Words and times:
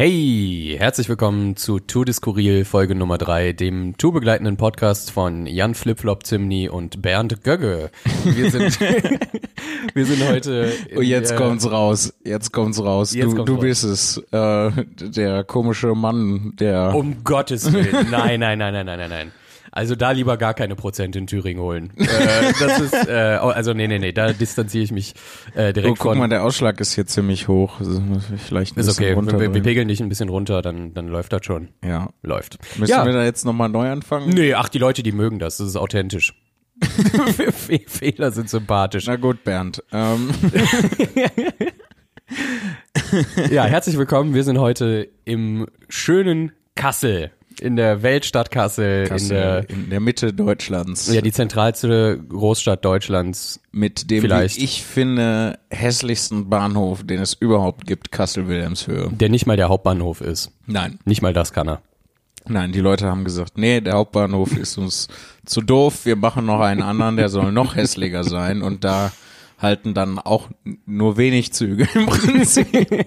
Hey, 0.00 0.76
herzlich 0.78 1.08
willkommen 1.08 1.56
zu 1.56 1.80
Tour 1.80 2.04
de 2.04 2.14
Skurril 2.14 2.64
Folge 2.64 2.94
Nummer 2.94 3.18
3, 3.18 3.52
dem 3.52 3.96
tourbegleitenden 3.98 4.56
Podcast 4.56 5.10
von 5.10 5.44
Jan 5.44 5.74
Flipflop 5.74 6.24
Zimni 6.24 6.68
und 6.68 7.02
Bernd 7.02 7.42
Gögge. 7.42 7.90
Wir 8.22 8.48
sind, 8.48 8.78
wir 9.94 10.06
sind 10.06 10.28
heute. 10.28 10.72
Oh, 10.96 11.00
jetzt 11.00 11.34
kommt's 11.34 11.68
raus. 11.68 12.14
Jetzt 12.22 12.52
kommt's 12.52 12.80
raus. 12.80 13.12
Jetzt 13.12 13.24
du 13.24 13.34
kommt's 13.34 13.46
du 13.46 13.54
raus. 13.54 13.60
bist 13.60 13.82
es. 13.82 14.18
Äh, 14.30 14.70
der 15.00 15.42
komische 15.42 15.96
Mann, 15.96 16.52
der. 16.60 16.94
Um 16.94 17.24
Gottes 17.24 17.72
Willen. 17.72 18.08
Nein, 18.08 18.38
nein, 18.38 18.56
nein, 18.56 18.72
nein, 18.72 18.86
nein, 18.86 18.98
nein, 19.00 19.10
nein. 19.10 19.32
Also 19.72 19.94
da 19.94 20.10
lieber 20.12 20.36
gar 20.36 20.54
keine 20.54 20.74
Prozent 20.76 21.14
in 21.16 21.26
Thüringen 21.26 21.60
holen. 21.62 21.92
äh, 21.96 22.06
das 22.60 22.80
ist, 22.80 22.94
äh, 23.08 23.38
oh, 23.42 23.48
also 23.48 23.74
nee, 23.74 23.86
nee, 23.88 23.98
nee, 23.98 24.12
da 24.12 24.32
distanziere 24.32 24.84
ich 24.84 24.92
mich 24.92 25.14
äh, 25.54 25.68
Oh, 25.68 25.72
direkt 25.72 25.98
guck 25.98 26.12
von. 26.12 26.18
mal, 26.18 26.28
der 26.28 26.42
Ausschlag 26.44 26.80
ist 26.80 26.94
hier 26.94 27.06
ziemlich 27.06 27.48
hoch. 27.48 27.80
Muss 27.80 28.30
ich 28.34 28.40
Vielleicht 28.42 28.76
ein 28.76 28.80
ist 28.80 28.86
bisschen 28.86 29.04
okay, 29.04 29.10
wir, 29.16 29.22
wir 29.26 29.32
runterdrehen. 29.32 29.62
pegeln 29.62 29.88
dich 29.88 30.00
ein 30.00 30.08
bisschen 30.08 30.28
runter, 30.28 30.62
dann, 30.62 30.94
dann 30.94 31.08
läuft 31.08 31.32
das 31.32 31.44
schon. 31.44 31.68
Ja. 31.84 32.10
Läuft. 32.22 32.58
Müssen 32.78 32.90
ja. 32.92 33.04
wir 33.04 33.12
da 33.12 33.24
jetzt 33.24 33.44
nochmal 33.44 33.68
neu 33.68 33.90
anfangen? 33.90 34.30
Nee, 34.30 34.54
ach, 34.54 34.68
die 34.68 34.78
Leute, 34.78 35.02
die 35.02 35.12
mögen 35.12 35.38
das, 35.38 35.58
das 35.58 35.68
ist 35.68 35.76
authentisch. 35.76 36.34
Fe- 37.52 37.52
Fehler 37.86 38.30
sind 38.30 38.48
sympathisch. 38.50 39.06
Na 39.06 39.16
gut, 39.16 39.44
Bernd. 39.44 39.82
Ähm, 39.92 40.30
Ja, 43.50 43.64
herzlich 43.64 43.96
willkommen. 43.96 44.34
Wir 44.34 44.44
sind 44.44 44.58
heute 44.58 45.08
im 45.24 45.66
schönen 45.88 46.52
Kassel, 46.74 47.30
in 47.60 47.76
der 47.76 48.02
Weltstadt 48.02 48.50
Kassel, 48.50 49.02
in 49.02 49.08
Kassel, 49.08 49.28
der, 49.28 49.70
in 49.70 49.90
der 49.90 50.00
Mitte 50.00 50.32
Deutschlands. 50.32 51.12
ja, 51.12 51.20
die 51.20 51.32
zentralste 51.32 52.18
Großstadt 52.28 52.84
Deutschlands. 52.84 53.60
mit 53.72 54.10
dem, 54.10 54.22
vielleicht. 54.22 54.58
wie 54.58 54.64
ich 54.64 54.84
finde, 54.84 55.58
hässlichsten 55.70 56.48
Bahnhof, 56.48 57.04
den 57.04 57.20
es 57.20 57.34
überhaupt 57.34 57.86
gibt, 57.86 58.12
Kassel-Wilhelmshöhe. 58.12 59.10
Der 59.12 59.28
nicht 59.28 59.46
mal 59.46 59.56
der 59.56 59.68
Hauptbahnhof 59.68 60.20
ist. 60.20 60.50
Nein. 60.66 60.98
Nicht 61.04 61.22
mal 61.22 61.32
das 61.32 61.52
kann 61.52 61.68
er. 61.68 61.82
Nein, 62.46 62.72
die 62.72 62.80
Leute 62.80 63.06
haben 63.06 63.24
gesagt, 63.24 63.58
nee, 63.58 63.80
der 63.80 63.94
Hauptbahnhof 63.94 64.56
ist 64.56 64.78
uns 64.78 65.08
zu 65.44 65.60
doof, 65.60 66.06
wir 66.06 66.16
machen 66.16 66.46
noch 66.46 66.60
einen 66.60 66.82
anderen, 66.82 67.16
der 67.16 67.28
soll 67.28 67.52
noch 67.52 67.76
hässlicher 67.76 68.24
sein 68.24 68.62
und 68.62 68.84
da 68.84 69.12
halten 69.58 69.92
dann 69.92 70.18
auch 70.18 70.48
nur 70.86 71.16
wenig 71.16 71.52
Züge 71.52 71.88
im 71.94 72.06
Prinzip. 72.06 72.68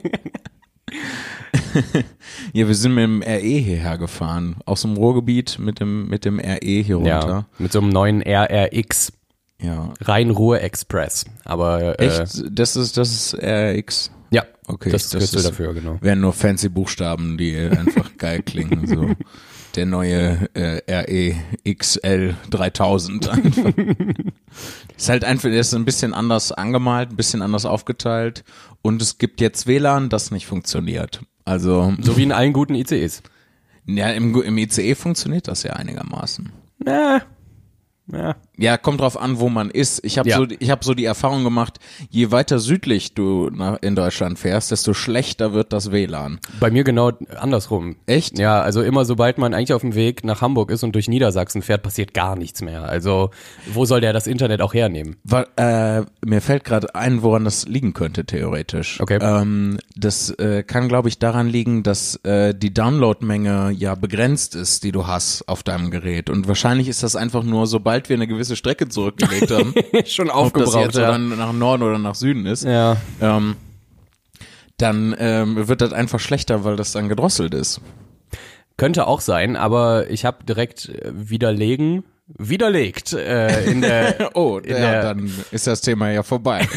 ja, 2.53 2.67
wir 2.67 2.75
sind 2.75 2.93
mit 2.95 3.03
dem 3.03 3.21
RE 3.21 3.37
hierher 3.39 3.97
gefahren, 3.97 4.55
aus 4.65 4.81
dem 4.81 4.95
Ruhrgebiet 4.95 5.57
mit 5.59 5.79
dem, 5.79 6.07
mit 6.09 6.25
dem 6.25 6.39
RE 6.39 6.57
hier 6.61 6.99
Ja, 7.03 7.19
runter. 7.19 7.47
mit 7.59 7.71
so 7.71 7.79
einem 7.79 7.89
neuen 7.89 8.21
RRX, 8.21 9.13
Ja. 9.61 9.93
Rhein-Ruhr-Express. 10.01 11.25
Aber, 11.45 11.99
äh, 11.99 12.07
Echt? 12.07 12.43
Das 12.51 12.75
ist, 12.75 12.97
das 12.97 13.11
ist 13.11 13.35
RX. 13.35 14.11
ja, 14.31 14.43
Okay, 14.67 14.89
das, 14.89 15.09
das 15.09 15.31
das 15.31 15.33
ist- 15.33 15.47
dafür, 15.49 15.73
genau. 15.73 15.97
Wären 16.01 16.21
nur 16.21 16.33
fancy 16.33 16.69
Buchstaben, 16.69 17.37
die 17.37 17.55
einfach 17.57 18.17
geil 18.17 18.41
klingen, 18.43 18.87
so. 18.87 19.09
Der 19.75 19.85
neue 19.85 20.49
äh, 20.53 20.81
RE 20.91 21.35
XL 21.73 22.35
3000 22.49 23.29
einfach. 23.29 23.73
ist 24.97 25.09
halt 25.09 25.23
einfach, 25.23 25.49
der 25.49 25.61
ist 25.61 25.73
ein 25.73 25.85
bisschen 25.85 26.13
anders 26.13 26.51
angemalt, 26.51 27.11
ein 27.11 27.15
bisschen 27.15 27.41
anders 27.41 27.65
aufgeteilt 27.65 28.43
und 28.81 29.01
es 29.01 29.17
gibt 29.17 29.39
jetzt 29.41 29.67
WLAN, 29.67 30.09
das 30.09 30.31
nicht 30.31 30.45
funktioniert. 30.45 31.21
Also, 31.45 31.93
So 32.01 32.17
wie 32.17 32.23
in 32.23 32.31
allen 32.31 32.53
guten 32.53 32.75
ICEs. 32.75 33.23
ja, 33.85 34.09
im, 34.11 34.39
im 34.41 34.57
ICE 34.57 34.95
funktioniert 34.95 35.47
das 35.47 35.63
ja 35.63 35.73
einigermaßen. 35.73 36.51
Na, 36.79 37.21
ja. 38.11 38.35
Ja, 38.57 38.77
kommt 38.77 39.01
drauf 39.01 39.19
an, 39.19 39.39
wo 39.39 39.49
man 39.49 39.71
ist. 39.71 40.05
Ich 40.05 40.19
habe 40.19 40.29
Ja. 40.29 40.37
so, 40.37 40.45
ich 40.59 40.69
habe 40.69 40.85
so 40.85 40.93
die 40.93 41.05
Erfahrung 41.05 41.43
gemacht, 41.43 41.79
je 42.11 42.29
weiter 42.31 42.59
südlich 42.59 43.15
du 43.15 43.49
nach, 43.51 43.79
in 43.81 43.95
Deutschland 43.95 44.37
fährst, 44.37 44.69
desto 44.69 44.93
schlechter 44.93 45.53
wird 45.53 45.73
das 45.73 45.91
WLAN. 45.91 46.39
Bei 46.59 46.69
mir 46.69 46.83
genau 46.83 47.11
andersrum. 47.39 47.95
Echt? 48.05 48.37
Ja, 48.37 48.61
also 48.61 48.83
immer 48.83 49.03
sobald 49.05 49.39
man 49.39 49.55
eigentlich 49.55 49.73
auf 49.73 49.81
dem 49.81 49.95
Weg 49.95 50.23
nach 50.23 50.41
Hamburg 50.41 50.69
ist 50.69 50.83
und 50.83 50.93
durch 50.93 51.07
Niedersachsen 51.07 51.63
fährt, 51.63 51.81
passiert 51.81 52.13
gar 52.13 52.35
nichts 52.35 52.61
mehr. 52.61 52.83
Also 52.83 53.31
wo 53.73 53.85
soll 53.85 53.99
der 54.01 54.13
das 54.13 54.27
Internet 54.27 54.61
auch 54.61 54.75
hernehmen? 54.75 55.15
Wa- 55.23 55.47
äh, 55.55 56.03
mir 56.23 56.41
fällt 56.41 56.63
gerade 56.63 56.93
ein, 56.93 57.23
woran 57.23 57.45
das 57.45 57.67
liegen 57.67 57.93
könnte, 57.93 58.25
theoretisch. 58.25 58.99
Okay. 59.01 59.17
Ähm, 59.21 59.79
das 59.95 60.29
äh, 60.31 60.61
kann, 60.61 60.87
glaube 60.87 61.09
ich, 61.09 61.17
daran 61.17 61.47
liegen, 61.47 61.81
dass 61.81 62.15
äh, 62.25 62.53
die 62.53 62.71
Downloadmenge 62.73 63.71
ja 63.71 63.95
begrenzt 63.95 64.55
ist, 64.55 64.83
die 64.83 64.91
du 64.91 65.07
hast 65.07 65.47
auf 65.47 65.63
deinem 65.63 65.89
Gerät. 65.89 66.29
Und 66.29 66.47
wahrscheinlich 66.47 66.87
ist 66.87 67.01
das 67.01 67.15
einfach 67.15 67.43
nur, 67.43 67.65
sobald 67.65 68.00
wir 68.09 68.15
eine 68.15 68.27
gewisse 68.27 68.55
Strecke 68.55 68.87
zurückgelegt 68.87 69.51
haben, 69.51 69.73
Schon 70.05 70.29
ob 70.29 70.53
das 70.53 70.65
aufgebraucht. 70.65 70.85
jetzt 70.85 70.97
ja. 70.97 71.11
dann 71.11 71.37
nach 71.37 71.53
Norden 71.53 71.83
oder 71.83 71.97
nach 71.97 72.15
Süden 72.15 72.45
ist, 72.45 72.63
ja. 72.63 72.97
ähm, 73.21 73.55
dann 74.77 75.15
ähm, 75.19 75.67
wird 75.67 75.81
das 75.81 75.93
einfach 75.93 76.19
schlechter, 76.19 76.63
weil 76.63 76.75
das 76.75 76.91
dann 76.91 77.09
gedrosselt 77.09 77.53
ist. 77.53 77.81
Könnte 78.77 79.05
auch 79.05 79.21
sein, 79.21 79.55
aber 79.55 80.09
ich 80.09 80.25
habe 80.25 80.43
direkt 80.43 80.89
äh, 80.89 81.11
widerlegen, 81.13 82.03
widerlegt 82.37 83.13
äh, 83.13 83.65
in 83.65 83.81
der 83.81 84.31
Oh, 84.35 84.57
in 84.57 84.71
ja, 84.71 84.79
der, 84.79 85.01
dann 85.03 85.31
ist 85.51 85.67
das 85.67 85.81
Thema 85.81 86.09
ja 86.09 86.23
vorbei. 86.23 86.67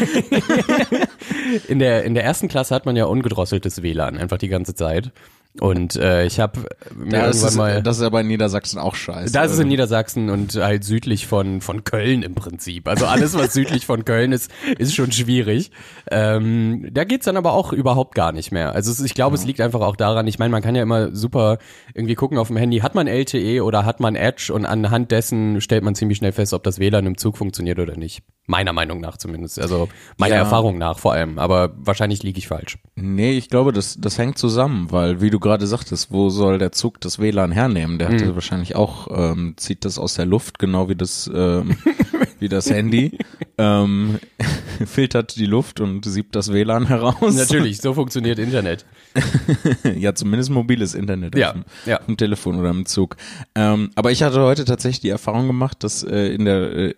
in 1.69 1.79
der 1.79 2.05
in 2.05 2.15
der 2.15 2.25
ersten 2.25 2.49
Klasse 2.49 2.75
hat 2.75 2.87
man 2.87 2.97
ja 2.97 3.07
ungedrosseltes 3.07 3.83
WLAN 3.83 4.19
einfach 4.19 4.39
die 4.39 4.49
ganze 4.49 4.75
Zeit 4.75 5.13
und 5.61 5.95
äh, 5.97 6.27
ich 6.27 6.41
habe 6.41 6.61
mir 6.95 7.19
Ja, 7.19 7.27
das, 7.27 7.37
irgendwann 7.37 7.49
ist, 7.49 7.57
mal 7.57 7.83
das 7.83 7.97
ist 7.99 8.03
aber 8.03 8.21
in 8.23 8.27
Niedersachsen 8.27 8.79
auch 8.79 8.95
scheiße. 8.95 9.33
Das 9.33 9.53
ist 9.53 9.61
in 9.61 9.69
Niedersachsen 9.69 10.29
und 10.29 10.57
halt 10.57 10.83
südlich 10.85 11.27
von, 11.27 11.61
von 11.61 11.85
Köln 11.85 12.23
im 12.23 12.35
Prinzip. 12.35 12.89
Also 12.89 13.07
alles, 13.07 13.35
was 13.39 13.53
südlich 13.55 13.87
von 13.87 14.05
Köln 14.05 14.33
ist, 14.33 14.51
ist 14.79 14.95
schon 14.95 15.13
schwierig. 15.13 15.71
Ähm, 16.11 16.89
da 16.93 17.05
geht's 17.05 17.27
dann 17.27 17.37
aber 17.37 17.53
auch 17.53 17.73
überhaupt 17.73 18.15
gar 18.17 18.33
nicht 18.33 18.51
mehr. 18.51 18.73
Also 18.73 18.91
es, 18.91 19.01
ich 19.01 19.15
glaube, 19.15 19.37
es 19.37 19.45
liegt 19.45 19.61
einfach 19.61 19.81
auch 19.81 19.97
daran, 19.97 20.27
ich 20.27 20.39
meine, 20.39 20.51
man 20.51 20.63
kann 20.63 20.75
ja 20.75 20.83
immer 20.83 21.15
super 21.15 21.59
irgendwie 21.95 22.15
gucken 22.17 22.39
auf 22.39 22.49
dem 22.49 22.57
Handy, 22.57 22.79
hat 22.79 22.95
man 22.97 23.07
LTE 23.07 23.63
oder 23.63 23.85
hat 23.85 24.01
man 24.01 24.17
Edge 24.17 24.53
und 24.53 24.67
anhand 24.67 25.13
dessen 25.13 25.61
stellt 25.61 25.85
man 25.85 25.95
ziemlich 25.95 26.19
schnell 26.19 26.33
fest, 26.33 26.53
ob 26.53 26.65
das 26.65 26.79
WLAN 26.81 27.07
im 27.07 27.17
Zug 27.17 27.39
funktioniert 27.39 27.79
oder 27.79 27.97
nicht. 27.97 28.23
Meiner 28.47 28.73
Meinung 28.73 29.01
nach 29.01 29.17
zumindest. 29.17 29.61
Also 29.61 29.89
meiner 30.19 30.35
Ja. 30.35 30.41
Erfahrung 30.41 30.79
nach 30.79 30.99
vor 30.99 31.13
allem. 31.13 31.39
Aber 31.39 31.73
wahrscheinlich 31.77 32.23
liege 32.23 32.39
ich 32.39 32.49
falsch. 32.49 32.79
Nee, 32.97 33.33
ich 33.37 33.49
glaube, 33.49 33.73
das, 33.73 33.97
das 34.01 34.19
hängt 34.19 34.39
zusammen, 34.39 34.93
weil, 34.93 35.21
wie 35.21 35.31
du 35.31 35.41
gerade 35.41 35.67
sagtest, 35.67 36.13
wo 36.13 36.31
soll 36.31 36.59
der 36.59 36.71
Zug 36.71 37.01
das 37.01 37.19
WLAN 37.19 37.51
hernehmen? 37.51 37.99
Der 37.99 38.09
hat 38.09 38.21
Mhm. 38.21 38.35
wahrscheinlich 38.35 38.77
auch, 38.77 39.09
ähm, 39.11 39.55
zieht 39.57 39.85
das 39.85 39.99
aus 39.99 40.15
der 40.15 40.27
Luft, 40.27 40.61
genau 40.61 40.89
wie 40.89 40.95
das, 40.95 41.29
ähm, 41.35 41.77
wie 42.39 42.49
das 42.49 42.71
Handy, 42.71 43.19
ähm, 43.59 44.21
filtert 44.87 45.35
die 45.37 45.47
Luft 45.47 45.81
und 45.81 46.05
siebt 46.05 46.37
das 46.37 46.53
WLAN 46.53 46.87
heraus. 46.87 47.35
Natürlich, 47.35 47.79
so 47.81 47.95
funktioniert 47.95 48.39
Internet. 48.39 48.85
ja, 49.97 50.15
zumindest 50.15 50.51
mobiles 50.51 50.95
Internet 50.95 51.37
Ja, 51.37 51.53
dem, 51.53 51.65
ja. 51.87 51.99
dem 51.99 52.17
Telefon 52.17 52.61
oder 52.61 52.71
im 52.71 52.87
Zug. 52.87 53.17
Ähm, 53.57 53.91
aber 53.97 54.13
ich 54.13 54.23
hatte 54.23 54.41
heute 54.41 54.65
tatsächlich 54.65 55.01
die 55.01 55.09
Erfahrung 55.09 55.49
gemacht, 55.49 55.83
dass 55.83 56.05
äh, 56.05 56.29
in 56.29 56.45
der 56.45 56.73
äh, 56.73 56.95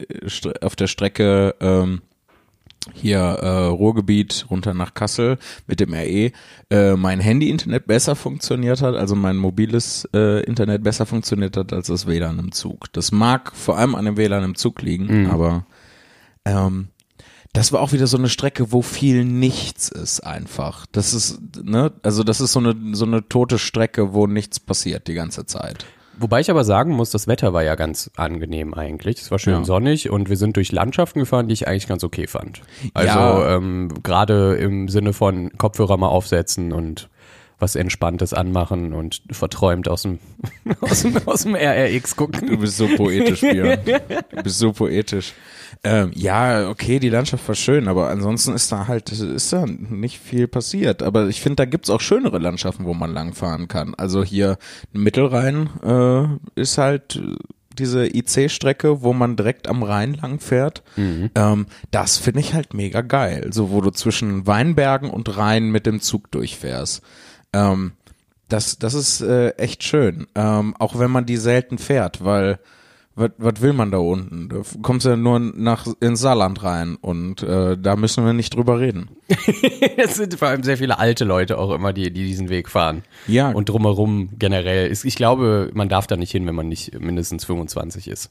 auf 0.61 0.77
der 0.77 0.89
Strecke 0.89 1.55
ähm, 1.61 2.03
hier 2.95 3.19
äh, 3.19 3.67
Ruhrgebiet 3.67 4.47
runter 4.51 4.75
nach 4.75 4.95
Kassel 4.95 5.39
mit 5.67 5.81
dem 5.81 5.93
RE 5.93 6.31
äh, 6.71 6.97
mein 6.97 7.21
Handy-Internet 7.21 7.87
besser 7.87 8.17
funktioniert 8.17 8.83
hat, 8.83 8.95
also 8.95 9.15
mein 9.15 9.37
mobiles 9.37 10.09
äh, 10.15 10.43
Internet 10.45 10.83
besser 10.83 11.07
funktioniert 11.07 11.57
hat 11.57 11.73
als 11.73 11.89
das 11.89 12.07
WLAN 12.07 12.39
im 12.39 12.53
Zug. 12.53 12.93
Das 12.93 13.13
mag 13.13 13.55
vor 13.55 13.77
allem 13.77 13.95
an 13.95 14.05
dem 14.05 14.17
WLAN 14.17 14.45
im 14.45 14.55
Zug 14.55 14.83
liegen, 14.83 15.31
aber 15.31 15.67
ähm, 16.45 16.89
das 17.53 17.73
war 17.73 17.81
auch 17.81 17.93
wieder 17.93 18.07
so 18.07 18.19
eine 18.19 18.29
Strecke, 18.29 18.71
wo 18.71 18.83
viel 18.83 19.25
nichts 19.25 19.89
ist 19.89 20.21
einfach. 20.21 20.85
Das 20.93 21.15
ist, 21.15 21.41
ne, 21.63 21.91
also 22.03 22.23
das 22.23 22.41
ist 22.41 22.53
so 22.53 22.61
eine, 22.61 22.75
so 22.93 23.07
eine 23.07 23.29
tote 23.29 23.59
Strecke, 23.59 24.13
wo 24.13 24.27
nichts 24.27 24.61
passiert 24.61 25.09
die 25.09 25.15
ganze 25.15 25.47
Zeit. 25.47 25.87
Wobei 26.19 26.41
ich 26.41 26.51
aber 26.51 26.65
sagen 26.65 26.93
muss, 26.93 27.11
das 27.11 27.27
Wetter 27.27 27.53
war 27.53 27.63
ja 27.63 27.75
ganz 27.75 28.11
angenehm 28.17 28.73
eigentlich. 28.75 29.21
Es 29.21 29.31
war 29.31 29.39
schön 29.39 29.53
Ja. 29.55 29.65
sonnig 29.65 30.09
und 30.11 30.29
wir 30.31 30.37
sind 30.37 30.57
durch 30.57 30.73
Landschaften 30.73 31.21
gefahren, 31.21 31.49
die 31.49 31.55
ich 31.55 31.69
eigentlich 31.69 31.87
ganz 31.89 32.03
okay 32.05 32.27
fand. 32.27 32.63
Also 32.95 33.19
Ja. 33.19 33.57
ähm, 33.57 33.93
gerade 34.03 34.55
im 34.57 34.89
Sinne 34.89 35.13
von 35.13 35.51
Kopfhörer 35.59 35.97
mal 35.97 36.09
aufsetzen 36.09 36.73
und 36.73 37.09
was 37.59 37.75
Entspanntes 37.75 38.35
anmachen 38.35 38.93
und 38.93 39.23
verträumt 39.31 39.89
aus 39.89 40.03
dem, 40.03 40.19
aus 40.81 41.03
dem, 41.03 41.17
aus 41.27 41.43
dem 41.43 41.55
RRX 41.55 42.17
gucken. 42.17 42.49
Du 42.49 42.59
bist 42.59 42.77
so 42.77 42.87
poetisch, 42.89 43.41
Björn. 43.41 43.79
Du 44.31 44.43
bist 44.43 44.59
so 44.59 44.73
poetisch. 44.73 45.33
Ähm, 45.83 46.11
ja, 46.15 46.69
okay, 46.69 46.99
die 46.99 47.09
Landschaft 47.09 47.47
war 47.49 47.55
schön, 47.55 47.89
aber 47.89 48.09
ansonsten 48.09 48.55
ist 48.55 48.71
da 48.73 48.89
halt, 48.89 49.11
ist 49.11 49.53
da 49.53 49.65
nicht 49.67 50.19
viel 50.19 50.49
passiert. 50.49 51.03
Aber 51.03 51.29
ich 51.29 51.41
finde, 51.41 51.57
da 51.57 51.65
gibt's 51.65 51.91
auch 51.91 52.01
schönere 52.01 52.39
Landschaften, 52.39 52.85
wo 52.85 52.95
man 52.95 53.13
langfahren 53.13 53.69
kann. 53.69 53.95
Also 53.95 54.23
hier 54.23 54.59
Mittelrhein 54.93 55.71
äh, 55.83 56.61
ist 56.61 56.79
halt 56.79 57.21
diese 57.79 58.07
IC-Strecke, 58.07 59.03
wo 59.03 59.13
man 59.13 59.37
direkt 59.37 59.69
am 59.69 59.83
Rhein 59.83 60.15
lang 60.15 60.41
fährt. 60.41 60.83
Ähm, 61.35 61.67
das 61.91 62.17
finde 62.17 62.41
ich 62.41 62.55
halt 62.55 62.75
mega 62.75 63.03
geil. 63.03 63.51
So, 63.53 63.71
wo 63.71 63.81
du 63.81 63.91
zwischen 63.91 64.47
Weinbergen 64.47 65.11
und 65.11 65.37
Rhein 65.37 65.71
mit 65.71 65.85
dem 65.87 66.01
Zug 66.01 66.31
durchfährst. 66.31 67.03
Ähm, 67.53 67.93
das, 68.49 68.79
das 68.79 68.95
ist 68.95 69.21
äh, 69.21 69.51
echt 69.51 69.83
schön. 69.83 70.27
Ähm, 70.35 70.75
auch 70.79 70.99
wenn 70.99 71.11
man 71.11 71.27
die 71.27 71.37
selten 71.37 71.79
fährt, 71.79 72.25
weil 72.25 72.59
was, 73.17 73.63
will 73.63 73.73
man 73.73 73.91
da 73.91 73.97
unten? 73.99 74.51
Da 74.51 74.57
kommst 74.83 75.07
du 75.07 75.11
ja 75.11 75.17
nur 75.17 75.41
nach 75.41 75.87
ins 76.01 76.21
Saarland 76.21 76.63
rein 76.63 76.97
und 76.97 77.43
äh, 77.43 77.79
da 77.79 77.97
müssen 77.97 78.27
wir 78.27 78.35
nicht 78.35 78.55
drüber 78.55 78.79
reden. 78.79 79.09
Es 79.97 80.17
sind 80.17 80.35
vor 80.35 80.49
allem 80.49 80.63
sehr 80.63 80.77
viele 80.77 80.99
alte 80.99 81.25
Leute 81.25 81.57
auch 81.57 81.75
immer, 81.75 81.95
die, 81.95 82.13
die 82.13 82.27
diesen 82.27 82.51
Weg 82.51 82.69
fahren. 82.69 83.03
Ja. 83.27 83.51
Und 83.51 83.71
drumherum 83.71 84.31
generell 84.39 84.89
ist, 84.89 85.05
ich 85.05 85.17
glaube, 85.17 85.71
man 85.73 85.89
darf 85.89 86.07
da 86.07 86.17
nicht 86.17 86.31
hin, 86.31 86.47
wenn 86.47 86.55
man 86.55 86.69
nicht 86.69 87.01
mindestens 87.01 87.45
25 87.47 88.09
ist. 88.09 88.31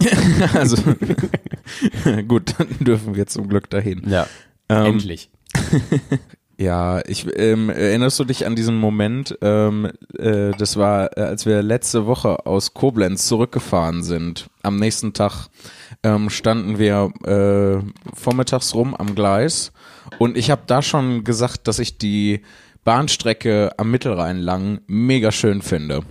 Also 0.54 0.76
gut, 2.28 2.54
dann 2.58 2.68
dürfen 2.80 3.14
wir 3.14 3.26
zum 3.26 3.48
Glück 3.48 3.68
dahin. 3.68 4.08
Ja. 4.08 4.26
Ähm, 4.68 4.86
Endlich. 4.86 5.30
Ja, 6.58 7.00
ich 7.06 7.26
ähm, 7.36 7.70
erinnerst 7.70 8.18
du 8.20 8.24
dich 8.24 8.46
an 8.46 8.54
diesen 8.54 8.76
Moment? 8.76 9.36
Ähm, 9.40 9.90
äh, 10.18 10.50
das 10.58 10.76
war, 10.76 11.16
äh, 11.16 11.22
als 11.22 11.46
wir 11.46 11.62
letzte 11.62 12.06
Woche 12.06 12.46
aus 12.46 12.74
Koblenz 12.74 13.26
zurückgefahren 13.26 14.02
sind. 14.02 14.48
Am 14.62 14.76
nächsten 14.76 15.12
Tag 15.12 15.48
ähm, 16.02 16.30
standen 16.30 16.78
wir 16.78 17.12
äh, 17.24 17.82
vormittags 18.14 18.74
rum 18.74 18.94
am 18.94 19.14
Gleis 19.14 19.72
und 20.18 20.36
ich 20.36 20.50
habe 20.50 20.62
da 20.66 20.82
schon 20.82 21.24
gesagt, 21.24 21.68
dass 21.68 21.78
ich 21.78 21.98
die 21.98 22.42
Bahnstrecke 22.84 23.70
am 23.76 23.90
Mittelrhein 23.90 24.38
lang 24.38 24.80
mega 24.86 25.32
schön 25.32 25.62
finde. 25.62 26.02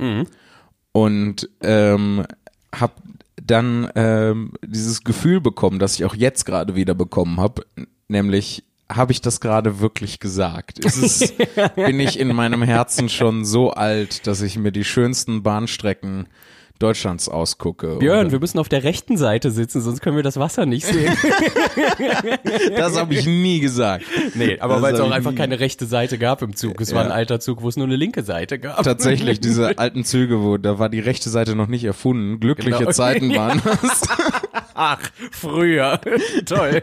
Und 0.94 1.49
ähm, 1.61 2.25
habe 2.73 2.94
dann 3.41 3.89
ähm, 3.95 4.53
dieses 4.65 5.03
Gefühl 5.03 5.41
bekommen, 5.41 5.79
das 5.79 5.95
ich 5.95 6.05
auch 6.05 6.15
jetzt 6.15 6.45
gerade 6.45 6.75
wieder 6.75 6.94
bekommen 6.94 7.39
habe, 7.39 7.65
nämlich 8.07 8.63
habe 8.95 9.11
ich 9.11 9.21
das 9.21 9.39
gerade 9.39 9.79
wirklich 9.79 10.19
gesagt? 10.19 10.83
Es, 10.85 11.33
bin 11.75 11.99
ich 11.99 12.19
in 12.19 12.35
meinem 12.35 12.63
Herzen 12.63 13.09
schon 13.09 13.45
so 13.45 13.71
alt, 13.71 14.27
dass 14.27 14.41
ich 14.41 14.57
mir 14.57 14.71
die 14.71 14.83
schönsten 14.83 15.43
Bahnstrecken 15.43 16.27
Deutschlands 16.79 17.29
ausgucke? 17.29 17.97
Björn, 17.97 18.25
Und 18.25 18.31
wir 18.31 18.39
müssen 18.39 18.57
auf 18.57 18.67
der 18.67 18.83
rechten 18.83 19.15
Seite 19.15 19.51
sitzen, 19.51 19.81
sonst 19.81 20.01
können 20.01 20.15
wir 20.15 20.23
das 20.23 20.38
Wasser 20.38 20.65
nicht 20.65 20.85
sehen. 20.88 21.15
das 22.75 22.97
habe 22.99 23.13
ich 23.13 23.25
nie 23.27 23.59
gesagt. 23.59 24.03
nee, 24.33 24.57
aber 24.59 24.81
weil 24.81 24.94
es 24.95 24.99
auch 24.99 25.11
einfach 25.11 25.31
nie- 25.31 25.37
keine 25.37 25.59
rechte 25.59 25.85
Seite 25.85 26.17
gab 26.17 26.41
im 26.41 26.55
Zug. 26.55 26.81
Es 26.81 26.94
war 26.94 27.03
ein 27.03 27.09
Ja. 27.09 27.15
alter 27.15 27.39
Zug, 27.39 27.61
wo 27.61 27.69
es 27.69 27.77
nur 27.77 27.85
eine 27.85 27.95
linke 27.95 28.23
Seite 28.23 28.57
gab. 28.59 28.81
Tatsächlich, 28.83 29.39
diese 29.39 29.77
alten 29.77 30.03
Züge, 30.03 30.41
wo 30.41 30.57
da 30.57 30.79
war 30.79 30.89
die 30.89 30.99
rechte 30.99 31.29
Seite 31.29 31.55
noch 31.55 31.67
nicht 31.67 31.83
erfunden. 31.83 32.39
Glückliche 32.39 32.79
Genau. 32.79 32.91
Zeiten 32.91 33.35
waren 33.35 33.61
das. 33.63 34.01
Ach, 34.73 34.99
früher. 35.31 35.99
Toll. 36.45 36.81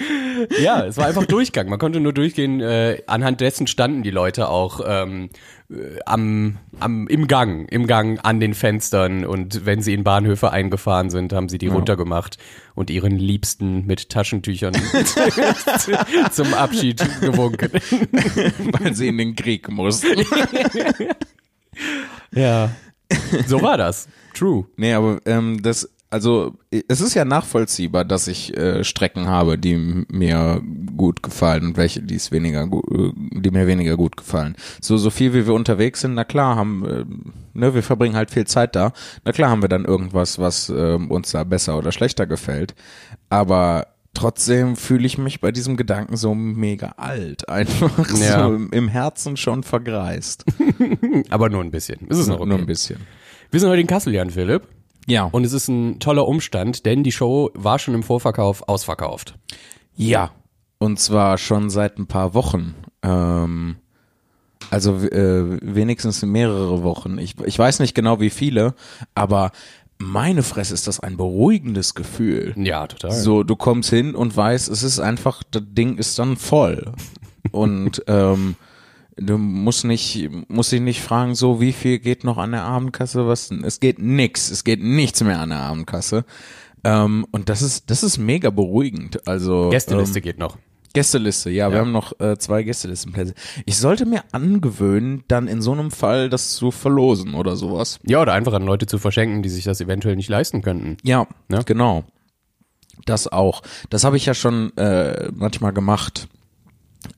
ja, 0.62 0.84
es 0.84 0.96
war 0.96 1.06
einfach 1.06 1.26
Durchgang. 1.26 1.68
Man 1.68 1.78
konnte 1.78 2.00
nur 2.00 2.12
durchgehen. 2.12 2.60
Äh, 2.60 3.02
anhand 3.06 3.40
dessen 3.40 3.66
standen 3.66 4.02
die 4.02 4.10
Leute 4.10 4.48
auch 4.48 4.80
ähm, 4.86 5.30
äh, 5.70 5.98
am, 6.06 6.58
am, 6.80 7.06
im 7.08 7.26
Gang, 7.28 7.70
im 7.70 7.86
Gang 7.86 8.20
an 8.24 8.40
den 8.40 8.54
Fenstern. 8.54 9.24
Und 9.24 9.66
wenn 9.66 9.82
sie 9.82 9.94
in 9.94 10.04
Bahnhöfe 10.04 10.50
eingefahren 10.50 11.10
sind, 11.10 11.32
haben 11.32 11.48
sie 11.48 11.58
die 11.58 11.68
runtergemacht 11.68 12.38
und 12.74 12.90
ihren 12.90 13.16
Liebsten 13.16 13.86
mit 13.86 14.08
Taschentüchern 14.08 14.74
zum 16.32 16.54
Abschied 16.54 17.04
gewunken. 17.20 17.70
weil 18.80 18.94
sie 18.94 19.08
in 19.08 19.18
den 19.18 19.36
Krieg 19.36 19.68
mussten. 19.70 20.24
Ja. 22.34 22.70
So 23.46 23.60
war 23.60 23.76
das. 23.76 24.08
True. 24.34 24.66
Nee, 24.76 24.94
aber 24.94 25.20
ähm, 25.26 25.62
das, 25.62 25.91
also 26.12 26.54
es 26.88 27.00
ist 27.00 27.14
ja 27.14 27.24
nachvollziehbar, 27.24 28.04
dass 28.04 28.28
ich 28.28 28.54
äh, 28.56 28.84
Strecken 28.84 29.26
habe, 29.28 29.56
die 29.56 29.76
mir 29.76 30.60
gut 30.96 31.22
gefallen 31.22 31.68
und 31.68 31.76
welche, 31.78 32.02
die 32.02 32.16
es 32.16 32.30
weniger 32.30 32.64
äh, 32.64 33.12
die 33.16 33.50
mir 33.50 33.66
weniger 33.66 33.96
gut 33.96 34.18
gefallen. 34.18 34.54
So 34.82 34.98
so 34.98 35.08
viel 35.08 35.32
wie 35.32 35.46
wir 35.46 35.54
unterwegs 35.54 36.02
sind, 36.02 36.12
na 36.14 36.24
klar 36.24 36.56
haben, 36.56 36.84
äh, 36.86 37.04
ne, 37.58 37.74
wir 37.74 37.82
verbringen 37.82 38.14
halt 38.14 38.30
viel 38.30 38.46
Zeit 38.46 38.76
da. 38.76 38.92
Na 39.24 39.32
klar 39.32 39.48
haben 39.50 39.62
wir 39.62 39.70
dann 39.70 39.86
irgendwas, 39.86 40.38
was 40.38 40.68
äh, 40.68 40.98
uns 41.08 41.30
da 41.30 41.44
besser 41.44 41.78
oder 41.78 41.92
schlechter 41.92 42.26
gefällt. 42.26 42.74
Aber 43.30 43.86
trotzdem 44.12 44.76
fühle 44.76 45.06
ich 45.06 45.16
mich 45.16 45.40
bei 45.40 45.50
diesem 45.50 45.78
Gedanken 45.78 46.18
so 46.18 46.34
mega 46.34 46.94
alt, 46.98 47.48
einfach 47.48 48.06
Ja. 48.20 48.48
so 48.48 48.54
im, 48.70 48.88
Herzen 48.88 49.38
schon 49.38 49.62
vergreist. 49.62 50.44
Aber 51.30 51.48
nur 51.48 51.62
ein 51.64 51.70
bisschen. 51.70 52.00
Es 52.10 52.18
ist 52.18 52.28
noch 52.28 52.40
okay. 52.40 52.48
Nur 52.50 52.58
ein 52.58 52.66
bisschen. 52.66 53.00
Wir 53.50 53.60
sind 53.60 53.70
heute 53.70 53.80
in 53.80 53.86
Kassel, 53.86 54.12
Jan 54.12 54.30
Philipp. 54.30 54.62
Ja. 55.06 55.24
Und 55.24 55.44
es 55.44 55.52
ist 55.52 55.68
ein 55.68 55.98
toller 55.98 56.26
Umstand, 56.26 56.86
denn 56.86 57.02
die 57.02 57.12
Show 57.12 57.50
war 57.54 57.78
schon 57.78 57.94
im 57.94 58.02
Vorverkauf 58.02 58.68
ausverkauft. 58.68 59.34
Ja, 59.96 60.30
und 60.78 60.98
zwar 60.98 61.38
schon 61.38 61.70
seit 61.70 61.98
ein 61.98 62.06
paar 62.06 62.34
Wochen. 62.34 62.74
Ähm, 63.02 63.76
also 64.70 64.96
äh, 64.96 65.58
wenigstens 65.60 66.22
mehrere 66.22 66.82
Wochen. 66.82 67.18
Ich, 67.18 67.38
ich 67.44 67.58
weiß 67.58 67.80
nicht 67.80 67.94
genau 67.94 68.20
wie 68.20 68.30
viele, 68.30 68.74
aber 69.14 69.52
meine 69.98 70.42
Fresse 70.42 70.74
ist 70.74 70.88
das 70.88 71.00
ein 71.00 71.16
beruhigendes 71.16 71.94
Gefühl. 71.94 72.54
Ja, 72.56 72.86
total. 72.86 73.12
So, 73.12 73.44
du 73.44 73.54
kommst 73.56 73.90
hin 73.90 74.14
und 74.14 74.36
weißt, 74.36 74.68
es 74.68 74.82
ist 74.82 74.98
einfach, 74.98 75.42
das 75.50 75.62
Ding 75.66 75.96
ist 75.98 76.18
dann 76.18 76.36
voll. 76.36 76.92
Und 77.50 78.02
ähm, 78.06 78.54
du 79.16 79.38
musst 79.38 79.84
nicht, 79.84 80.28
musst 80.48 80.72
dich 80.72 80.80
nicht 80.80 81.00
fragen, 81.02 81.34
so 81.34 81.60
wie 81.60 81.72
viel 81.72 81.98
geht 81.98 82.24
noch 82.24 82.38
an 82.38 82.52
der 82.52 82.64
Abendkasse, 82.64 83.26
was? 83.26 83.50
Es 83.50 83.80
geht 83.80 83.98
nix, 83.98 84.50
es 84.50 84.64
geht 84.64 84.82
nichts 84.82 85.22
mehr 85.22 85.38
an 85.40 85.50
der 85.50 85.60
Abendkasse. 85.60 86.24
Ähm, 86.84 87.26
und 87.30 87.48
das 87.48 87.62
ist, 87.62 87.90
das 87.90 88.02
ist 88.02 88.18
mega 88.18 88.50
beruhigend. 88.50 89.26
Also 89.28 89.68
Gästeliste 89.70 90.18
ähm, 90.18 90.22
geht 90.24 90.38
noch. 90.38 90.58
Gästeliste, 90.94 91.48
ja, 91.50 91.70
wir 91.70 91.76
Ja. 91.76 91.80
haben 91.82 91.92
noch 91.92 92.18
äh, 92.20 92.36
zwei 92.38 92.62
Gästelistenplätze. 92.64 93.34
Ich 93.64 93.78
sollte 93.78 94.04
mir 94.04 94.24
angewöhnen, 94.32 95.24
dann 95.28 95.48
in 95.48 95.62
so 95.62 95.72
einem 95.72 95.90
Fall 95.90 96.28
das 96.28 96.54
zu 96.54 96.70
verlosen 96.70 97.34
oder 97.34 97.56
sowas. 97.56 97.98
Ja, 98.04 98.20
oder 98.20 98.34
einfach 98.34 98.52
an 98.52 98.64
Leute 98.66 98.86
zu 98.86 98.98
verschenken, 98.98 99.42
die 99.42 99.48
sich 99.48 99.64
das 99.64 99.80
eventuell 99.80 100.16
nicht 100.16 100.28
leisten 100.28 100.60
könnten. 100.60 100.96
Ja, 101.02 101.26
Ja. 101.50 101.62
genau. 101.62 102.04
Das 103.06 103.26
auch. 103.26 103.62
Das 103.90 104.04
habe 104.04 104.16
ich 104.16 104.26
ja 104.26 104.34
schon 104.34 104.76
äh, 104.76 105.30
manchmal 105.34 105.72
gemacht, 105.72 106.28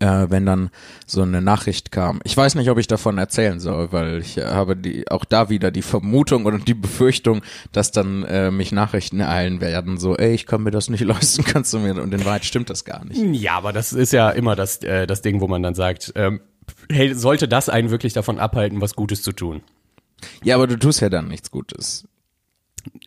äh, 0.00 0.26
wenn 0.28 0.46
dann 0.46 0.70
so 1.06 1.22
eine 1.22 1.40
Nachricht 1.40 1.92
kam. 1.92 2.20
Ich 2.24 2.36
weiß 2.36 2.54
nicht, 2.54 2.70
ob 2.70 2.78
ich 2.78 2.86
davon 2.86 3.18
erzählen 3.18 3.60
soll, 3.60 3.92
weil 3.92 4.18
ich 4.18 4.38
habe 4.38 4.76
die 4.76 5.10
auch 5.10 5.24
da 5.24 5.50
wieder 5.50 5.70
die 5.70 5.82
Vermutung 5.82 6.46
oder 6.46 6.58
die 6.58 6.74
Befürchtung, 6.74 7.42
dass 7.72 7.90
dann 7.90 8.24
äh, 8.24 8.50
mich 8.50 8.72
Nachrichten 8.72 9.20
ereilen 9.20 9.60
werden, 9.60 9.98
so, 9.98 10.16
ey, 10.16 10.34
ich 10.34 10.46
kann 10.46 10.62
mir 10.62 10.70
das 10.70 10.88
nicht 10.88 11.00
leisten, 11.04 11.44
kannst 11.44 11.72
du 11.72 11.78
mir, 11.78 12.00
und 12.00 12.12
in 12.12 12.24
Wahrheit 12.24 12.44
stimmt 12.44 12.70
das 12.70 12.84
gar 12.84 13.04
nicht. 13.04 13.20
Ja, 13.40 13.56
aber 13.56 13.72
das 13.72 13.92
ist 13.92 14.12
ja 14.12 14.30
immer 14.30 14.56
das, 14.56 14.78
äh, 14.82 15.06
das 15.06 15.22
Ding, 15.22 15.40
wo 15.40 15.48
man 15.48 15.62
dann 15.62 15.74
sagt, 15.74 16.12
ähm, 16.16 16.40
hey, 16.90 17.14
sollte 17.14 17.48
das 17.48 17.68
einen 17.68 17.90
wirklich 17.90 18.12
davon 18.12 18.38
abhalten, 18.38 18.80
was 18.80 18.94
Gutes 18.94 19.22
zu 19.22 19.32
tun? 19.32 19.62
Ja, 20.42 20.54
aber 20.54 20.66
du 20.66 20.78
tust 20.78 21.00
ja 21.00 21.08
dann 21.08 21.28
nichts 21.28 21.50
Gutes. 21.50 22.06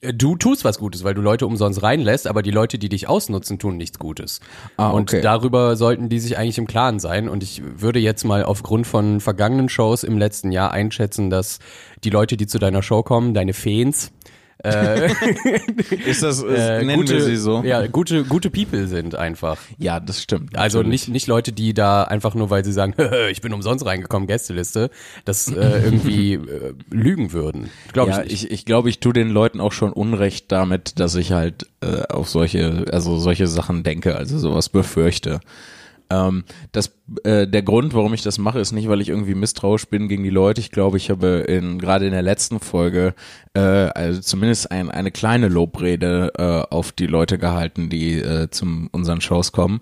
Äh, 0.02 0.14
Du 0.14 0.36
tust 0.36 0.64
was 0.66 0.78
Gutes, 0.80 1.04
weil 1.04 1.14
du 1.14 1.22
Leute 1.22 1.46
umsonst 1.46 1.82
reinlässt, 1.84 2.28
aber 2.28 2.42
die 2.42 2.52
Leute, 2.52 2.78
die 2.78 2.90
dich 2.90 3.08
ausnutzen, 3.08 3.60
tun 3.60 3.78
nichts 3.78 4.00
Gutes. 4.00 4.40
Ah, 4.78 4.90
Und 4.90 5.12
okay. 5.12 5.22
darüber 5.22 5.76
sollten 5.76 6.10
die 6.10 6.20
sich 6.20 6.38
eigentlich 6.38 6.58
im 6.58 6.68
Klaren 6.68 7.00
sein. 7.00 7.30
Und 7.30 7.44
ich 7.44 7.62
würde 7.64 8.00
jetzt 8.00 8.24
mal 8.24 8.44
aufgrund 8.44 8.88
von 8.88 9.20
vergangenen 9.20 9.70
Shows 9.70 10.04
im 10.04 10.18
letzten 10.18 10.52
Jahr 10.52 10.72
einschätzen, 10.72 11.30
dass 11.30 11.60
die 12.04 12.10
Leute, 12.10 12.38
die 12.38 12.48
zu 12.48 12.60
deiner 12.60 12.82
Show 12.82 13.04
kommen, 13.04 13.34
deine 13.34 13.54
Fans, 13.54 14.12
Ist 16.06 16.24
das, 16.24 16.42
äh, 16.42 16.84
nennen 16.84 17.02
gute, 17.02 17.14
wir 17.14 17.22
sie 17.22 17.36
so? 17.36 17.62
ja, 17.64 17.86
gute, 17.88 18.24
gute 18.24 18.50
People 18.50 18.88
sind 18.88 19.16
einfach. 19.16 19.58
Ja, 19.78 20.00
das 20.00 20.22
stimmt. 20.22 20.58
Also 20.58 20.82
nicht, 20.82 21.10
nicht 21.10 21.28
Leute, 21.28 21.52
die 21.52 21.74
da 21.74 22.04
einfach 22.04 22.34
nur, 22.34 22.50
weil 22.50 22.66
sie 22.66 22.74
sagen, 22.74 22.96
ich 23.32 23.42
bin 23.42 23.54
umsonst 23.54 23.86
reingekommen, 23.86 24.28
Gästeliste, 24.28 24.90
das 25.26 25.48
äh, 25.48 25.54
irgendwie 25.84 26.34
äh, 26.34 26.74
lügen 26.90 27.34
würden. 27.34 27.70
Glaube 27.94 28.12
ja, 28.12 28.24
ich 28.24 28.32
nicht. 28.32 28.44
ich, 28.46 28.52
ich 28.52 28.66
glaube, 28.66 28.90
ich 28.90 29.00
tue 29.00 29.14
den 29.14 29.30
Leuten 29.30 29.60
auch 29.60 29.72
schon 29.72 29.94
Unrecht 29.94 30.52
damit, 30.52 31.00
dass 31.00 31.16
ich 31.16 31.32
halt 31.32 31.68
äh, 31.82 32.04
auf 32.10 32.28
solche, 32.28 32.86
also 32.92 33.18
solche 33.18 33.48
Sachen 33.48 33.84
denke, 33.84 34.16
also 34.16 34.40
sowas 34.40 34.70
befürchte. 34.70 35.40
Ähm, 36.10 36.44
das, 36.72 36.98
äh, 37.24 37.48
der 37.48 37.64
Grund, 37.64 37.94
warum 37.94 38.14
ich 38.14 38.24
das 38.24 38.38
mache, 38.38 38.60
ist 38.60 38.72
nicht, 38.72 38.88
weil 38.88 39.02
ich 39.02 39.10
irgendwie 39.10 39.36
misstrauisch 39.36 39.86
bin 39.86 40.08
gegen 40.08 40.24
die 40.24 40.30
Leute. 40.30 40.62
Ich 40.62 40.72
glaube, 40.72 40.98
ich 40.98 41.10
habe 41.10 41.46
in 41.48 41.80
gerade 41.80 42.06
in 42.06 42.12
der 42.12 42.22
letzten 42.22 42.60
Folge 42.60 43.14
äh, 43.54 43.60
also 43.60 44.22
zumindest 44.22 44.72
ein, 44.72 44.90
eine 44.90 45.12
kleine 45.12 45.48
Lobrede 45.48 46.32
äh, 46.38 46.74
auf 46.74 46.92
die 46.92 47.08
Leute 47.08 47.38
gehalten, 47.38 47.90
die 47.90 48.14
äh, 48.20 48.50
zum 48.50 48.90
unseren 48.92 49.22
Shows 49.22 49.52
kommen. 49.52 49.82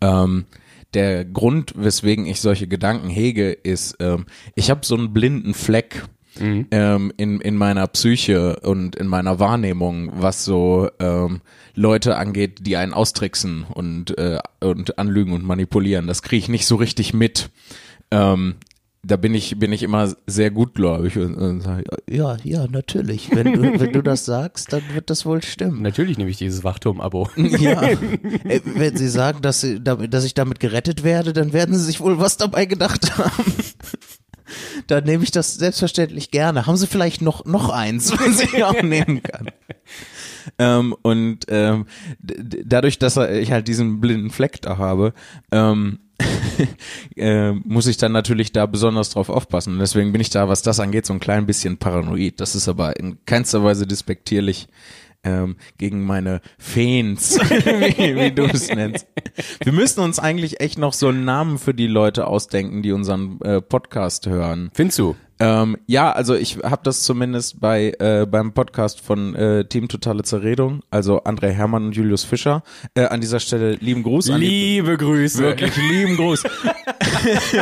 Ähm, 0.00 0.46
der 0.94 1.24
Grund, 1.24 1.72
weswegen 1.76 2.26
ich 2.26 2.40
solche 2.40 2.66
Gedanken 2.66 3.08
hege, 3.08 3.50
ist, 3.50 3.96
ähm, 4.00 4.26
ich 4.54 4.70
habe 4.70 4.84
so 4.84 4.94
einen 4.94 5.12
blinden 5.12 5.54
Fleck 5.54 6.04
ähm, 6.40 7.12
in, 7.16 7.40
in 7.40 7.56
meiner 7.56 7.86
Psyche 7.88 8.60
und 8.60 8.96
in 8.96 9.06
meiner 9.06 9.38
Wahrnehmung, 9.38 10.12
was 10.14 10.44
so 10.44 10.88
ähm, 10.98 11.40
Leute 11.74 12.16
angeht, 12.16 12.60
die 12.62 12.76
einen 12.76 12.92
austricksen 12.94 13.64
und, 13.72 14.16
äh, 14.18 14.38
und 14.60 14.98
anlügen 14.98 15.32
und 15.32 15.44
manipulieren. 15.44 16.06
Das 16.06 16.22
kriege 16.22 16.38
ich 16.38 16.48
nicht 16.48 16.66
so 16.66 16.76
richtig 16.76 17.14
mit. 17.14 17.50
Ähm, 18.10 18.56
da 19.04 19.16
bin 19.16 19.34
ich, 19.34 19.58
bin 19.58 19.72
ich 19.72 19.82
immer 19.82 20.14
sehr 20.28 20.52
gutgläubig 20.52 21.18
und, 21.18 21.34
und 21.34 21.60
sage, 21.62 21.82
Ja, 22.08 22.36
ja, 22.44 22.68
natürlich. 22.68 23.34
Wenn 23.34 23.52
du, 23.52 23.80
wenn 23.80 23.92
du 23.92 24.00
das 24.00 24.24
sagst, 24.24 24.72
dann 24.72 24.82
wird 24.94 25.10
das 25.10 25.26
wohl 25.26 25.42
stimmen. 25.42 25.82
Natürlich 25.82 26.18
nehme 26.18 26.30
ich 26.30 26.36
dieses 26.36 26.62
Wachturm-Abo. 26.62 27.28
ja, 27.36 27.82
Äh, 27.82 28.60
Wenn 28.64 28.96
sie 28.96 29.08
sagen, 29.08 29.42
dass, 29.42 29.60
sie, 29.60 29.82
dass 29.82 30.24
ich 30.24 30.34
damit 30.34 30.60
gerettet 30.60 31.02
werde, 31.02 31.32
dann 31.32 31.52
werden 31.52 31.74
sie 31.74 31.84
sich 31.84 32.00
wohl 32.00 32.20
was 32.20 32.36
dabei 32.36 32.64
gedacht 32.64 33.18
haben. 33.18 33.52
Dann 34.86 35.04
nehme 35.04 35.24
ich 35.24 35.30
das 35.30 35.54
selbstverständlich 35.54 36.30
gerne. 36.30 36.66
Haben 36.66 36.76
Sie 36.76 36.86
vielleicht 36.86 37.22
noch, 37.22 37.44
noch 37.44 37.70
eins, 37.70 38.12
was 38.18 38.40
ich 38.40 38.64
auch 38.64 38.82
nehmen 38.82 39.22
kann? 39.22 39.48
Ähm, 40.58 40.94
und 41.02 41.46
ähm, 41.48 41.86
dadurch, 42.20 42.98
dass 42.98 43.16
ich 43.16 43.52
halt 43.52 43.68
diesen 43.68 44.00
blinden 44.00 44.30
Fleck 44.30 44.60
da 44.60 44.78
habe, 44.78 45.14
ähm, 45.50 46.00
äh, 47.16 47.52
muss 47.52 47.86
ich 47.86 47.96
dann 47.96 48.12
natürlich 48.12 48.52
da 48.52 48.66
besonders 48.66 49.10
drauf 49.10 49.28
aufpassen. 49.28 49.74
Und 49.74 49.78
deswegen 49.80 50.12
bin 50.12 50.20
ich 50.20 50.30
da, 50.30 50.48
was 50.48 50.62
das 50.62 50.80
angeht, 50.80 51.06
so 51.06 51.12
ein 51.12 51.20
klein 51.20 51.46
bisschen 51.46 51.78
paranoid. 51.78 52.40
Das 52.40 52.54
ist 52.54 52.68
aber 52.68 52.98
in 52.98 53.24
keinster 53.24 53.64
Weise 53.64 53.86
despektierlich 53.86 54.68
ähm, 55.24 55.56
gegen 55.78 56.04
meine 56.04 56.40
Fans, 56.58 57.38
wie, 57.38 58.16
wie 58.16 58.30
du 58.32 58.44
es 58.44 58.68
nennst. 58.68 59.06
Wir 59.62 59.72
müssen 59.72 60.00
uns 60.00 60.18
eigentlich 60.18 60.60
echt 60.60 60.78
noch 60.78 60.92
so 60.92 61.08
einen 61.08 61.24
Namen 61.24 61.58
für 61.58 61.74
die 61.74 61.86
Leute 61.86 62.26
ausdenken, 62.26 62.82
die 62.82 62.92
unseren 62.92 63.40
äh, 63.42 63.60
Podcast 63.60 64.26
hören. 64.26 64.70
Findest 64.74 64.98
du? 64.98 65.16
Ähm, 65.42 65.76
ja, 65.86 66.12
also 66.12 66.36
ich 66.36 66.58
habe 66.58 66.82
das 66.84 67.02
zumindest 67.02 67.58
bei 67.58 67.94
äh, 67.98 68.26
beim 68.26 68.52
Podcast 68.52 69.00
von 69.00 69.34
äh, 69.34 69.64
Team 69.64 69.88
Totale 69.88 70.22
Zerredung, 70.22 70.82
also 70.88 71.24
André 71.24 71.50
Hermann 71.50 71.86
und 71.86 71.96
Julius 71.96 72.22
Fischer. 72.22 72.62
Äh, 72.94 73.06
an 73.06 73.20
dieser 73.20 73.40
Stelle 73.40 73.72
lieben 73.72 74.04
Gruß 74.04 74.30
an 74.30 74.40
Liebe 74.40 74.96
Grüße. 74.96 75.42
Wirklich 75.42 75.76
lieben 75.76 76.16
Gruß. 76.16 76.44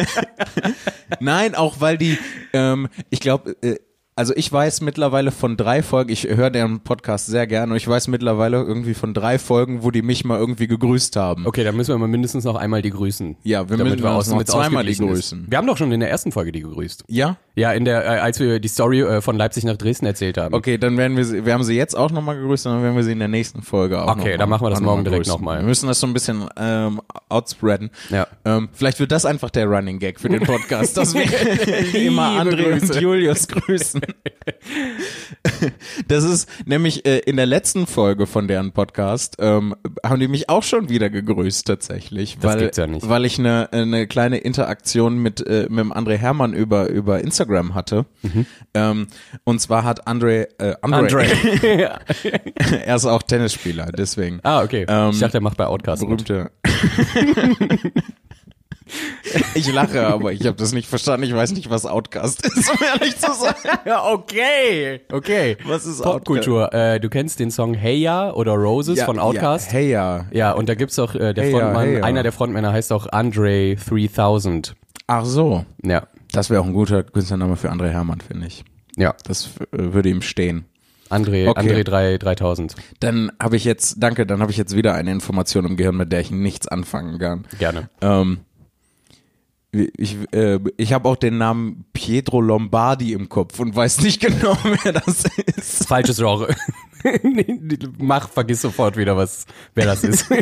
Nein, 1.20 1.54
auch 1.54 1.80
weil 1.80 1.96
die, 1.96 2.18
ähm, 2.52 2.88
ich 3.08 3.20
glaube, 3.20 3.56
äh, 3.62 3.76
also 4.20 4.34
ich 4.36 4.52
weiß 4.52 4.82
mittlerweile 4.82 5.30
von 5.30 5.56
drei 5.56 5.82
Folgen, 5.82 6.10
ich 6.12 6.24
höre 6.28 6.50
deren 6.50 6.80
Podcast 6.80 7.26
sehr 7.26 7.46
gerne 7.46 7.72
und 7.72 7.76
ich 7.78 7.88
weiß 7.88 8.08
mittlerweile 8.08 8.58
irgendwie 8.58 8.92
von 8.92 9.14
drei 9.14 9.38
Folgen, 9.38 9.82
wo 9.82 9.90
die 9.90 10.02
mich 10.02 10.24
mal 10.26 10.38
irgendwie 10.38 10.66
gegrüßt 10.66 11.16
haben. 11.16 11.46
Okay, 11.46 11.64
dann 11.64 11.74
müssen 11.74 11.94
wir 11.94 11.98
mal 11.98 12.06
mindestens 12.06 12.44
noch 12.44 12.56
einmal 12.56 12.82
die 12.82 12.90
grüßen. 12.90 13.36
Ja, 13.44 13.68
wir 13.70 13.78
müssen 13.78 14.02
wir 14.02 14.10
aus, 14.10 14.28
noch 14.28 14.44
zweimal 14.44 14.84
die 14.84 14.90
ausgeglichen 14.90 15.08
ist. 15.08 15.30
grüßen. 15.30 15.46
Wir 15.48 15.56
haben 15.56 15.66
doch 15.66 15.78
schon 15.78 15.90
in 15.90 16.00
der 16.00 16.10
ersten 16.10 16.32
Folge 16.32 16.52
die 16.52 16.60
gegrüßt. 16.60 17.04
Ja? 17.08 17.38
Ja, 17.56 17.72
in 17.72 17.84
der, 17.84 18.04
äh, 18.04 18.18
als 18.20 18.38
wir 18.40 18.60
die 18.60 18.68
Story 18.68 19.00
äh, 19.00 19.20
von 19.22 19.36
Leipzig 19.36 19.64
nach 19.64 19.76
Dresden 19.76 20.04
erzählt 20.06 20.36
haben. 20.38 20.54
Okay, 20.54 20.76
dann 20.76 20.96
werden 20.98 21.16
wir 21.16 21.24
sie, 21.24 21.44
wir 21.46 21.52
haben 21.54 21.64
sie 21.64 21.74
jetzt 21.74 21.96
auch 21.96 22.10
nochmal 22.10 22.36
gegrüßt 22.38 22.66
und 22.66 22.74
dann 22.74 22.82
werden 22.82 22.96
wir 22.96 23.02
sie 23.04 23.12
in 23.12 23.18
der 23.18 23.28
nächsten 23.28 23.62
Folge 23.62 24.02
auch 24.02 24.08
Okay, 24.08 24.18
noch 24.18 24.24
mal- 24.24 24.36
dann 24.38 24.48
machen 24.50 24.64
wir 24.66 24.70
das 24.70 24.78
auch 24.80 24.84
morgen 24.84 25.04
direkt 25.04 25.22
grüßen. 25.24 25.32
noch 25.32 25.40
mal. 25.40 25.58
Wir 25.60 25.66
müssen 25.66 25.86
das 25.86 25.98
so 25.98 26.06
ein 26.06 26.12
bisschen 26.12 26.44
ähm, 26.58 27.00
outspreaden. 27.30 27.90
Ja. 28.10 28.26
Ähm, 28.44 28.68
vielleicht 28.72 29.00
wird 29.00 29.12
das 29.12 29.24
einfach 29.24 29.50
der 29.50 29.66
Running 29.66 29.98
Gag 29.98 30.20
für 30.20 30.28
den 30.28 30.42
Podcast, 30.42 30.96
dass 30.98 31.14
wir 31.14 31.22
immer 31.94 32.40
André 32.40 32.70
Grüße. 32.78 32.92
und 32.94 33.00
Julius 33.00 33.48
grüßen. 33.48 34.00
Das 36.08 36.24
ist 36.24 36.48
nämlich 36.66 37.06
äh, 37.06 37.18
in 37.18 37.36
der 37.36 37.46
letzten 37.46 37.86
Folge 37.86 38.26
von 38.26 38.48
deren 38.48 38.72
Podcast 38.72 39.36
ähm, 39.38 39.74
haben 40.04 40.20
die 40.20 40.28
mich 40.28 40.48
auch 40.48 40.62
schon 40.62 40.88
wieder 40.88 41.10
gegrüßt 41.10 41.66
tatsächlich, 41.66 42.38
Das 42.40 42.56
weil 42.56 42.70
ja 42.74 43.08
weil 43.08 43.24
ich 43.24 43.38
eine 43.38 43.72
eine 43.72 44.06
kleine 44.06 44.38
Interaktion 44.38 45.18
mit 45.18 45.46
äh, 45.46 45.66
mit 45.68 45.80
dem 45.80 45.92
André 45.92 46.16
Hermann 46.16 46.52
über 46.52 46.88
über 46.88 47.20
Instagram 47.20 47.74
hatte. 47.74 48.06
Mhm. 48.22 48.46
Ähm, 48.74 49.06
und 49.44 49.60
zwar 49.60 49.84
hat 49.84 50.06
André 50.06 50.48
äh, 50.58 50.76
André, 50.82 51.08
André. 51.08 51.84
er 52.84 52.96
ist 52.96 53.06
auch 53.06 53.22
Tennisspieler, 53.22 53.90
deswegen 53.96 54.40
ah, 54.42 54.62
okay. 54.62 54.86
Ähm, 54.88 55.10
ich 55.10 55.20
dachte, 55.20 55.38
er 55.38 55.42
macht 55.42 55.56
bei 55.56 55.66
Outcast 55.66 56.02
berühmte. 56.02 56.50
ich 59.54 59.72
lache, 59.72 60.06
aber 60.06 60.32
ich 60.32 60.46
habe 60.46 60.56
das 60.56 60.72
nicht 60.72 60.88
verstanden. 60.88 61.24
Ich 61.26 61.34
weiß 61.34 61.52
nicht, 61.52 61.70
was 61.70 61.86
Outcast 61.86 62.44
ist, 62.46 62.70
um 62.70 62.78
ehrlich 62.94 63.16
zu 63.18 63.32
sein. 63.32 63.54
Ja, 63.84 64.04
okay. 64.10 65.00
Okay. 65.10 65.56
Was 65.66 65.86
ist 65.86 66.02
Popkultur. 66.02 66.72
Äh, 66.72 67.00
du 67.00 67.08
kennst 67.08 67.38
den 67.40 67.50
Song 67.50 67.74
Hey 67.74 67.96
Ya 67.96 68.32
oder 68.32 68.52
Roses 68.52 69.02
von 69.02 69.18
Outcast? 69.18 69.66
Ja, 69.68 69.72
hey 69.72 69.90
ja. 69.90 70.26
Ja, 70.32 70.52
und 70.52 70.68
da 70.68 70.74
gibt's 70.74 70.98
auch 70.98 71.14
äh, 71.14 71.32
der 71.34 71.44
Hey 71.44 71.52
Frontmann, 71.52 71.86
Hey 71.88 72.02
einer 72.02 72.22
der 72.22 72.32
Frontmänner 72.32 72.72
heißt 72.72 72.92
auch 72.92 73.06
Andre 73.10 73.76
3000. 73.76 74.74
Ach 75.06 75.24
so. 75.24 75.64
Ja. 75.82 76.06
Das 76.32 76.50
wäre 76.50 76.60
auch 76.60 76.66
ein 76.66 76.72
guter 76.72 77.02
Künstlername 77.02 77.56
für 77.56 77.70
André 77.72 77.88
Hermann, 77.88 78.20
finde 78.20 78.46
ich. 78.46 78.64
Ja, 78.96 79.14
Das 79.24 79.50
äh, 79.72 79.92
würde 79.92 80.08
ihm 80.08 80.22
stehen. 80.22 80.64
Andre, 81.08 81.48
Okay. 81.48 81.58
Andre 81.58 81.82
3, 81.84 82.18
3000. 82.18 82.76
Dann 83.00 83.32
habe 83.42 83.56
ich 83.56 83.64
jetzt, 83.64 83.96
danke, 83.98 84.26
dann 84.26 84.40
habe 84.40 84.52
ich 84.52 84.56
jetzt 84.56 84.76
wieder 84.76 84.94
eine 84.94 85.10
Information 85.10 85.66
im 85.66 85.76
Gehirn, 85.76 85.96
mit 85.96 86.12
der 86.12 86.20
ich 86.20 86.30
nichts 86.30 86.68
anfangen 86.68 87.18
kann. 87.18 87.46
Gerne. 87.58 87.88
Ähm, 88.00 88.38
ich 89.72 90.16
äh, 90.32 90.58
ich 90.76 90.92
habe 90.92 91.08
auch 91.08 91.16
den 91.16 91.38
Namen 91.38 91.84
Pietro 91.92 92.40
Lombardi 92.40 93.12
im 93.12 93.28
Kopf 93.28 93.60
und 93.60 93.74
weiß 93.74 94.00
nicht 94.00 94.20
genau, 94.26 94.56
wer 94.82 94.92
das 94.92 95.24
ist. 95.56 95.86
Falsches 95.86 96.16
Genre. 96.16 96.54
Mach, 97.98 98.28
vergiss 98.28 98.60
sofort 98.60 98.96
wieder, 98.96 99.16
was, 99.16 99.46
wer 99.74 99.86
das 99.86 100.04
ist. 100.04 100.26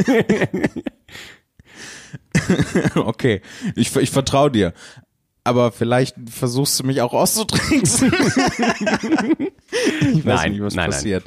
Okay, 2.94 3.42
ich, 3.76 3.94
ich 3.94 4.11
vertraue 4.11 4.50
dir. 4.50 4.73
Aber 5.44 5.73
vielleicht 5.73 6.16
versuchst 6.30 6.80
du 6.80 6.85
mich 6.85 7.02
auch 7.02 7.12
auszutricksen. 7.12 8.12
ich 10.12 10.25
weiß 10.25 10.25
Nein, 10.25 10.52
nicht, 10.52 10.62
was 10.62 10.75
nein, 10.75 10.90
nein. 10.90 11.23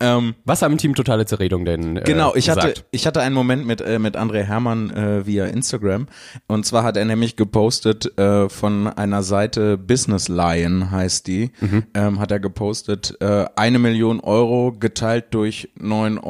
Ähm, 0.00 0.34
Was 0.44 0.62
haben 0.62 0.76
Team 0.78 0.94
Totale 0.94 1.24
Zerredung 1.26 1.64
denn 1.64 1.96
äh, 1.96 2.02
Genau, 2.02 2.34
ich 2.34 2.50
hatte, 2.50 2.68
gesagt? 2.68 2.84
ich 2.90 3.06
hatte 3.06 3.20
einen 3.20 3.34
Moment 3.34 3.66
mit, 3.66 3.80
äh, 3.80 3.98
mit 3.98 4.16
André 4.16 4.42
Hermann 4.42 4.90
äh, 4.90 5.26
via 5.26 5.46
Instagram. 5.46 6.06
Und 6.46 6.66
zwar 6.66 6.82
hat 6.82 6.96
er 6.96 7.04
nämlich 7.04 7.36
gepostet 7.36 8.18
äh, 8.18 8.48
von 8.48 8.88
einer 8.88 9.22
Seite 9.22 9.78
Business 9.78 10.28
Lion 10.28 10.90
heißt 10.90 11.26
die, 11.26 11.52
Mhm. 11.60 11.84
ähm, 11.94 12.18
hat 12.20 12.30
er 12.32 12.40
gepostet, 12.40 13.16
äh, 13.20 13.44
eine 13.56 13.78
Million 13.78 14.20
Euro 14.20 14.72
geteilt 14.78 15.26
durch 15.30 15.68
9,19 15.78 16.22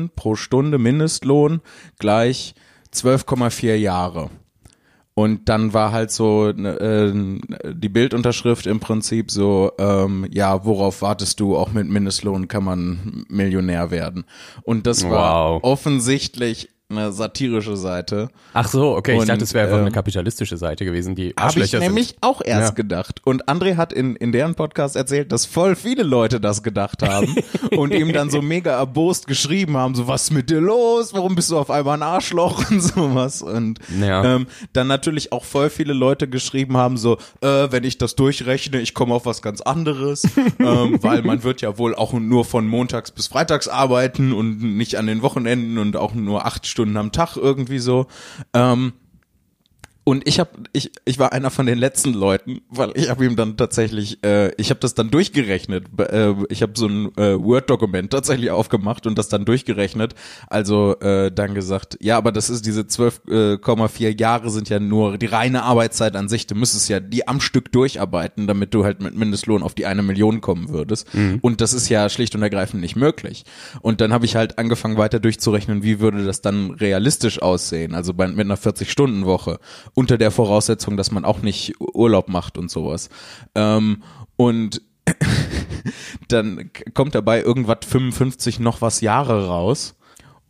Euro 0.00 0.08
pro 0.16 0.34
Stunde 0.34 0.78
Mindestlohn 0.78 1.60
gleich 1.98 2.54
12,4 2.92 3.74
Jahre. 3.76 4.30
Und 5.18 5.48
dann 5.48 5.74
war 5.74 5.90
halt 5.90 6.12
so 6.12 6.52
ne, 6.52 6.78
äh, 6.78 7.72
die 7.74 7.88
Bildunterschrift 7.88 8.68
im 8.68 8.78
Prinzip 8.78 9.32
so, 9.32 9.72
ähm, 9.76 10.24
ja, 10.30 10.64
worauf 10.64 11.02
wartest 11.02 11.40
du? 11.40 11.56
Auch 11.56 11.72
mit 11.72 11.88
Mindestlohn 11.88 12.46
kann 12.46 12.62
man 12.62 13.24
Millionär 13.28 13.90
werden. 13.90 14.26
Und 14.62 14.86
das 14.86 15.02
war 15.10 15.54
Wow. 15.54 15.64
offensichtlich 15.64 16.68
eine 16.90 17.12
satirische 17.12 17.76
Seite. 17.76 18.30
Ach 18.54 18.66
so, 18.66 18.96
okay, 18.96 19.12
ich 19.12 19.20
Und, 19.20 19.28
dachte, 19.28 19.44
es 19.44 19.52
wäre 19.52 19.66
einfach 19.66 19.76
ähm, 19.76 19.84
eine 19.84 19.92
kapitalistische 19.92 20.56
Seite 20.56 20.86
gewesen, 20.86 21.14
die 21.14 21.34
Habe 21.38 21.50
ich 21.60 21.64
Arschlöcher 21.66 21.80
nämlich 21.80 22.08
sind. 22.08 22.22
auch 22.22 22.40
erst 22.42 22.70
Ja. 22.70 22.74
gedacht. 22.74 23.20
Und 23.26 23.46
André 23.46 23.76
hat 23.76 23.92
in, 23.92 24.16
in 24.16 24.32
deren 24.32 24.54
Podcast 24.54 24.96
erzählt, 24.96 25.30
dass 25.30 25.44
voll 25.44 25.76
viele 25.76 26.02
Leute 26.02 26.40
das 26.40 26.62
gedacht 26.62 27.02
haben 27.02 27.36
und 27.76 27.92
ihm 27.92 28.14
dann 28.14 28.30
so 28.30 28.40
mega 28.40 28.70
erbost 28.70 29.26
geschrieben 29.26 29.76
haben, 29.76 29.94
so 29.94 30.08
was 30.08 30.24
ist 30.24 30.30
mit 30.30 30.48
dir 30.48 30.62
los? 30.62 31.12
Warum 31.12 31.34
bist 31.34 31.50
du 31.50 31.58
auf 31.58 31.70
einmal 31.70 31.98
ein 31.98 32.02
Arschloch 32.02 32.70
und 32.70 32.80
sowas? 32.80 33.42
Und 33.42 33.80
Ja. 34.00 34.24
ähm, 34.36 34.46
dann 34.72 34.86
natürlich 34.86 35.30
auch 35.30 35.44
voll 35.44 35.68
viele 35.68 35.92
Leute 35.92 36.26
geschrieben 36.26 36.78
haben, 36.78 36.96
so, 36.96 37.18
äh, 37.42 37.68
wenn 37.70 37.84
ich 37.84 37.98
das 37.98 38.16
durchrechne, 38.16 38.80
ich 38.80 38.94
komme 38.94 39.12
auf 39.14 39.26
was 39.26 39.42
ganz 39.42 39.60
anderes, 39.60 40.22
ähm, 40.58 40.98
weil 41.02 41.20
man 41.20 41.42
wird 41.42 41.60
ja 41.60 41.76
wohl 41.76 41.94
auch 41.94 42.14
nur 42.14 42.46
von 42.46 42.66
montags 42.66 43.10
bis 43.10 43.26
freitags 43.26 43.68
arbeiten 43.68 44.32
und 44.32 44.62
nicht 44.62 44.96
an 44.96 45.06
den 45.06 45.20
Wochenenden 45.20 45.76
und 45.76 45.94
auch 45.94 46.14
nur 46.14 46.46
acht 46.46 46.66
Stunden 46.66 46.77
am 46.96 47.12
Tag 47.12 47.36
irgendwie 47.36 47.78
so. 47.78 48.06
Ähm, 48.54 48.92
und 50.08 50.26
ich 50.26 50.40
habe, 50.40 50.48
ich, 50.72 50.90
ich 51.04 51.18
war 51.18 51.34
einer 51.34 51.50
von 51.50 51.66
den 51.66 51.76
letzten 51.76 52.14
Leuten, 52.14 52.62
weil 52.70 52.92
ich 52.94 53.10
habe 53.10 53.26
ihm 53.26 53.36
dann 53.36 53.58
tatsächlich, 53.58 54.24
äh, 54.24 54.54
ich 54.54 54.70
habe 54.70 54.80
das 54.80 54.94
dann 54.94 55.10
durchgerechnet. 55.10 55.84
Äh, 55.98 56.32
ich 56.48 56.62
habe 56.62 56.72
so 56.76 56.86
ein 56.86 57.14
äh, 57.18 57.38
Word-Dokument 57.38 58.10
tatsächlich 58.10 58.50
aufgemacht 58.50 59.06
und 59.06 59.18
das 59.18 59.28
dann 59.28 59.44
durchgerechnet. 59.44 60.14
Also 60.46 60.98
äh, 61.00 61.30
dann 61.30 61.54
gesagt, 61.54 61.98
ja, 62.00 62.16
aber 62.16 62.32
das 62.32 62.48
ist 62.48 62.64
diese 62.64 62.84
12,4 62.84 64.18
Jahre 64.18 64.48
sind 64.48 64.70
ja 64.70 64.80
nur 64.80 65.18
die 65.18 65.26
reine 65.26 65.64
Arbeitszeit 65.64 66.16
an 66.16 66.30
sich. 66.30 66.46
Du 66.46 66.54
müsstest 66.54 66.88
ja 66.88 67.00
die 67.00 67.28
am 67.28 67.42
Stück 67.42 67.70
durcharbeiten, 67.70 68.46
damit 68.46 68.72
du 68.72 68.84
halt 68.84 69.02
mit 69.02 69.14
Mindestlohn 69.14 69.62
auf 69.62 69.74
die 69.74 69.84
eine 69.84 70.02
Million 70.02 70.40
kommen 70.40 70.70
würdest. 70.70 71.06
Und 71.42 71.60
das 71.60 71.74
ist 71.74 71.90
ja 71.90 72.08
schlicht 72.08 72.34
und 72.34 72.40
ergreifend 72.40 72.80
nicht 72.80 72.96
möglich. 72.96 73.44
Und 73.82 74.00
dann 74.00 74.14
habe 74.14 74.24
ich 74.24 74.36
halt 74.36 74.56
angefangen 74.56 74.96
weiter 74.96 75.20
durchzurechnen, 75.20 75.82
wie 75.82 76.00
würde 76.00 76.24
das 76.24 76.40
dann 76.40 76.70
realistisch 76.70 77.42
aussehen, 77.42 77.94
also 77.94 78.14
bei, 78.14 78.26
mit 78.26 78.40
einer 78.40 78.56
40-Stunden-Woche, 78.56 79.58
unter 79.98 80.16
der 80.16 80.30
Voraussetzung, 80.30 80.96
dass 80.96 81.10
man 81.10 81.24
auch 81.24 81.42
nicht 81.42 81.74
Urlaub 81.80 82.28
macht 82.28 82.56
und 82.56 82.70
sowas. 82.70 83.08
Ähm, 83.56 84.04
und 84.36 84.80
dann 86.28 86.70
kommt 86.94 87.16
dabei 87.16 87.42
irgendwas 87.42 87.78
55 87.84 88.60
noch 88.60 88.80
was 88.80 89.00
Jahre 89.00 89.48
raus. 89.48 89.96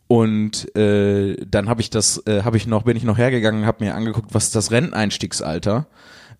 Und 0.05 0.75
äh, 0.75 1.35
dann 1.47 1.67
habe 1.67 1.81
ich 1.81 1.89
das, 1.89 2.21
äh, 2.27 2.43
habe 2.43 2.57
ich 2.57 2.67
noch, 2.67 2.83
bin 2.83 2.95
ich 2.95 3.03
noch 3.03 3.17
hergegangen, 3.17 3.65
habe 3.65 3.83
mir 3.83 3.95
angeguckt, 3.95 4.35
was 4.35 4.45
ist 4.45 4.55
das 4.55 4.69
Renteneinstiegsalter. 4.69 5.87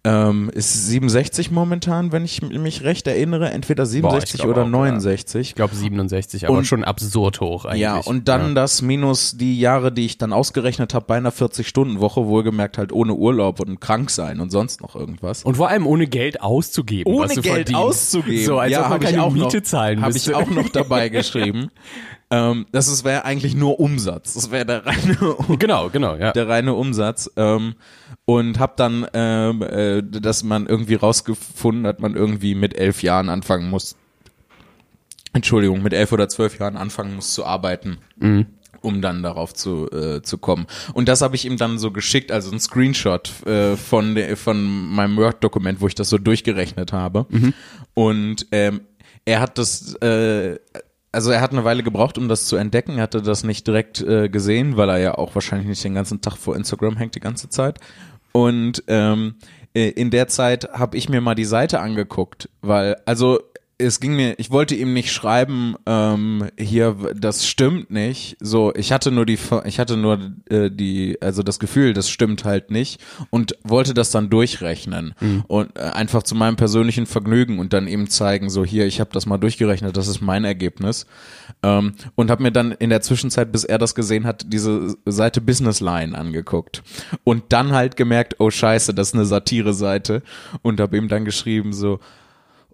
Ähm, 0.06 0.50
ist 0.54 0.88
67 0.88 1.52
momentan, 1.52 2.14
wenn 2.14 2.24
ich 2.24 2.42
mich 2.42 2.84
recht 2.86 3.06
erinnere, 3.06 3.50
entweder 3.52 3.86
67 3.86 4.40
glaub 4.40 4.52
oder 4.52 4.62
auch, 4.62 4.66
ja. 4.66 4.72
69. 4.72 5.50
Ich 5.50 5.56
glaube 5.56 5.76
67, 5.76 6.48
aber 6.48 6.60
Und- 6.60 6.66
schon 6.66 6.86
absurd 6.86 7.42
hoch 7.42 7.66
eigentlich. 7.66 7.82
Ja, 7.82 7.98
und 7.98 8.30
dann 8.30 8.50
Ja. 8.50 8.54
das 8.54 8.82
minus 8.82 9.36
die 9.36 9.60
Jahre, 9.60 9.92
die 9.92 10.06
ich 10.06 10.18
dann 10.18 10.32
ausgerechnet 10.32 10.94
habe 10.94 11.04
bei 11.06 11.18
einer 11.18 11.34
40-Stunden-Woche, 11.34 12.26
wohlgemerkt 12.28 12.78
halt 12.78 12.94
ohne 12.94 13.14
Urlaub 13.14 13.60
und 13.60 13.82
krank 13.82 14.10
sein 14.10 14.40
und 14.40 14.52
sonst 14.52 14.82
noch 14.82 14.96
irgendwas. 14.96 15.44
Und 15.44 15.58
vor 15.58 15.68
allem 15.68 15.86
ohne 15.86 16.08
Geld 16.08 16.42
auszugeben. 16.42 17.14
was 17.20 17.34
du 17.34 17.42
verdienst. 17.44 18.12
So, 18.46 18.58
als 18.58 18.78
ob 18.78 18.90
man 18.90 19.00
keine 19.02 19.22
auch 19.22 19.34
Miete 19.34 19.58
noch, 19.58 19.64
zahlen 19.64 20.02
Habe 20.02 20.14
müsste. 20.14 20.32
ich 20.32 20.36
auch 20.38 20.50
noch 20.50 20.70
dabei 20.70 21.10
geschrieben. 21.10 21.72
Ähm, 22.32 22.68
das 22.72 23.04
wäre 23.04 23.26
eigentlich 23.26 23.56
nur 23.56 23.80
Umsatz. 23.80 24.36
Das 24.36 24.52
wäre 24.52 24.66
der 24.66 24.86
reine 24.86 25.18
Genau, 25.60 25.90
genau, 25.90 26.16
ja. 26.16 26.32
der 26.32 26.48
reine 26.48 26.74
Umsatz 26.74 27.30
ähm, 27.38 27.76
und 28.26 28.60
habe 28.60 28.74
dann, 28.76 29.08
ähm, 29.14 29.62
äh, 29.64 30.04
dass 30.04 30.44
man 30.44 30.68
irgendwie 30.68 30.96
rausgefunden 30.96 31.88
hat, 31.88 32.00
man 32.00 32.16
irgendwie 32.16 32.56
mit 32.56 32.78
elf 32.78 33.02
Jahren 33.04 33.30
anfangen 33.30 33.70
muss, 33.70 33.96
Entschuldigung, 35.34 35.82
mit 35.82 35.94
elf 35.94 36.12
oder 36.12 36.30
zwölf 36.30 36.60
Jahren 36.60 36.78
anfangen 36.78 37.16
muss 37.16 37.34
zu 37.34 37.46
arbeiten. 37.46 37.98
um 38.82 39.02
dann 39.02 39.22
darauf 39.24 39.54
zu, 39.54 39.90
äh, 39.92 40.22
zu 40.22 40.38
kommen. 40.38 40.66
Und 40.94 41.10
das 41.10 41.22
habe 41.22 41.36
ich 41.36 41.44
ihm 41.46 41.58
dann 41.58 41.78
so 41.78 41.92
geschickt, 41.92 42.32
also 42.32 42.50
ein 42.50 42.62
Screenshot 42.62 43.46
äh, 43.46 43.76
von, 43.76 44.16
de, 44.16 44.38
von 44.38 44.64
meinem 44.64 45.18
Word-Dokument, 45.18 45.82
wo 45.82 45.88
ich 45.88 45.96
das 45.96 46.08
so 46.08 46.18
durchgerechnet 46.18 46.94
habe. 46.94 47.26
Und 47.94 48.48
ähm, 48.54 48.80
er 49.26 49.42
hat 49.42 49.58
das, 49.58 49.96
äh, 49.96 50.60
also 51.12 51.32
er 51.32 51.42
hat 51.42 51.52
eine 51.52 51.64
Weile 51.64 51.84
gebraucht, 51.84 52.18
um 52.18 52.28
das 52.28 52.46
zu 52.46 52.56
entdecken. 52.56 52.98
Er 52.98 53.04
hatte 53.04 53.22
das 53.22 53.44
nicht 53.44 53.66
direkt 53.68 54.02
äh, 54.02 54.30
gesehen, 54.30 54.78
weil 54.78 54.90
er 54.90 54.98
ja 55.00 55.18
auch 55.18 55.36
wahrscheinlich 55.36 55.68
nicht 55.68 55.84
den 55.84 55.96
ganzen 55.96 56.22
Tag 56.22 56.38
vor 56.38 56.56
Instagram 56.56 56.98
hängt 56.98 57.16
die 57.16 57.20
ganze 57.20 57.50
Zeit. 57.50 57.80
Und 58.32 58.84
ähm, 58.88 59.36
äh, 59.74 59.90
in 59.90 60.12
der 60.12 60.28
Zeit 60.28 60.70
habe 60.72 60.98
ich 60.98 61.10
mir 61.10 61.22
mal 61.22 61.36
die 61.36 61.46
Seite 61.46 61.80
angeguckt, 61.80 62.50
weil 62.62 62.98
also 63.06 63.40
es 63.82 64.02
ging 64.02 64.16
mir, 64.16 64.38
ich 64.38 64.52
wollte 64.52 64.76
ihm 64.76 64.94
nicht 64.94 65.12
schreiben, 65.12 65.76
ähm, 65.86 66.50
hier, 66.60 66.98
das 67.16 67.48
stimmt 67.48 67.90
nicht. 67.90 68.36
So, 68.42 68.74
ich 68.76 68.92
hatte 68.92 69.10
nur 69.10 69.26
die, 69.26 69.40
ich 69.64 69.80
hatte 69.80 69.96
nur 69.96 70.20
äh, 70.50 70.70
die, 70.70 71.18
also 71.22 71.44
das 71.44 71.60
Gefühl, 71.60 71.94
das 71.94 72.10
stimmt 72.10 72.44
halt 72.44 72.72
nicht 72.72 73.02
und 73.30 73.56
wollte 73.64 73.94
das 73.94 74.12
dann 74.12 74.30
durchrechnen 74.30 75.16
und 75.48 75.78
äh, 75.78 75.82
einfach 75.82 76.24
zu 76.24 76.36
meinem 76.36 76.58
persönlichen 76.58 77.06
Vergnügen 77.06 77.58
und 77.58 77.72
dann 77.72 77.88
eben 77.88 78.10
zeigen, 78.10 78.50
so 78.50 78.66
hier, 78.66 78.86
ich 78.86 79.00
habe 79.00 79.12
das 79.14 79.26
mal 79.26 79.38
durchgerechnet, 79.38 79.96
das 79.96 80.10
ist 80.10 80.20
mein 80.20 80.44
Ergebnis 80.44 81.06
ähm, 81.64 81.94
und 82.16 82.30
habe 82.30 82.44
mir 82.44 82.52
dann 82.52 82.74
in 82.74 82.90
der 82.90 83.02
Zwischenzeit, 83.02 83.50
bis 83.54 83.64
er 83.64 83.78
das 83.78 83.96
gesehen 83.96 84.26
hat, 84.26 84.52
diese 84.52 84.98
Seite 85.06 85.40
Business 85.40 85.80
Line 85.80 86.18
angeguckt 86.18 86.84
und 87.24 87.44
dann 87.50 87.72
halt 87.72 87.96
gemerkt, 87.96 88.36
oh 88.40 88.50
Scheiße, 88.50 88.94
das 88.94 89.10
ist 89.10 89.16
eine 89.16 89.26
Satire-Seite 89.26 90.22
und 90.64 90.82
habe 90.82 90.98
ihm 90.98 91.08
dann 91.08 91.24
geschrieben 91.24 91.72
so 91.72 92.00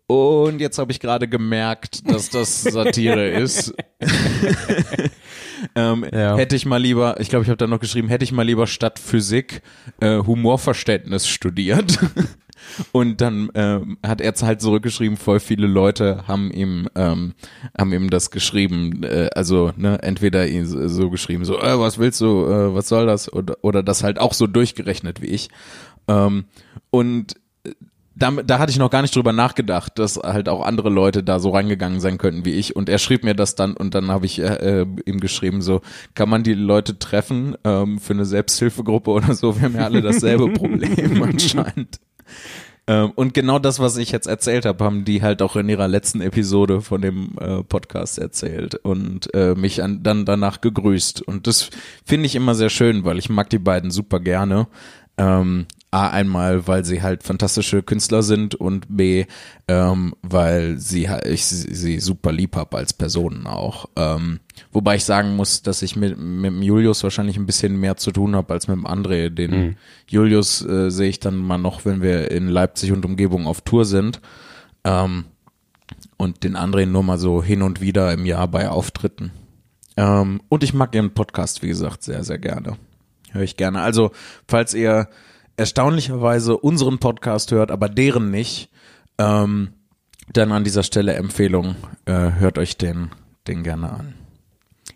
und 0.07 0.59
jetzt 0.59 0.77
habe 0.77 0.91
ich 0.91 0.99
gerade 0.99 1.27
gemerkt, 1.27 2.09
dass 2.09 2.29
das 2.29 2.63
Satire 2.63 3.27
ist. 3.29 3.73
ähm, 5.75 6.05
Ja. 6.11 6.37
Hätte 6.37 6.55
ich 6.55 6.65
mal 6.65 6.77
lieber, 6.81 7.19
ich 7.19 7.29
glaube, 7.29 7.43
ich 7.43 7.49
habe 7.49 7.57
da 7.57 7.67
noch 7.67 7.79
geschrieben, 7.79 8.07
hätte 8.07 8.23
ich 8.23 8.31
mal 8.31 8.43
lieber 8.43 8.67
statt 8.67 8.99
Physik 8.99 9.61
äh, 9.99 10.17
Humorverständnis 10.19 11.27
studiert. 11.27 11.99
Und 12.91 13.21
dann 13.21 13.51
ähm, 13.53 13.97
hat 14.05 14.21
er 14.21 14.33
halt 14.33 14.59
zurückgeschrieben, 14.61 15.17
voll 15.17 15.39
viele 15.39 15.67
Leute 15.67 16.27
haben 16.27 16.49
ihm 16.51 16.89
ähm, 16.95 17.35
haben 17.77 17.93
ihm 17.93 18.09
das 18.09 18.31
geschrieben, 18.31 19.03
äh, 19.03 19.29
also 19.35 19.71
ne, 19.75 20.01
entweder 20.01 20.47
ihn 20.47 20.65
so 20.65 21.11
geschrieben, 21.11 21.45
so 21.45 21.59
äh, 21.59 21.79
was 21.79 21.99
willst 21.99 22.21
du, 22.21 22.45
äh, 22.45 22.73
was 22.73 22.87
soll 22.87 23.05
das 23.05 23.31
oder 23.31 23.57
oder 23.61 23.83
das 23.83 24.03
halt 24.03 24.19
auch 24.19 24.33
so 24.33 24.47
durchgerechnet 24.47 25.21
wie 25.21 25.27
ich. 25.27 25.49
Ähm, 26.07 26.45
und 26.89 27.35
da, 28.15 28.31
da 28.31 28.59
hatte 28.59 28.71
ich 28.71 28.79
noch 28.79 28.89
gar 28.89 29.01
nicht 29.01 29.15
drüber 29.15 29.33
nachgedacht, 29.33 29.99
dass 29.99 30.17
halt 30.17 30.47
auch 30.47 30.65
andere 30.65 30.89
Leute 30.89 31.21
da 31.23 31.39
so 31.39 31.49
reingegangen 31.49 31.99
sein 31.99 32.17
könnten 32.17 32.45
wie 32.45 32.53
ich. 32.53 32.75
Und 32.75 32.87
er 32.87 32.97
schrieb 32.97 33.23
mir 33.23 33.35
das 33.35 33.55
dann 33.55 33.75
und 33.75 33.93
dann 33.93 34.09
habe 34.09 34.25
ich 34.25 34.39
äh, 34.39 34.81
äh, 34.81 34.85
ihm 35.05 35.19
geschrieben, 35.19 35.61
so 35.61 35.81
kann 36.13 36.29
man 36.29 36.43
die 36.43 36.53
Leute 36.53 36.97
treffen 36.97 37.55
ähm, 37.63 37.99
für 37.99 38.13
eine 38.13 38.25
Selbsthilfegruppe 38.25 39.11
oder 39.11 39.33
so. 39.33 39.57
Wir 39.57 39.63
haben 39.63 39.75
ja 39.75 39.83
alle 39.83 40.01
dasselbe 40.01 40.49
Problem 40.53 41.21
anscheinend. 41.23 41.99
Ähm, 42.87 43.11
und 43.15 43.33
genau 43.33 43.59
das, 43.59 43.79
was 43.79 43.97
ich 43.97 44.11
jetzt 44.11 44.27
erzählt 44.27 44.65
habe, 44.65 44.83
haben 44.83 45.05
die 45.05 45.21
halt 45.21 45.41
auch 45.41 45.55
in 45.55 45.67
ihrer 45.67 45.87
letzten 45.87 46.21
Episode 46.21 46.81
von 46.81 47.01
dem 47.01 47.31
äh, 47.39 47.63
Podcast 47.63 48.19
erzählt 48.19 48.75
und 48.75 49.33
äh, 49.33 49.55
mich 49.55 49.81
an, 49.81 50.03
dann 50.03 50.25
danach 50.25 50.61
gegrüßt. 50.61 51.21
Und 51.21 51.47
das 51.47 51.69
finde 52.05 52.27
ich 52.27 52.35
immer 52.35 52.53
sehr 52.53 52.69
schön, 52.69 53.03
weil 53.03 53.17
ich 53.17 53.29
mag 53.29 53.49
die 53.49 53.59
beiden 53.59 53.89
super 53.89 54.19
gerne. 54.19 54.67
Ähm, 55.17 55.67
A, 55.95 56.09
einmal, 56.09 56.67
weil 56.67 56.83
sie 56.83 57.01
halt 57.01 57.23
fantastische 57.23 57.81
Künstler 57.81 58.21
sind 58.21 58.53
und 58.53 58.85
B, 58.89 59.27
ähm, 59.69 60.13
weil 60.21 60.77
sie 60.77 61.07
ich 61.25 61.45
sie, 61.45 61.99
super 62.01 62.33
lieb 62.33 62.57
hab 62.57 62.75
als 62.75 62.91
Personen 62.91 63.47
auch. 63.47 63.85
Ähm, 63.95 64.41
wobei 64.73 64.97
ich 64.97 65.05
sagen 65.05 65.37
muss, 65.37 65.61
dass 65.61 65.81
ich 65.81 65.95
mit, 65.95 66.17
mit 66.17 66.51
dem 66.51 66.61
Julius 66.61 67.01
wahrscheinlich 67.03 67.37
ein 67.37 67.45
bisschen 67.45 67.79
mehr 67.79 67.95
zu 67.95 68.11
tun 68.11 68.35
habe 68.35 68.51
als 68.51 68.67
mit 68.67 68.75
dem 68.75 68.85
André. 68.85 69.29
Den 69.29 69.77
Julius 70.07 70.65
äh, 70.65 70.91
sehe 70.91 71.07
ich 71.07 71.21
dann 71.21 71.37
mal 71.37 71.59
noch, 71.59 71.85
wenn 71.85 72.01
wir 72.01 72.29
in 72.29 72.49
Leipzig 72.49 72.91
und 72.91 73.05
Umgebung 73.05 73.47
auf 73.47 73.61
Tour 73.61 73.85
sind. 73.85 74.19
Ähm, 74.83 75.23
und 76.17 76.43
den 76.43 76.57
André 76.57 76.85
nur 76.85 77.03
mal 77.03 77.17
so 77.17 77.41
hin 77.41 77.61
und 77.61 77.79
wieder 77.79 78.11
im 78.11 78.25
Jahr 78.25 78.49
bei 78.49 78.69
Auftritten. 78.69 79.31
Ähm, 79.95 80.41
und 80.49 80.61
ich 80.61 80.73
mag 80.73 80.93
ihren 80.93 81.13
Podcast, 81.13 81.63
wie 81.63 81.69
gesagt, 81.69 82.03
sehr, 82.03 82.25
sehr 82.25 82.37
gerne. 82.37 82.77
Höre 83.35 83.43
ich 83.43 83.57
gerne. 83.57 83.81
Also, 83.81 84.11
falls 84.47 84.73
ihr 84.73 85.09
erstaunlicherweise 85.57 86.57
unseren 86.57 86.99
Podcast 86.99 87.51
hört, 87.51 87.69
aber 87.69 87.89
deren 87.89 88.31
nicht, 88.31 88.69
ähm, 89.17 89.73
dann 90.31 90.51
an 90.51 90.63
dieser 90.63 90.83
Stelle 90.83 91.13
Empfehlung, 91.13 91.75
äh, 92.05 92.31
hört 92.31 92.57
euch 92.57 92.77
den, 92.77 93.11
den 93.47 93.63
gerne 93.63 93.91
an. 93.91 94.13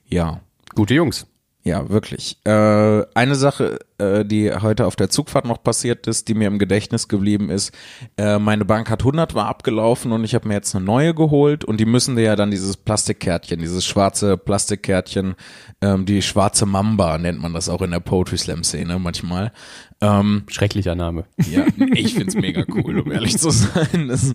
Ja. 0.08 0.40
Gute 0.74 0.94
Jungs. 0.94 1.28
Ja, 1.64 1.90
wirklich. 1.90 2.38
Äh, 2.46 3.06
eine 3.14 3.36
Sache, 3.36 3.80
äh, 4.00 4.26
die 4.26 4.52
heute 4.52 4.86
auf 4.86 4.96
der 4.96 5.10
Zugfahrt 5.10 5.46
noch 5.46 5.64
passiert 5.64 6.08
ist, 6.08 6.28
die 6.28 6.34
mir 6.34 6.48
im 6.48 6.60
Gedächtnis 6.60 7.08
geblieben 7.08 7.50
ist, 7.50 7.74
äh, 8.18 8.40
meine 8.40 8.66
Bank 8.66 8.90
hat 8.90 9.02
100 9.02 9.36
war 9.36 9.48
abgelaufen 9.48 10.12
und 10.12 10.24
ich 10.24 10.36
habe 10.36 10.48
mir 10.48 10.56
jetzt 10.56 10.76
eine 10.76 10.86
neue 10.86 11.14
geholt 11.14 11.66
und 11.66 11.80
die 11.80 11.86
müssen 11.86 12.16
dir 12.16 12.24
ja 12.24 12.36
dann 12.36 12.52
dieses 12.52 12.78
Plastikkärtchen, 12.78 13.60
dieses 13.60 13.86
schwarze 13.86 14.38
Plastikkärtchen, 14.38 15.36
ähm, 15.82 16.06
die 16.06 16.22
schwarze 16.22 16.66
Mamba 16.66 17.18
nennt 17.18 17.42
man 17.42 17.54
das 17.54 17.70
auch 17.70 17.82
in 17.82 17.92
der 17.92 18.00
Poetry 18.00 18.38
Slam 18.38 18.64
Szene 18.64 19.00
manchmal. 19.00 19.52
Ähm, 20.02 20.44
Schrecklicher 20.48 20.96
Name. 20.96 21.26
ja, 21.52 21.66
ich 21.94 22.14
find's 22.14 22.36
mega 22.36 22.64
cool, 22.74 23.00
um 23.00 23.12
ehrlich 23.12 23.38
zu 23.38 23.50
sein. 23.50 24.08
Das, 24.08 24.34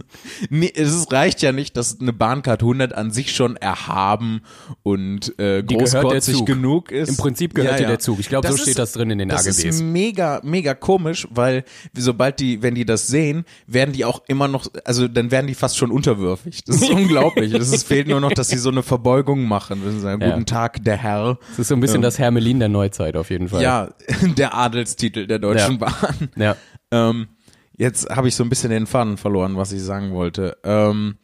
nee, 0.51 0.71
es 0.75 1.11
reicht 1.11 1.41
ja 1.41 1.53
nicht, 1.53 1.77
dass 1.79 2.01
eine 2.01 2.13
Bahncard 2.13 2.63
100 2.63 2.93
an 2.93 3.11
sich 3.11 3.35
schon 3.35 3.57
erhaben 3.57 4.43
und 4.83 5.39
äh, 5.39 5.63
großkotzig 5.63 6.45
genug 6.45 6.91
ist. 6.91 7.09
Im 7.09 7.17
Prinzip 7.17 7.55
gehört 7.55 7.73
Ja, 7.73 7.77
dir 7.79 7.83
ja. 7.85 7.89
der 7.91 7.99
Zug. 7.99 8.21
Ich 8.21 8.29
glaube, 8.29 8.49
so 8.49 8.59
steht 8.59 8.79
das 8.79 8.93
drin 8.93 9.11
in 9.11 9.19
den 9.19 9.31
das 9.31 9.47
ist 9.59 9.81
AGBs. 9.81 9.81
mega, 9.83 10.41
mega 10.43 10.75
komisch, 10.75 11.27
weil 11.31 11.65
sobald 11.95 12.41
die, 12.41 12.63
wenn 12.63 12.75
die 12.75 12.85
das 12.85 13.07
sehen, 13.07 13.45
werden 13.67 13.93
die 13.93 14.05
auch 14.05 14.23
immer 14.29 14.49
noch, 14.49 14.67
also 14.85 15.07
dann 15.09 15.31
werden 15.31 15.47
die 15.47 15.55
fast 15.55 15.77
schon 15.77 15.91
unterwürfig. 15.91 16.63
Das 16.65 16.77
ist 16.77 16.91
unglaublich. 16.91 17.53
Es 17.55 17.73
ist- 17.73 17.87
fehlt 17.87 18.09
nur 18.09 18.21
noch, 18.21 18.33
dass 18.33 18.49
sie 18.49 18.59
so 18.59 18.71
eine 18.71 18.83
Verbeugung 18.83 19.45
machen. 19.45 19.81
Wenn 19.85 19.93
sie 19.93 20.01
sagen, 20.01 20.21
Ja. 20.23 20.31
Guten 20.31 20.47
Tag, 20.47 20.83
der 20.85 20.97
Herr. 20.97 21.39
Das 21.51 21.59
ist 21.61 21.69
so 21.69 21.75
ein 21.75 21.81
bisschen 21.81 22.03
das 22.03 22.19
Hermelin 22.19 22.59
der 22.59 22.69
Neuzeit 22.69 23.17
auf 23.17 23.31
jeden 23.31 23.49
Fall. 23.49 23.63
Ja, 23.63 23.91
der 24.39 24.55
Adelstitel 24.55 25.27
der 25.27 25.39
Deutschen 25.39 25.79
Ja. 25.81 25.87
Bahn. 25.87 26.29
Ja. 26.37 26.57
Ähm, 26.91 27.29
jetzt 27.77 28.09
habe 28.11 28.29
ich 28.29 28.35
so 28.35 28.43
ein 28.45 28.49
bisschen 28.49 28.71
den 28.71 28.87
Faden 28.87 29.17
verloren, 29.17 29.57
was 29.57 29.73
ich 29.73 29.83
sagen 29.83 30.13
wollte. 30.13 30.57
Ähm, 30.65 31.17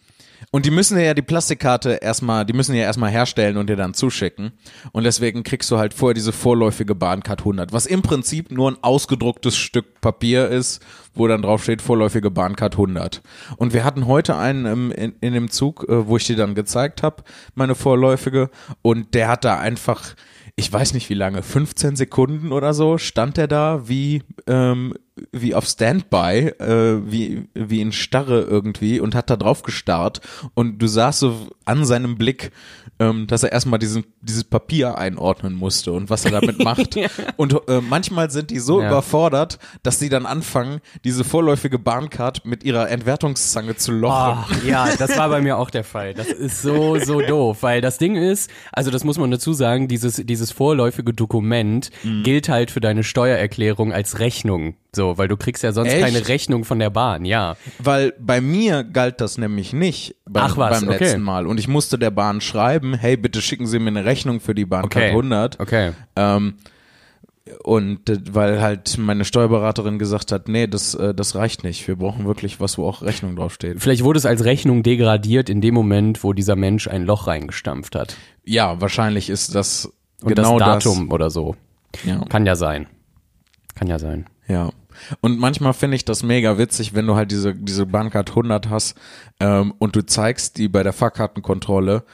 und 0.53 0.67
die 0.67 0.73
müssen 0.73 0.97
dir 0.97 1.05
ja 1.05 1.15
die 1.15 1.23
Plastikkarte 1.23 1.99
erstmal, 2.03 2.45
die 2.45 2.53
müssen 2.53 2.75
ja 2.75 2.83
erstmal 2.83 3.11
herstellen 3.11 3.57
und 3.57 3.71
dir 3.71 3.77
dann 3.77 3.95
zuschicken. 3.95 4.51
Und 4.91 5.05
deswegen 5.05 5.45
kriegst 5.45 5.71
du 5.71 5.79
halt 5.79 5.95
vorher 5.95 6.15
diese 6.15 6.33
vorläufige 6.33 6.97
Bahncard 6.97 7.41
100, 7.41 7.73
was 7.73 7.87
im 7.87 8.03
Prinzip 8.03 8.51
nur 8.51 8.73
ein 8.73 8.83
ausgedrucktes 8.83 9.57
Stück 9.57 10.01
Papier 10.01 10.49
ist, 10.49 10.83
wo 11.15 11.29
dann 11.29 11.43
drauf 11.43 11.63
steht 11.63 11.83
vorläufige 11.83 12.33
Bahncard 12.33 12.75
100. 12.75 13.23
Und 13.59 13.73
wir 13.73 13.85
hatten 13.85 14.07
heute 14.07 14.37
einen 14.37 14.67
im, 14.67 14.91
in, 14.91 15.15
in 15.21 15.35
dem 15.35 15.51
Zug, 15.51 15.89
äh, 15.89 16.09
wo 16.09 16.17
ich 16.17 16.27
die 16.27 16.37
dann 16.37 16.57
gezeigt 16.57 17.05
habe, 17.05 17.23
meine 17.55 17.77
vorläufige. 17.77 18.51
Und 18.83 19.15
der 19.15 19.29
hat 19.29 19.45
da 19.45 19.59
einfach, 19.59 20.15
ich 20.61 20.71
weiß 20.71 20.93
nicht 20.93 21.09
wie 21.09 21.15
lange, 21.15 21.43
15 21.43 21.97
Sekunden 21.97 22.53
oder 22.53 22.75
so, 22.75 22.99
stand 22.99 23.39
er 23.39 23.49
da 23.49 23.89
wie, 23.89 24.23
ähm, 24.47 24.93
wie 25.33 25.55
auf 25.55 25.65
Standby, 25.65 26.53
äh, 26.59 27.01
wie, 27.11 27.49
wie 27.55 27.81
in 27.81 27.93
Starre 27.93 28.43
irgendwie 28.43 29.01
und 29.01 29.15
hat 29.15 29.31
da 29.31 29.37
drauf 29.37 29.63
gestarrt. 29.63 30.21
Und 30.53 30.79
du 30.79 30.87
sahst 30.87 31.21
so 31.21 31.49
an 31.65 31.87
seinem 31.87 32.17
Blick, 32.17 32.53
ähm, 33.01 33.27
dass 33.27 33.43
er 33.43 33.51
erstmal 33.51 33.79
diesen, 33.81 34.05
dieses 34.21 34.45
Papier 34.45 34.97
einordnen 34.99 35.55
musste 35.55 35.91
und 35.93 36.11
was 36.11 36.25
er 36.25 36.31
damit 36.31 36.59
macht. 36.65 36.97
Und 37.37 37.55
äh, 37.69 37.81
manchmal 37.81 38.31
sind 38.31 38.51
die 38.51 38.59
so 38.61 38.81
Ja. 38.81 38.89
überfordert, 38.89 39.59
dass 39.83 39.99
sie 39.99 40.09
dann 40.11 40.27
anfangen, 40.27 40.81
diese 41.03 41.25
vorläufige 41.25 41.79
Bahncard 41.79 42.45
mit 42.45 42.63
ihrer 42.63 42.89
Entwertungszange 42.91 43.75
zu 43.77 43.91
lochen. 43.93 44.45
Ach, 44.45 44.63
ja, 44.65 44.95
das 44.99 45.17
war 45.19 45.29
bei 45.31 45.41
mir 45.41 45.57
auch 45.59 45.71
der 45.71 45.83
Fall. 45.85 46.15
Das 46.15 46.29
ist 46.29 46.63
so, 46.63 46.99
so 46.99 47.21
doof, 47.27 47.59
weil 47.63 47.81
das 47.81 47.99
Ding 47.99 48.17
ist, 48.17 48.51
also 48.73 48.91
das 48.91 49.03
muss 49.03 49.19
man 49.19 49.31
dazu 49.31 49.53
sagen, 49.53 49.89
dieses, 49.89 50.17
dieses 50.25 50.53
vorläufige 50.53 51.13
Dokument 51.13 51.91
Mhm. 52.05 52.23
gilt 52.23 52.49
halt 52.49 52.71
für 52.71 52.81
deine 52.81 53.03
Steuererklärung 53.03 53.93
als 53.93 54.19
Rechnung. 54.21 54.77
So, 54.95 55.17
weil 55.19 55.29
du 55.29 55.37
kriegst 55.37 55.63
ja 55.63 55.73
sonst 55.73 55.93
Echt? 55.93 56.03
keine 56.05 56.29
Rechnung 56.29 56.65
von 56.65 56.79
der 56.79 56.91
Bahn, 56.91 57.25
ja. 57.25 57.57
Weil 57.79 58.13
bei 58.19 58.41
mir 58.41 58.85
galt 58.85 59.21
das 59.21 59.39
nämlich 59.39 59.73
nicht 59.73 60.17
beim, 60.33 60.45
Ach 60.45 60.57
was, 60.57 60.81
beim 60.81 60.89
okay. 60.89 61.05
letzten 61.05 61.23
Mal. 61.23 61.47
Und 61.47 61.59
ich 61.59 61.69
musste 61.69 61.99
der 61.99 62.11
Bahn 62.11 62.41
schreiben, 62.41 62.95
hey, 62.95 63.17
bitte 63.17 63.43
schicken 63.43 63.67
Sie 63.67 63.79
mir 63.79 63.89
eine 63.89 64.05
Rechnung 64.05 64.41
für 64.41 64.55
die 64.55 64.65
Bahncard 64.65 64.97
Okay. 64.97 65.11
100. 65.11 65.61
Okay. 65.61 65.93
Ähm, 66.17 66.55
und 67.65 68.09
äh, 68.09 68.19
weil 68.31 68.61
halt 68.61 68.97
meine 68.99 69.25
Steuerberaterin 69.25 69.99
gesagt 69.99 70.31
hat, 70.31 70.49
nee, 70.49 70.67
das, 70.67 70.95
äh, 70.95 71.15
das 71.15 71.35
reicht 71.35 71.65
nicht. 71.65 71.87
Wir 71.89 71.97
brauchen 71.97 72.27
wirklich 72.27 72.61
was, 72.61 72.79
wo 72.79 72.87
auch 72.87 73.03
Rechnung 73.03 73.35
draufsteht. 73.35 73.81
Vielleicht 73.81 74.05
wurde 74.05 74.19
es 74.19 74.27
als 74.27 74.45
Rechnung 74.45 74.83
degradiert 74.83 75.51
in 75.51 75.61
dem 75.61 75.75
Moment, 75.75 76.23
wo 76.23 76.33
dieser 76.33 76.55
Mensch 76.55 76.87
ein 76.87 77.05
Loch 77.05 77.27
reingestampft 77.27 77.97
hat. 77.97 78.17
Ja, 78.45 78.81
wahrscheinlich 78.81 79.31
ist 79.31 79.55
das 79.55 79.91
Und 80.23 80.35
genau 80.35 80.59
das 80.59 80.85
Datum 80.85 81.11
oder 81.11 81.31
so. 81.31 81.57
Das. 81.93 82.05
Ja, 82.05 82.25
Kann 82.29 82.47
ja 82.47 82.55
sein. 82.55 82.87
Kann 83.75 83.89
ja 83.89 83.99
sein. 83.99 84.27
ja. 84.47 84.71
Und 85.21 85.39
manchmal 85.39 85.73
finde 85.73 85.97
ich 85.97 86.05
das 86.05 86.23
mega 86.23 86.59
witzig, 86.59 86.95
wenn 86.95 87.07
du 87.07 87.15
halt 87.17 87.31
diese, 87.31 87.55
diese 87.55 87.87
Bahncard 87.87 88.31
100 88.31 88.69
hast 88.69 88.97
ähm, 89.41 89.75
und 89.79 89.97
du 89.97 90.05
zeigst 90.05 90.59
die 90.59 90.69
bei 90.69 90.83
der 90.83 90.93
Fahrkartenkontrolle. 90.93 92.05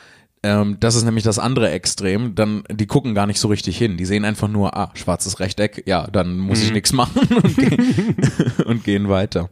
Ähm, 0.43 0.77
das 0.81 0.95
ist 0.95 1.05
nämlich 1.05 1.25
das 1.25 1.39
andere 1.39 1.71
Extrem. 1.71 2.35
Dann, 2.35 2.63
die 2.71 2.87
gucken 2.87 3.15
gar 3.15 3.27
nicht 3.27 3.41
so 3.41 3.49
richtig 3.49 3.77
hin. 3.77 3.97
Die 3.97 4.05
sehen 4.05 4.25
einfach 4.25 4.49
nur, 4.49 4.77
ah, 4.77 4.93
schwarzes 4.95 5.41
Rechteck, 5.41 5.83
ja, 5.87 6.07
dann 6.07 6.39
muss 6.39 6.63
ich 6.63 6.73
nichts 6.73 6.93
machen 6.93 7.21
und, 7.43 7.57
gehen, 7.57 8.17
und 8.67 8.85
gehen 8.85 9.09
weiter. 9.09 9.51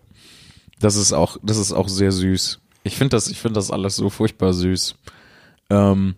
Das 0.80 0.96
ist 0.96 1.12
auch, 1.12 1.38
das 1.42 1.56
ist 1.56 1.72
auch 1.72 1.88
sehr 1.88 2.12
süß. 2.12 2.60
Ich 2.84 2.96
finde 2.96 3.16
das, 3.16 3.28
ich 3.28 3.40
finde 3.40 3.54
das 3.54 3.70
alles 3.70 3.96
so 3.96 4.10
furchtbar 4.10 4.52
süß. 4.52 4.96
Ähm, 5.70 6.14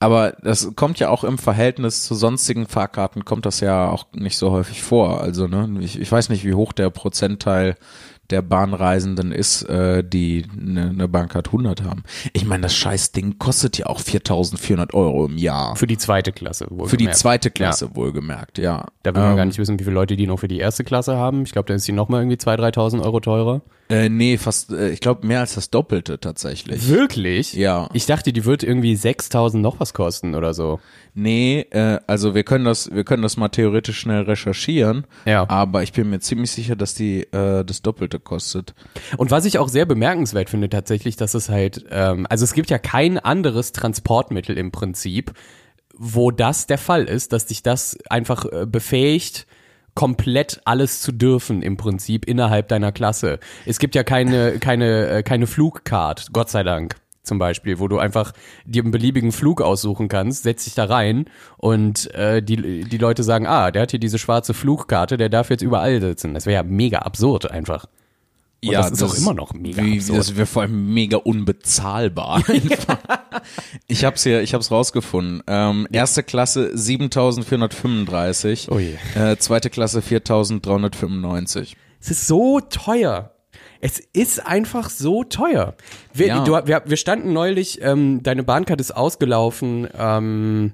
aber 0.00 0.36
das 0.42 0.74
kommt 0.76 0.98
ja 0.98 1.08
auch 1.08 1.24
im 1.24 1.38
Verhältnis 1.38 2.04
zu 2.04 2.14
sonstigen 2.14 2.66
Fahrkarten, 2.66 3.24
kommt 3.24 3.46
das 3.46 3.60
ja 3.60 3.90
auch 3.90 4.06
nicht 4.12 4.36
so 4.36 4.50
häufig 4.50 4.82
vor. 4.82 5.20
Also, 5.20 5.46
ne, 5.48 5.78
ich, 5.80 5.98
ich 6.00 6.10
weiß 6.10 6.28
nicht, 6.28 6.44
wie 6.44 6.54
hoch 6.54 6.72
der 6.72 6.90
Prozentteil 6.90 7.74
der 8.30 8.42
Bahnreisenden 8.42 9.32
ist, 9.32 9.62
äh, 9.62 10.04
die 10.04 10.44
eine 10.56 10.92
ne 10.92 11.08
Bahncard 11.08 11.48
100 11.48 11.82
haben. 11.82 12.02
Ich 12.32 12.44
meine, 12.44 12.62
das 12.62 12.76
Scheißding 12.76 13.38
kostet 13.38 13.78
ja 13.78 13.86
auch 13.86 14.00
4.400 14.00 14.92
Euro 14.94 15.26
im 15.26 15.38
Jahr. 15.38 15.76
Für 15.76 15.86
die 15.86 15.96
zweite 15.96 16.32
Klasse. 16.32 16.66
Wohlgemerkt. 16.66 16.90
Für 16.90 16.96
die 16.98 17.10
zweite 17.10 17.50
Klasse, 17.50 17.86
ja. 17.86 17.96
wohlgemerkt, 17.96 18.58
ja. 18.58 18.86
Da 19.02 19.14
will 19.14 19.22
man 19.22 19.30
Ähm, 19.30 19.36
gar 19.36 19.44
nicht 19.46 19.58
wissen, 19.58 19.78
wie 19.78 19.84
viele 19.84 19.94
Leute 19.94 20.16
die 20.16 20.26
noch 20.26 20.38
für 20.38 20.48
die 20.48 20.58
erste 20.58 20.84
Klasse 20.84 21.16
haben. 21.16 21.42
Ich 21.42 21.52
glaube, 21.52 21.68
da 21.68 21.74
ist 21.74 21.88
die 21.88 21.92
nochmal 21.92 22.20
irgendwie 22.20 22.36
2.000, 22.36 22.74
3.000 22.74 23.02
Euro 23.02 23.20
teurer. 23.20 23.62
Äh, 23.90 24.10
nee, 24.10 24.36
fast, 24.36 24.70
äh, 24.70 24.90
ich 24.90 25.00
glaube 25.00 25.26
mehr 25.26 25.40
als 25.40 25.54
das 25.54 25.70
Doppelte 25.70 26.20
tatsächlich. 26.20 26.88
Wirklich? 26.88 27.54
Ja. 27.54 27.88
Ich 27.94 28.04
dachte, 28.04 28.32
die 28.32 28.44
wird 28.44 28.62
irgendwie 28.62 28.94
6.000 28.94 29.58
noch 29.58 29.80
was 29.80 29.94
kosten 29.94 30.34
oder 30.34 30.52
so. 30.52 30.80
Nee, 31.14 31.66
äh, 31.70 31.98
also 32.06 32.34
wir 32.34 32.44
können 32.44 32.66
das, 32.66 32.92
wir 32.92 33.04
können 33.04 33.22
das 33.22 33.38
mal 33.38 33.48
theoretisch 33.48 33.98
schnell 33.98 34.22
recherchieren. 34.22 35.06
Ja. 35.24 35.48
Aber 35.48 35.82
ich 35.82 35.92
bin 35.92 36.10
mir 36.10 36.20
ziemlich 36.20 36.50
sicher, 36.50 36.76
dass 36.76 36.94
die 36.94 37.22
äh, 37.32 37.64
das 37.64 37.80
Doppelte 37.80 38.20
kostet. 38.20 38.74
Und 39.16 39.30
was 39.30 39.46
ich 39.46 39.58
auch 39.58 39.68
sehr 39.68 39.86
bemerkenswert 39.86 40.50
finde 40.50 40.68
tatsächlich, 40.68 41.16
dass 41.16 41.32
es 41.32 41.48
halt, 41.48 41.86
ähm, 41.90 42.26
also 42.28 42.44
es 42.44 42.52
gibt 42.52 42.68
ja 42.68 42.78
kein 42.78 43.18
anderes 43.18 43.72
Transportmittel 43.72 44.58
im 44.58 44.70
Prinzip, 44.70 45.32
wo 45.96 46.30
das 46.30 46.66
der 46.66 46.78
Fall 46.78 47.04
ist, 47.04 47.32
dass 47.32 47.46
dich 47.46 47.62
das 47.62 47.96
einfach 48.10 48.44
äh, 48.44 48.66
befähigt, 48.66 49.46
komplett 49.98 50.60
alles 50.64 51.02
zu 51.02 51.10
dürfen 51.10 51.60
im 51.60 51.76
Prinzip 51.76 52.24
innerhalb 52.24 52.68
deiner 52.68 52.92
Klasse. 52.92 53.40
Es 53.66 53.80
gibt 53.80 53.96
ja 53.96 54.04
keine, 54.04 54.52
keine, 54.60 55.08
äh, 55.08 55.22
keine 55.24 55.48
Flugcard, 55.48 56.28
Gott 56.32 56.50
sei 56.50 56.62
Dank. 56.62 56.94
Zum 57.24 57.40
Beispiel, 57.40 57.80
wo 57.80 57.88
du 57.88 57.98
einfach 57.98 58.32
dir 58.64 58.84
einen 58.84 58.92
beliebigen 58.92 59.32
Flug 59.32 59.60
aussuchen 59.60 60.06
kannst, 60.06 60.44
setzt 60.44 60.66
dich 60.66 60.76
da 60.76 60.84
rein 60.84 61.24
und 61.56 62.14
äh, 62.14 62.40
die, 62.40 62.84
die 62.84 62.96
Leute 62.96 63.24
sagen, 63.24 63.48
ah, 63.48 63.72
der 63.72 63.82
hat 63.82 63.90
hier 63.90 63.98
diese 63.98 64.20
schwarze 64.20 64.54
Flugkarte, 64.54 65.16
der 65.16 65.30
darf 65.30 65.50
jetzt 65.50 65.62
überall 65.62 66.00
sitzen. 66.00 66.32
Das 66.32 66.46
wäre 66.46 66.54
ja 66.54 66.62
mega 66.62 67.00
absurd 67.00 67.50
einfach. 67.50 67.86
Und 68.64 68.72
das 68.72 68.90
ist 68.90 69.02
auch 69.02 69.14
immer 69.14 69.34
noch 69.34 69.54
mega 69.54 69.84
wie, 69.84 69.98
absurd. 69.98 70.18
Das 70.18 70.36
wäre 70.36 70.46
vor 70.46 70.62
allem 70.62 70.92
mega 70.92 71.18
unbezahlbar. 71.18 72.42
ich 73.86 74.04
hab's 74.04 74.24
hier, 74.24 74.42
ich 74.42 74.52
hab's 74.52 74.72
rausgefunden. 74.72 75.42
Ähm, 75.46 75.86
erste 75.92 76.24
Klasse 76.24 76.72
7.435. 76.74 78.68
Oh 78.70 78.78
je. 78.78 78.96
Äh, 79.14 79.36
zweite 79.38 79.70
Klasse 79.70 80.00
4.395. 80.00 81.74
Es 82.00 82.10
ist 82.10 82.26
so 82.26 82.60
teuer. 82.60 83.32
Es 83.80 84.00
ist 84.00 84.44
einfach 84.44 84.90
so 84.90 85.22
teuer. 85.22 85.76
Wir, 86.12 86.26
Ja. 86.26 86.44
du, 86.44 86.52
wir, 86.66 86.82
wir 86.84 86.96
standen 86.96 87.32
neulich, 87.32 87.80
ähm, 87.80 88.24
deine 88.24 88.42
Bahncard 88.42 88.80
ist 88.80 88.90
ausgelaufen 88.90 89.86
ähm, 89.96 90.72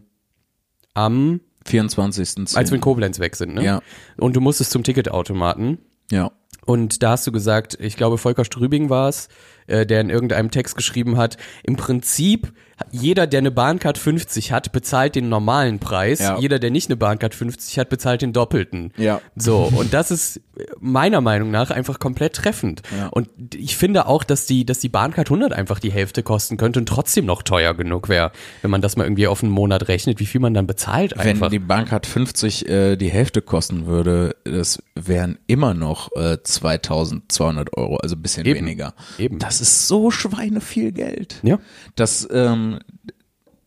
am, 0.95 1.41
24. 1.67 2.57
als 2.57 2.71
wir 2.71 2.77
in 2.77 2.81
Koblenz 2.81 3.19
weg 3.19 3.37
sind, 3.37 3.55
ne? 3.55 3.65
Ja. 3.65 3.83
Und 4.17 4.37
du 4.37 4.41
musstest 4.41 4.71
zum 4.71 4.83
Ticketautomaten. 4.83 5.79
Ja. 6.11 6.31
Und 6.67 7.03
da 7.03 7.11
hast 7.11 7.27
du 7.27 7.33
gesagt, 7.33 7.77
ich 7.79 7.97
glaube 7.97 8.17
Volker 8.17 8.45
Strübing 8.45 8.89
war 8.89 9.09
es, 9.09 9.29
äh, 9.67 9.85
der 9.87 10.01
in 10.01 10.11
irgendeinem 10.11 10.51
Text 10.51 10.77
geschrieben 10.77 11.17
hat, 11.17 11.37
im 11.63 11.77
Prinzip 11.77 12.53
jeder, 12.91 13.27
der 13.27 13.39
eine 13.39 13.51
Bahncard 13.51 13.99
50 13.99 14.53
hat, 14.53 14.73
bezahlt 14.73 15.15
den 15.15 15.29
normalen 15.29 15.79
Preis. 15.79 16.19
Ja. 16.19 16.39
Jeder, 16.39 16.59
der 16.59 16.71
nicht 16.71 16.89
eine 16.89 16.97
Bahncard 16.97 17.35
50 17.35 17.79
hat, 17.79 17.89
bezahlt 17.89 18.23
den 18.23 18.33
doppelten. 18.33 18.93
Ja. 18.97 19.21
So, 19.37 19.71
und 19.75 19.95
das 19.95 20.11
ist 20.11 20.41
meiner 20.81 21.21
Meinung 21.21 21.51
nach 21.51 21.71
einfach 21.71 21.99
komplett 21.99 22.35
treffend. 22.35 22.83
Ja. 22.97 23.09
Und 23.09 23.29
ich 23.55 23.77
finde 23.77 24.07
auch, 24.07 24.25
dass 24.25 24.47
die, 24.47 24.67
dass 24.67 24.81
die 24.81 24.89
Bahncard 24.89 25.29
100 25.29 25.53
einfach 25.53 25.79
die 25.79 25.93
Hälfte 25.93 26.23
kosten 26.23 26.57
könnte 26.57 26.81
und 26.81 26.87
trotzdem 26.87 27.27
noch 27.27 27.43
teuer 27.43 27.75
genug 27.75 28.09
wäre, 28.09 28.33
wenn 28.63 28.71
man 28.71 28.81
das 28.81 28.97
mal 28.97 29.05
irgendwie 29.05 29.27
auf 29.27 29.43
einen 29.43 29.53
Monat 29.53 29.89
rechnet, 29.89 30.19
wie 30.21 30.27
viel 30.27 30.41
man 30.41 30.55
dann 30.55 30.67
bezahlt 30.67 31.17
Wenn 31.17 31.29
einfach. 31.29 31.51
die 31.51 31.59
Bankcard 31.59 32.07
50 32.07 32.69
äh, 32.69 32.97
die 32.97 33.11
Hälfte 33.11 33.43
kosten 33.43 33.87
würde, 33.87 34.37
das 34.45 34.83
wären 34.95 35.39
immer 35.47 35.75
noch 35.75 36.15
äh, 36.17 36.39
2200 36.43 37.77
Euro, 37.77 37.97
also 37.97 38.15
ein 38.17 38.23
bisschen 38.23 38.47
Eben. 38.47 38.61
weniger. 38.61 38.95
Eben. 39.19 39.39
Das 39.39 39.61
ist 39.61 39.89
so 39.89 40.11
Schweine 40.11 40.61
viel 40.61 40.93
Geld. 40.93 41.41
Ja. 41.43 41.59
Das, 41.97 42.29
ähm, 42.31 42.79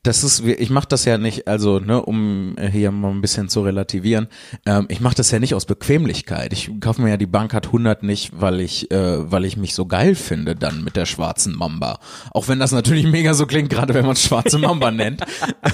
das 0.08 0.24
ist, 0.24 0.40
ich 0.46 0.70
mache 0.70 0.88
das 0.88 1.04
ja 1.04 1.18
nicht, 1.18 1.48
also 1.48 1.80
ne, 1.80 2.02
um 2.02 2.56
hier 2.72 2.92
mal 2.92 3.12
ein 3.12 3.20
bisschen 3.20 3.50
zu 3.50 3.62
relativieren, 3.62 4.28
ähm, 4.66 4.86
ich 4.88 5.02
mache 5.02 5.16
das 5.16 5.32
ja 5.32 5.40
nicht 5.40 5.54
aus 5.54 5.66
Bequemlichkeit. 5.66 6.54
Ich 6.54 6.72
kaufe 6.80 7.02
mir 7.02 7.10
ja 7.10 7.18
die 7.18 7.26
Bankcard 7.26 7.68
100 7.68 8.04
nicht, 8.04 8.32
weil 8.40 8.62
ich, 8.62 8.90
äh, 8.90 9.30
weil 9.30 9.44
ich 9.44 9.58
mich 9.58 9.76
so 9.76 9.86
geil 9.86 10.16
finde 10.16 10.56
dann 10.56 10.84
mit 10.84 10.96
der 10.96 11.06
schwarzen 11.06 11.56
Mamba. 11.56 12.00
Auch 12.32 12.48
wenn 12.48 12.58
das 12.58 12.72
natürlich 12.72 13.06
mega 13.12 13.34
so 13.34 13.46
klingt, 13.46 13.70
gerade 13.70 13.94
wenn 13.94 14.06
man 14.06 14.16
schwarze 14.16 14.58
Mamba 14.58 14.92
nennt. 14.92 15.24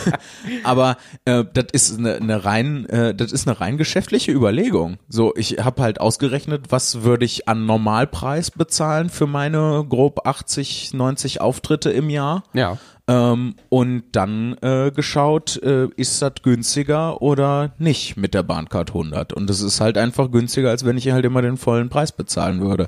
Aber 0.64 0.98
äh, 1.26 1.46
das 1.54 1.66
ist 1.72 2.00
eine, 2.00 2.16
eine 2.16 2.44
rein, 2.44 2.88
äh, 2.88 3.14
das 3.14 3.32
ist 3.32 3.48
eine 3.48 3.60
rein 3.60 3.78
geschäftliche 3.78 4.32
Überlegung. 4.32 4.98
So, 5.10 5.34
ich 5.36 5.58
habe 5.64 5.84
halt 5.84 6.02
ausgerechnet, 6.02 6.72
was 6.72 7.04
würde 7.04 7.26
ich 7.26 7.48
an 7.48 7.68
Normalpreis 7.68 8.50
bezahlen 8.50 9.10
für 9.10 9.28
meine 9.28 9.86
grob 9.88 10.26
80, 10.26 10.94
90 10.94 11.40
Auftritte 11.40 11.92
im 11.92 12.10
Jahr. 12.10 12.44
Ja. 12.54 12.80
Ähm, 13.06 13.56
und 13.68 14.04
dann 14.14 14.56
äh, 14.62 14.90
geschaut, 14.96 15.62
äh, 15.62 15.90
ist 15.98 16.22
das 16.22 16.36
günstiger 16.42 17.22
oder 17.22 17.74
nicht 17.78 18.16
mit 18.16 18.34
der 18.34 18.44
Bahncard 18.44 18.92
100. 18.92 19.34
Und 19.34 19.50
es 19.50 19.62
ist 19.62 19.82
halt 19.82 19.98
einfach 19.98 20.32
günstiger, 20.32 20.70
als 20.70 20.86
wenn 20.86 20.98
ich 20.98 21.12
halt 21.12 21.26
immer 21.26 21.42
den 21.42 21.58
vollen 21.58 21.90
Preis 21.90 22.14
bezahlen 22.14 22.62
würde. 22.62 22.88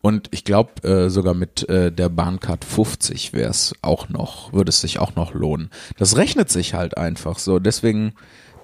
Und 0.00 0.28
ich 0.30 0.44
glaube, 0.44 0.82
äh, 0.88 1.10
sogar 1.10 1.34
mit 1.34 1.68
äh, 1.68 1.92
der 1.92 2.08
Bahncard 2.08 2.64
50 2.64 3.34
wäre 3.34 3.50
es 3.50 3.74
auch 3.82 4.08
noch, 4.08 4.50
würde 4.54 4.70
es 4.70 4.80
sich 4.80 4.98
auch 4.98 5.14
noch 5.14 5.34
lohnen. 5.34 5.68
Das 5.98 6.16
rechnet 6.16 6.48
sich 6.48 6.72
halt 6.72 6.96
einfach 6.96 7.38
so. 7.38 7.58
Deswegen, 7.58 8.14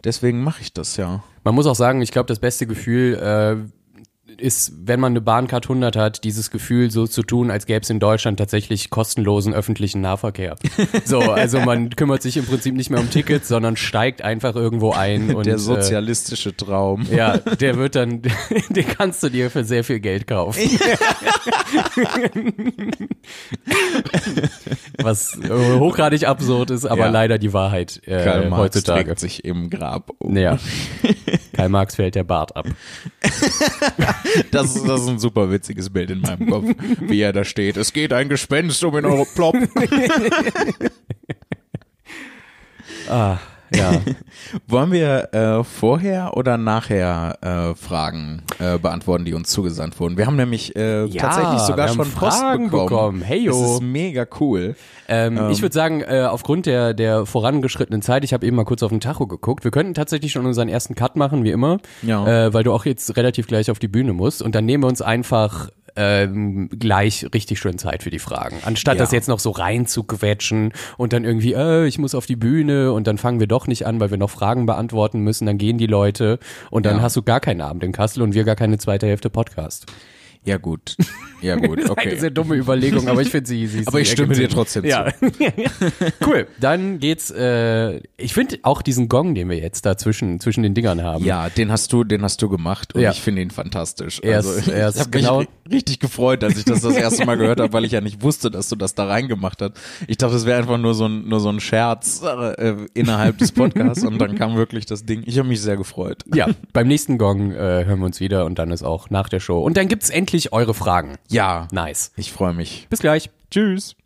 deswegen 0.02 0.42
mache 0.42 0.62
ich 0.62 0.72
das 0.72 0.96
ja. 0.96 1.22
Man 1.44 1.54
muss 1.54 1.66
auch 1.66 1.76
sagen, 1.76 2.00
ich 2.00 2.10
glaube, 2.10 2.26
das 2.26 2.38
beste 2.38 2.66
Gefühl 2.66 3.14
äh, 3.16 3.70
ist, 4.38 4.72
wenn 4.84 5.00
man 5.00 5.12
eine 5.12 5.20
Bahncard 5.20 5.64
100 5.66 5.96
hat, 5.96 6.24
dieses 6.24 6.50
Gefühl 6.50 6.90
so 6.90 7.06
zu 7.06 7.22
tun, 7.22 7.50
als 7.50 7.66
gäbe 7.66 7.80
es 7.80 7.90
in 7.90 8.00
Deutschland 8.00 8.38
tatsächlich 8.38 8.90
kostenlosen 8.90 9.54
öffentlichen 9.54 10.00
Nahverkehr. 10.00 10.56
So, 11.04 11.20
also 11.20 11.60
man 11.60 11.90
kümmert 11.90 12.22
sich 12.22 12.36
im 12.36 12.44
Prinzip 12.46 12.74
nicht 12.74 12.90
mehr 12.90 12.98
um 13.00 13.10
Tickets, 13.10 13.48
sondern 13.48 13.76
steigt 13.76 14.22
einfach 14.22 14.56
irgendwo 14.56 14.92
ein 14.92 15.34
und 15.34 15.46
der 15.46 15.58
sozialistische 15.58 16.56
Traum. 16.56 17.06
Äh, 17.10 17.16
ja, 17.16 17.38
der 17.38 17.76
wird 17.76 17.94
dann, 17.94 18.22
den 18.70 18.86
kannst 18.88 19.22
du 19.22 19.28
dir 19.28 19.50
für 19.50 19.64
sehr 19.64 19.84
viel 19.84 20.00
Geld 20.00 20.26
kaufen. 20.26 20.60
Was 25.02 25.38
äh, 25.38 25.78
hochgradig 25.78 26.26
absurd 26.26 26.70
ist, 26.70 26.84
aber 26.86 27.06
Ja. 27.06 27.10
leider 27.10 27.38
die 27.38 27.52
Wahrheit 27.52 28.00
äh, 28.06 28.24
Karl 28.24 28.48
Marx 28.48 28.62
heutzutage. 28.76 29.04
trägt 29.04 29.20
sich 29.20 29.44
im 29.44 29.70
Grab 29.70 30.10
um. 30.18 30.36
Ja. 30.36 30.58
Karl 31.56 31.68
Marx 31.70 31.94
fällt 31.96 32.14
der 32.14 32.24
Bart 32.24 32.54
ab. 32.56 32.66
Das, 34.50 34.76
ist- 34.76 34.86
das 34.86 35.00
ist 35.02 35.08
ein 35.08 35.18
super 35.18 35.50
witziges 35.50 35.88
Bild 35.90 36.10
in 36.10 36.20
meinem 36.20 36.50
Kopf, 36.50 36.66
wie 37.00 37.20
er 37.20 37.32
da 37.32 37.44
steht. 37.44 37.76
Es 37.76 37.92
geht 37.92 38.12
ein 38.12 38.28
Gespenst 38.28 38.82
um 38.84 38.96
in 38.96 39.04
eure 39.06 39.24
Plop. 39.34 39.56
Ah, 43.08 43.38
ja. 43.74 43.92
Wollen 44.68 44.92
wir 44.92 45.34
äh, 45.34 45.64
vorher 45.64 46.36
oder 46.36 46.56
nachher 46.58 47.38
äh, 47.40 47.74
Fragen 47.74 48.42
äh, 48.58 48.78
beantworten, 48.78 49.24
die 49.24 49.34
uns 49.34 49.50
zugesandt 49.50 49.98
wurden? 50.00 50.16
Wir 50.16 50.26
haben 50.26 50.36
nämlich 50.36 50.74
äh, 50.76 51.04
Ja, 51.06 51.22
tatsächlich 51.22 51.60
sogar 51.60 51.88
schon 51.88 52.10
Post 52.10 52.38
Fragen 52.40 52.64
bekommen. 52.70 52.88
bekommen. 52.88 53.22
Heyo. 53.22 53.52
Das 53.52 53.70
ist 53.72 53.82
mega 53.82 54.26
cool. 54.40 54.76
Ähm, 55.08 55.50
Ich 55.50 55.62
würde 55.62 55.72
sagen, 55.74 56.00
äh, 56.02 56.26
aufgrund 56.28 56.66
der, 56.66 56.94
der 56.94 57.26
vorangeschrittenen 57.26 58.02
Zeit, 58.02 58.24
ich 58.24 58.32
habe 58.32 58.46
eben 58.46 58.56
mal 58.56 58.64
kurz 58.64 58.82
auf 58.82 58.90
den 58.90 59.00
Tacho 59.00 59.26
geguckt, 59.26 59.64
wir 59.64 59.70
könnten 59.70 59.94
tatsächlich 59.94 60.32
schon 60.32 60.46
unseren 60.46 60.68
ersten 60.68 60.94
Cut 60.94 61.16
machen, 61.16 61.44
wie 61.44 61.50
immer, 61.50 61.78
Ja. 62.02 62.46
äh, 62.46 62.54
weil 62.54 62.64
du 62.64 62.72
auch 62.72 62.84
jetzt 62.84 63.16
relativ 63.16 63.46
gleich 63.46 63.70
auf 63.70 63.78
die 63.78 63.88
Bühne 63.88 64.12
musst 64.12 64.42
und 64.42 64.54
dann 64.54 64.64
nehmen 64.64 64.82
wir 64.84 64.88
uns 64.88 65.02
einfach 65.02 65.68
ähm, 65.96 66.68
gleich 66.78 67.26
richtig 67.34 67.58
schön 67.58 67.78
Zeit 67.78 68.02
für 68.02 68.10
die 68.10 68.18
Fragen. 68.18 68.56
Anstatt 68.64 68.94
Ja. 68.96 69.00
das 69.00 69.12
jetzt 69.12 69.28
noch 69.28 69.38
so 69.38 69.50
rein 69.50 69.86
zu 69.86 70.04
quetschen 70.04 70.72
und 70.96 71.12
dann 71.12 71.24
irgendwie, 71.24 71.54
äh, 71.54 71.86
ich 71.86 71.98
muss 71.98 72.14
auf 72.14 72.26
die 72.26 72.36
Bühne 72.36 72.92
und 72.92 73.06
dann 73.06 73.18
fangen 73.18 73.40
wir 73.40 73.46
doch 73.46 73.66
nicht 73.66 73.86
an, 73.86 73.98
weil 74.00 74.10
wir 74.10 74.18
noch 74.18 74.30
Fragen 74.30 74.66
beantworten 74.66 75.20
müssen, 75.20 75.46
dann 75.46 75.58
gehen 75.58 75.78
die 75.78 75.86
Leute 75.86 76.38
und 76.70 76.86
dann 76.86 76.96
Ja. 76.96 77.02
hast 77.02 77.16
du 77.16 77.22
gar 77.22 77.40
keinen 77.40 77.60
Abend 77.60 77.82
in 77.84 77.92
Kassel 77.92 78.22
und 78.22 78.34
wir 78.34 78.44
gar 78.44 78.56
keine 78.56 78.78
zweite 78.78 79.06
Hälfte 79.06 79.30
Podcast. 79.30 79.86
Ja, 80.46 80.56
gut. 80.56 80.96
Ja, 81.42 81.56
gut, 81.66 81.78
Eine 81.80 81.90
okay. 81.90 82.16
sehr 82.16 82.30
dumme 82.30 82.54
Überlegung, 82.54 83.08
aber 83.08 83.20
ich 83.20 83.28
finde 83.28 83.46
sie, 83.48 83.66
sie 83.66 83.86
Aber 83.86 84.00
ich 84.00 84.10
stimme 84.10 84.34
dir 84.34 84.48
trotzdem 84.48 84.84
ja. 84.86 85.08
cool. 86.26 86.46
Dann 86.60 86.98
geht's, 86.98 87.30
äh, 87.30 88.00
ich 88.16 88.32
finde 88.32 88.58
auch 88.62 88.82
diesen 88.82 89.08
Gong, 89.08 89.34
den 89.34 89.48
wir 89.50 89.58
jetzt 89.58 89.84
da 89.86 89.96
zwischen, 89.96 90.38
den 90.38 90.74
Dingern 90.74 91.02
haben. 91.02 91.24
Ja, 91.24 91.48
den 91.50 91.70
hast 91.70 91.92
du, 91.92 92.04
den 92.04 92.22
hast 92.22 92.40
du 92.42 92.48
gemacht 92.48 92.94
und 92.94 93.00
Ja. 93.02 93.10
ich 93.10 93.20
finde 93.20 93.42
ihn 93.42 93.50
fantastisch. 93.50 94.20
Er 94.22 94.40
ist- 94.40 94.46
also, 94.46 94.70
er 94.70 94.88
ist 94.88 94.94
ich 94.94 95.00
habe 95.00 95.10
genau- 95.10 95.38
mich 95.40 95.48
ri- 95.68 95.72
richtig 95.72 96.00
gefreut, 96.00 96.44
als 96.44 96.56
ich 96.58 96.64
das 96.64 96.80
das 96.80 96.96
erste 96.96 97.26
Mal 97.26 97.36
gehört 97.36 97.60
habe, 97.60 97.72
weil 97.72 97.84
ich 97.84 97.92
ja 97.92 98.00
nicht 98.00 98.22
wusste, 98.22 98.50
dass 98.50 98.68
du 98.68 98.76
das 98.76 98.94
da 98.94 99.06
reingemacht 99.06 99.60
hast. 99.60 99.72
Ich 100.08 100.16
dachte, 100.16 100.36
es 100.36 100.46
wäre 100.46 100.58
einfach 100.58 100.78
nur 100.78 100.94
so 100.94 101.06
ein 101.06 101.28
nur 101.28 101.40
so 101.40 101.48
ein 101.48 101.60
Scherz 101.60 102.22
äh, 102.22 102.74
innerhalb 102.94 103.38
des 103.38 103.52
Podcasts 103.52 104.04
und 104.04 104.18
dann 104.20 104.36
kam 104.36 104.56
wirklich 104.56 104.86
das 104.86 105.04
Ding. 105.04 105.22
Ich 105.26 105.38
habe 105.38 105.48
mich 105.48 105.60
sehr 105.60 105.76
gefreut. 105.76 106.22
Ja, 106.34 106.46
beim 106.72 106.86
nächsten 106.86 107.18
Gong 107.18 107.50
äh, 107.52 107.84
hören 107.84 107.98
wir 107.98 108.06
uns 108.06 108.20
wieder 108.20 108.44
und 108.44 108.58
dann 108.58 108.70
ist 108.70 108.82
auch 108.84 109.10
nach 109.10 109.28
der 109.28 109.40
Show. 109.40 109.60
Und 109.62 109.76
dann 109.76 109.88
gibt's 109.88 110.08
endlich 110.10 110.35
eure 110.52 110.74
Fragen. 110.74 111.16
Ja, 111.28 111.68
Nice. 111.72 112.12
ich 112.16 112.32
freue 112.32 112.54
mich. 112.54 112.86
Bis 112.90 113.00
gleich. 113.00 113.30
Tschüss. 113.50 113.96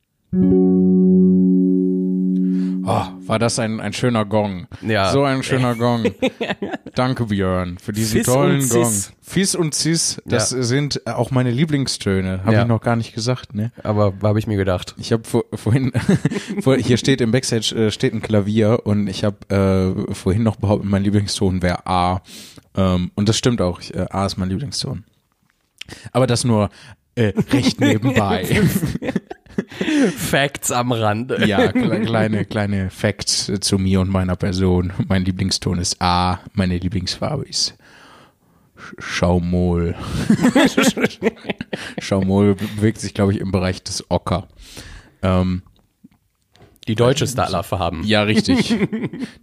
Oh, 2.83 3.05
war 3.27 3.39
das 3.39 3.59
ein, 3.59 3.79
ein 3.81 3.93
schöner 3.93 4.25
Gong. 4.25 4.67
Ja. 4.81 5.13
So 5.13 5.23
ein 5.23 5.43
schöner 5.43 5.75
Gong. 5.77 6.05
Danke, 6.95 7.27
Björn, 7.27 7.79
für 7.79 7.93
diesen 7.93 8.19
Fis 8.19 8.27
tollen 8.27 8.69
Gong. 8.69 8.93
Fies 9.21 9.55
und 9.55 9.75
Cis, 9.75 10.21
das 10.25 10.51
Ja. 10.51 10.63
sind 10.63 11.07
auch 11.07 11.31
meine 11.31 11.51
Lieblingstöne. 11.51 12.41
Habe 12.45 12.55
Ja. 12.55 12.63
ich 12.63 12.69
noch 12.69 12.81
gar 12.81 12.97
nicht 12.97 13.15
gesagt, 13.15 13.55
ne? 13.55 13.71
Aber 13.85 14.15
habe 14.23 14.39
ich 14.39 14.47
mir 14.47 14.57
gedacht. 14.57 14.95
Ich 14.99 15.13
habe 15.13 15.23
vor, 15.25 15.45
vorhin, 15.55 15.93
vor, 16.63 16.77
hier 16.77 16.97
steht 16.97 17.21
im 17.21 17.31
Backstage 17.31 17.75
äh, 17.77 17.91
steht 17.93 18.13
ein 18.15 18.23
Klavier 18.23 18.81
und 18.85 19.07
ich 19.07 19.25
habe 19.25 19.37
äh, 20.09 20.15
vorhin 20.15 20.43
noch 20.43 20.57
behauptet, 20.57 20.89
mein 20.91 21.05
Lieblingston 21.05 21.63
wäre 21.63 21.87
A. 21.87 22.23
Ähm, 22.77 23.11
und 23.15 23.29
das 23.29 23.37
stimmt 23.37 23.61
auch. 23.61 23.81
Ich, 23.81 23.95
äh, 23.95 24.07
A 24.11 24.27
ist 24.27 24.37
mein 24.37 24.49
Lieblingston. 24.49 25.05
Aber 26.13 26.27
das 26.27 26.45
nur 26.45 26.71
äh, 27.15 27.33
recht 27.53 27.81
nebenbei. 27.81 28.45
Facts 30.17 30.71
am 30.71 30.93
Rande. 30.93 31.45
ja, 31.47 31.59
kle- 31.71 32.05
kleine 32.05 32.45
kleine 32.45 32.91
Facts 32.91 33.49
äh, 33.49 33.61
zu 33.61 33.79
mir 33.79 34.01
und 34.01 34.09
meiner 34.11 34.37
Person. 34.37 34.93
Mein 35.09 35.25
Lieblingston 35.25 35.79
ist 35.79 36.01
A. 36.01 36.41
Meine 36.55 36.79
Lieblingsfarbe 36.79 37.45
ist 37.45 37.77
Sch- 38.79 38.95
Schaumol. 39.01 39.95
Schaumol 41.99 42.55
bewegt 42.55 42.99
sich, 43.01 43.15
glaube 43.15 43.33
ich, 43.33 43.41
im 43.41 43.53
Bereich 43.53 43.83
des 43.83 44.05
Ocker. 44.11 44.49
Ähm, 45.23 45.63
Die 46.89 46.95
deutscheste 46.95 47.45
aller 47.45 47.63
Farben. 47.63 48.03
Ja, 48.05 48.23
richtig. 48.23 48.75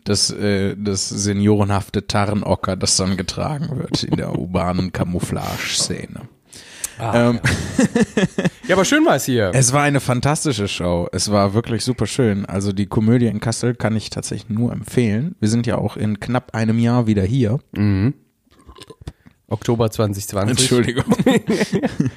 Das, 0.03 0.31
äh, 0.31 0.75
das 0.77 1.07
seniorenhafte 1.10 2.07
Tarnocker, 2.07 2.75
das 2.75 2.97
dann 2.97 3.17
getragen 3.17 3.77
wird 3.77 4.03
in 4.03 4.17
der 4.17 4.38
urbanen 4.38 4.91
Camouflage-Szene. 4.91 6.21
Ähm, 6.99 7.39
Ja, 8.67 8.75
aber 8.75 8.86
schön 8.86 9.05
war 9.05 9.15
es 9.15 9.25
hier. 9.25 9.51
es 9.53 9.71
war 9.73 9.83
eine 9.83 9.99
fantastische 9.99 10.67
Show. 10.67 11.07
Es 11.12 11.31
war 11.31 11.53
wirklich 11.53 11.83
super 11.83 12.05
schön. 12.07 12.45
Also 12.45 12.73
die 12.73 12.86
Komödie 12.88 13.27
in 13.27 13.39
Kassel 13.39 13.75
kann 13.75 13.95
ich 13.95 14.10
tatsächlich 14.10 14.49
nur 14.49 14.71
empfehlen. 14.73 15.36
Wir 15.39 15.49
sind 15.49 15.65
ja 15.67 15.77
auch 15.77 15.95
in 15.97 16.19
knapp 16.19 16.53
einem 16.53 16.79
Jahr 16.79 17.07
wieder 17.07 17.23
hier. 17.23 17.60
Oktober 19.47 19.89
2020. 19.89 20.49
Entschuldigung. 20.60 21.05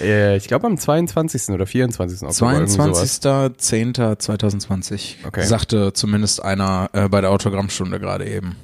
Äh, 0.00 0.38
ich 0.38 0.48
glaube 0.48 0.66
am 0.68 0.78
22. 0.78 1.50
oder 1.50 1.66
24. 1.66 2.22
Oktober. 2.22 2.52
irgendwie 2.54 2.72
sowas. 2.72 3.20
22.10.2020 3.22 5.16
Okay. 5.26 5.44
sagte 5.44 5.92
zumindest 5.92 6.42
einer 6.42 6.88
äh, 6.94 7.10
bei 7.10 7.20
der 7.20 7.30
Autogrammstunde 7.30 8.00
gerade 8.00 8.26
eben. 8.26 8.56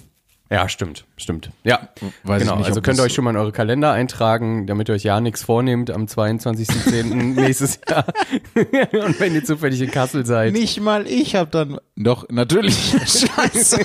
Ja, 0.51 0.67
stimmt, 0.69 1.05
stimmt. 1.19 1.51
Ja, 1.63 1.91
Weiß 2.23 2.41
genau. 2.41 2.53
ich 2.55 2.59
nicht, 2.61 2.69
also 2.69 2.81
könnt 2.81 2.99
ihr 2.99 3.03
euch 3.03 3.13
schon 3.13 3.25
mal 3.25 3.33
in 3.33 3.37
eure 3.37 3.53
Kalender 3.53 3.93
eintragen, 3.93 4.67
damit 4.67 4.89
ihr 4.89 4.95
euch 4.95 5.03
ja 5.03 5.21
nichts 5.21 5.43
vornehmt 5.43 5.91
am 5.91 6.05
22.10. 6.07 7.15
nächstes 7.35 7.81
Jahr. 7.87 8.07
Und 9.05 9.21
wenn 9.21 9.35
ihr 9.35 9.45
zufällig 9.45 9.83
in 9.83 9.91
Kassel 9.91 10.25
seid. 10.25 10.55
Nicht 10.55 10.81
mal 10.81 11.07
ich 11.07 11.35
habe 11.35 11.51
dann. 11.51 11.79
Doch, 11.97 12.27
natürlich. 12.31 12.75
Scheiße. 13.05 13.81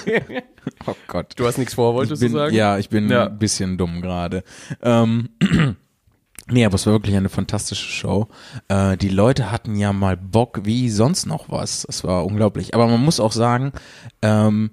Oh 0.88 0.96
Gott. 1.08 1.34
Du 1.36 1.46
hast 1.46 1.58
nichts 1.58 1.74
vor, 1.74 1.96
wolltest 1.96 2.22
bin, 2.22 2.32
du 2.32 2.38
sagen? 2.40 2.56
Ja, 2.56 2.78
ich 2.78 2.88
bin 2.88 3.10
Ja. 3.10 3.26
ein 3.26 3.38
bisschen 3.40 3.78
dumm 3.78 4.02
gerade. 4.02 4.46
Ähm, 4.82 5.30
nee, 6.50 6.64
aber 6.66 6.76
es 6.76 6.86
war 6.86 6.94
wirklich 6.94 7.18
eine 7.18 7.28
fantastische 7.30 7.90
Show. 7.90 8.30
Äh, 8.70 8.96
die 8.96 9.10
Leute 9.10 9.52
hatten 9.52 9.76
ja 9.76 9.92
mal 9.92 10.16
Bock 10.16 10.62
wie 10.64 10.90
sonst 10.90 11.26
noch 11.26 11.50
was. 11.50 11.86
Es 11.90 12.06
war 12.06 12.26
unglaublich. 12.26 12.74
Aber 12.74 12.88
man 12.88 13.04
muss 13.04 13.20
auch 13.20 13.34
sagen, 13.34 13.74
ähm, 14.22 14.72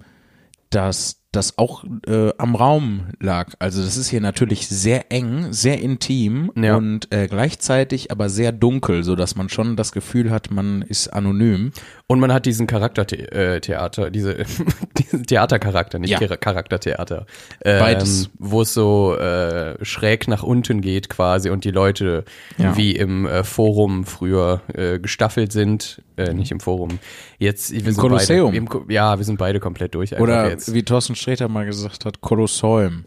dass 0.70 1.19
das 1.32 1.58
auch 1.58 1.84
äh, 2.08 2.32
am 2.38 2.56
Raum 2.56 3.06
lag. 3.20 3.52
Also 3.60 3.82
das 3.84 3.96
ist 3.96 4.08
hier 4.08 4.20
natürlich 4.20 4.66
sehr 4.68 5.12
eng, 5.12 5.52
sehr 5.52 5.80
intim 5.80 6.50
Ja. 6.56 6.76
und 6.76 7.12
äh, 7.12 7.28
gleichzeitig 7.28 8.10
aber 8.10 8.28
sehr 8.28 8.50
dunkel, 8.52 9.04
so 9.04 9.14
dass 9.14 9.36
man 9.36 9.48
schon 9.48 9.76
das 9.76 9.92
Gefühl 9.92 10.30
hat, 10.30 10.50
man 10.50 10.82
ist 10.82 11.08
anonym. 11.08 11.70
Und 12.08 12.18
man 12.18 12.32
hat 12.32 12.46
diesen 12.46 12.66
Charaktertheater, 12.66 14.10
diese, 14.10 14.38
diesen 14.98 15.24
Theatercharakter, 15.24 15.98
nicht 15.98 16.10
Ja. 16.10 16.18
Char- 16.18 16.36
Charaktertheater. 16.36 17.26
Ähm, 17.64 17.78
Beides. 17.78 18.30
Wo 18.38 18.62
es 18.62 18.74
so 18.74 19.14
äh, 19.16 19.82
schräg 19.84 20.26
nach 20.28 20.42
unten 20.42 20.80
geht 20.80 21.08
quasi 21.08 21.50
und 21.50 21.64
die 21.64 21.70
Leute 21.70 22.24
Ja. 22.58 22.76
wie 22.76 22.92
im 22.96 23.26
äh, 23.26 23.44
Forum 23.44 24.04
früher 24.04 24.62
äh, 24.74 24.98
gestaffelt 24.98 25.52
sind. 25.52 26.02
Äh, 26.16 26.34
nicht 26.34 26.50
im 26.50 26.60
Forum. 26.60 26.98
Jetzt, 27.38 27.72
wir 27.72 27.80
sind 27.80 27.96
Kolosseum. 27.96 28.50
Beide, 28.52 28.56
im, 28.84 28.90
ja, 28.90 29.16
wir 29.16 29.24
sind 29.24 29.38
beide 29.38 29.60
komplett 29.60 29.94
durch. 29.94 30.18
Oder 30.18 30.50
jetzt. 30.50 30.74
wie 30.74 30.82
Thorsten 30.82 31.14
Sträter 31.20 31.48
mal 31.48 31.66
gesagt 31.66 32.04
hat, 32.04 32.20
Kolosseum. 32.20 33.04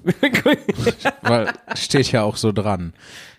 Weil 1.21 1.51
steht 1.75 2.11
ja 2.11 2.23
auch 2.23 2.37
so 2.37 2.51
dran. 2.51 2.93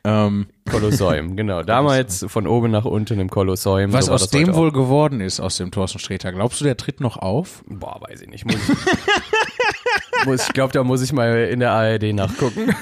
Ähm, 0.04 0.46
Kolosseum, 0.70 1.36
genau. 1.36 1.62
Damals 1.64 2.26
von 2.28 2.46
oben 2.46 2.70
nach 2.70 2.84
unten 2.84 3.18
im 3.20 3.30
Kolosseum. 3.30 3.92
was 3.92 4.06
so 4.06 4.12
aus 4.12 4.28
dem 4.28 4.54
wohl 4.54 4.72
geworden 4.72 5.20
ist, 5.20 5.40
aus 5.40 5.56
dem 5.56 5.70
Thorsten 5.70 5.98
Sträter? 5.98 6.32
Glaubst 6.32 6.60
du, 6.60 6.64
der 6.64 6.76
tritt 6.76 7.00
noch 7.00 7.16
auf? 7.16 7.64
Boah, 7.66 8.00
weiß 8.00 8.20
ich 8.22 8.28
nicht. 8.28 8.44
Muss 8.44 8.56
ich, 8.56 10.26
muss, 10.26 10.46
ich 10.48 10.52
glaube, 10.52 10.72
da 10.72 10.84
muss 10.84 11.00
ich 11.02 11.12
mal 11.12 11.44
in 11.44 11.60
der 11.60 11.72
ARD 11.72 12.12
nachgucken. 12.12 12.74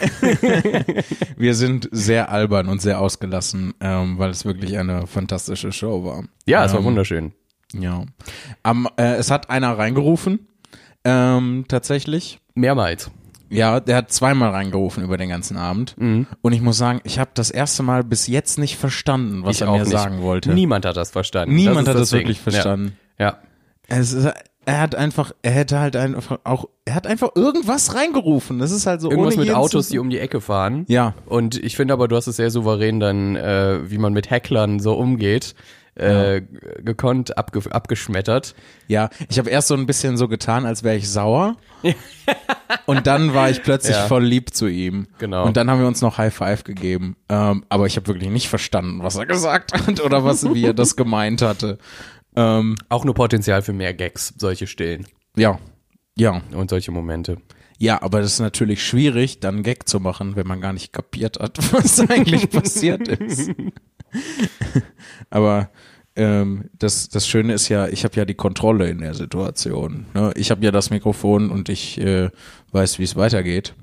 Wir 1.36 1.54
sind 1.54 1.88
sehr 1.92 2.30
albern 2.30 2.68
und 2.68 2.82
sehr 2.82 3.00
ausgelassen, 3.00 3.74
ähm, 3.80 4.18
weil 4.18 4.30
es 4.30 4.44
wirklich 4.44 4.78
eine 4.78 5.06
fantastische 5.06 5.70
Show 5.72 6.04
war. 6.04 6.24
Ja, 6.46 6.64
es 6.64 6.72
war 6.72 6.80
Ähm, 6.80 6.86
wunderschön. 6.86 7.32
Ja. 7.74 8.04
Am, 8.62 8.88
äh, 8.96 9.14
es 9.14 9.30
hat 9.30 9.48
einer 9.50 9.78
reingerufen, 9.78 10.48
ähm, 11.04 11.64
tatsächlich. 11.68 12.38
Mehrmals. 12.54 13.10
Ja, 13.48 13.80
der 13.80 13.96
hat 13.96 14.12
zweimal 14.12 14.50
reingerufen 14.50 15.04
über 15.04 15.18
den 15.18 15.28
ganzen 15.28 15.58
Abend. 15.58 15.94
Mhm. 15.98 16.26
Und 16.40 16.52
ich 16.54 16.62
muss 16.62 16.78
sagen, 16.78 17.00
ich 17.04 17.18
habe 17.18 17.32
das 17.34 17.50
erste 17.50 17.82
Mal 17.82 18.02
bis 18.02 18.26
jetzt 18.26 18.58
nicht 18.58 18.76
verstanden, 18.78 19.44
was 19.44 19.56
Ich 19.56 19.62
er 19.62 19.70
mir 19.70 19.80
nicht. 19.80 19.90
sagen 19.90 20.22
wollte. 20.22 20.54
Niemand 20.54 20.86
hat 20.86 20.96
das 20.96 21.10
verstanden. 21.10 21.54
Niemand 21.54 21.86
das 21.86 21.94
hat 21.94 22.00
das 22.00 22.10
Ding. 22.10 22.20
wirklich 22.20 22.40
verstanden. 22.40 22.96
Ja. 23.18 23.38
ja. 23.90 23.96
Ist, 23.98 24.16
er 24.64 24.80
hat 24.80 24.94
einfach, 24.94 25.32
er 25.42 25.50
hätte 25.50 25.80
halt 25.80 25.96
einfach 25.96 26.38
auch, 26.44 26.66
er 26.86 26.94
hat 26.94 27.06
einfach 27.06 27.30
irgendwas 27.34 27.94
reingerufen. 27.94 28.58
Das 28.58 28.70
ist 28.70 28.86
halt 28.86 29.00
so 29.02 29.10
Irgendwas 29.10 29.36
mit 29.36 29.52
Autos, 29.52 29.88
die 29.88 29.98
um 29.98 30.08
die 30.08 30.18
Ecke 30.18 30.40
fahren. 30.40 30.84
Ja, 30.88 31.14
Und 31.26 31.62
ich 31.62 31.76
finde 31.76 31.92
aber, 31.92 32.08
du 32.08 32.16
hast 32.16 32.28
es 32.28 32.36
sehr 32.36 32.50
souverän 32.50 33.00
dann, 33.00 33.36
äh, 33.36 33.90
wie 33.90 33.98
man 33.98 34.12
mit 34.14 34.30
Hacklern 34.30 34.78
so 34.80 34.94
umgeht, 34.94 35.54
äh, 35.94 36.40
gekonnt 36.82 37.36
abge 37.36 37.60
abgeschmettert. 37.70 38.54
ja. 38.88 39.10
Ich 39.28 39.38
habe 39.38 39.50
erst 39.50 39.68
so 39.68 39.74
ein 39.74 39.86
bisschen 39.86 40.16
so 40.16 40.26
getan, 40.28 40.64
als 40.66 40.82
wäre 40.82 40.96
ich 40.96 41.10
sauer. 41.10 41.56
Und 42.86 43.06
dann 43.06 43.34
war 43.34 43.50
ich 43.50 43.62
plötzlich 43.62 43.96
Ja. 43.96 44.06
voll 44.06 44.24
lieb 44.24 44.54
zu 44.54 44.66
ihm. 44.66 45.06
Genau. 45.18 45.44
Und 45.44 45.56
dann 45.56 45.70
haben 45.70 45.80
wir 45.80 45.86
uns 45.86 46.00
noch 46.00 46.18
High 46.18 46.34
Five 46.34 46.64
gegeben. 46.64 47.16
Ähm, 47.28 47.64
aber 47.68 47.86
ich 47.86 47.96
habe 47.96 48.06
wirklich 48.06 48.30
nicht 48.30 48.48
verstanden, 48.48 49.02
was 49.02 49.16
er 49.16 49.26
gesagt 49.26 49.72
hat 49.86 50.00
oder 50.00 50.24
was, 50.24 50.44
wie 50.54 50.64
er 50.64 50.74
das 50.74 50.96
gemeint 50.96 51.42
hatte. 51.42 51.78
Ähm, 52.34 52.76
Auch 52.88 53.04
nur 53.04 53.14
Potenzial 53.14 53.60
für 53.62 53.74
mehr 53.74 53.92
Gags, 53.92 54.32
solche 54.38 54.66
Stillen 54.66 55.06
ja, 55.36 55.58
ja. 56.16 56.40
und 56.54 56.70
solche 56.70 56.90
Momente. 56.90 57.36
Ja, 57.78 58.00
aber 58.00 58.20
das 58.22 58.34
ist 58.34 58.40
natürlich 58.40 58.82
schwierig, 58.86 59.40
dann 59.40 59.56
einen 59.56 59.62
Gag 59.64 59.88
zu 59.88 59.98
machen, 60.00 60.36
wenn 60.36 60.46
man 60.46 60.60
gar 60.60 60.72
nicht 60.72 60.92
kapiert 60.92 61.38
hat, 61.40 61.58
was 61.74 62.00
eigentlich 62.00 62.48
passiert 62.48 63.08
ist. 63.08 63.50
aber 65.30 65.70
ähm, 66.14 66.64
das, 66.78 67.08
das 67.08 67.26
Schöne 67.26 67.54
ist 67.54 67.68
ja, 67.68 67.88
ich 67.88 68.04
habe 68.04 68.16
ja 68.16 68.24
die 68.24 68.34
Kontrolle 68.34 68.88
in 68.88 68.98
der 68.98 69.14
Situation. 69.14 70.06
Ne? 70.14 70.32
Ich 70.36 70.50
habe 70.50 70.64
ja 70.64 70.70
das 70.70 70.90
Mikrofon 70.90 71.50
und 71.50 71.68
ich 71.68 71.98
äh, 71.98 72.30
weiß, 72.72 72.98
wie 72.98 73.04
es 73.04 73.16
weitergeht. 73.16 73.74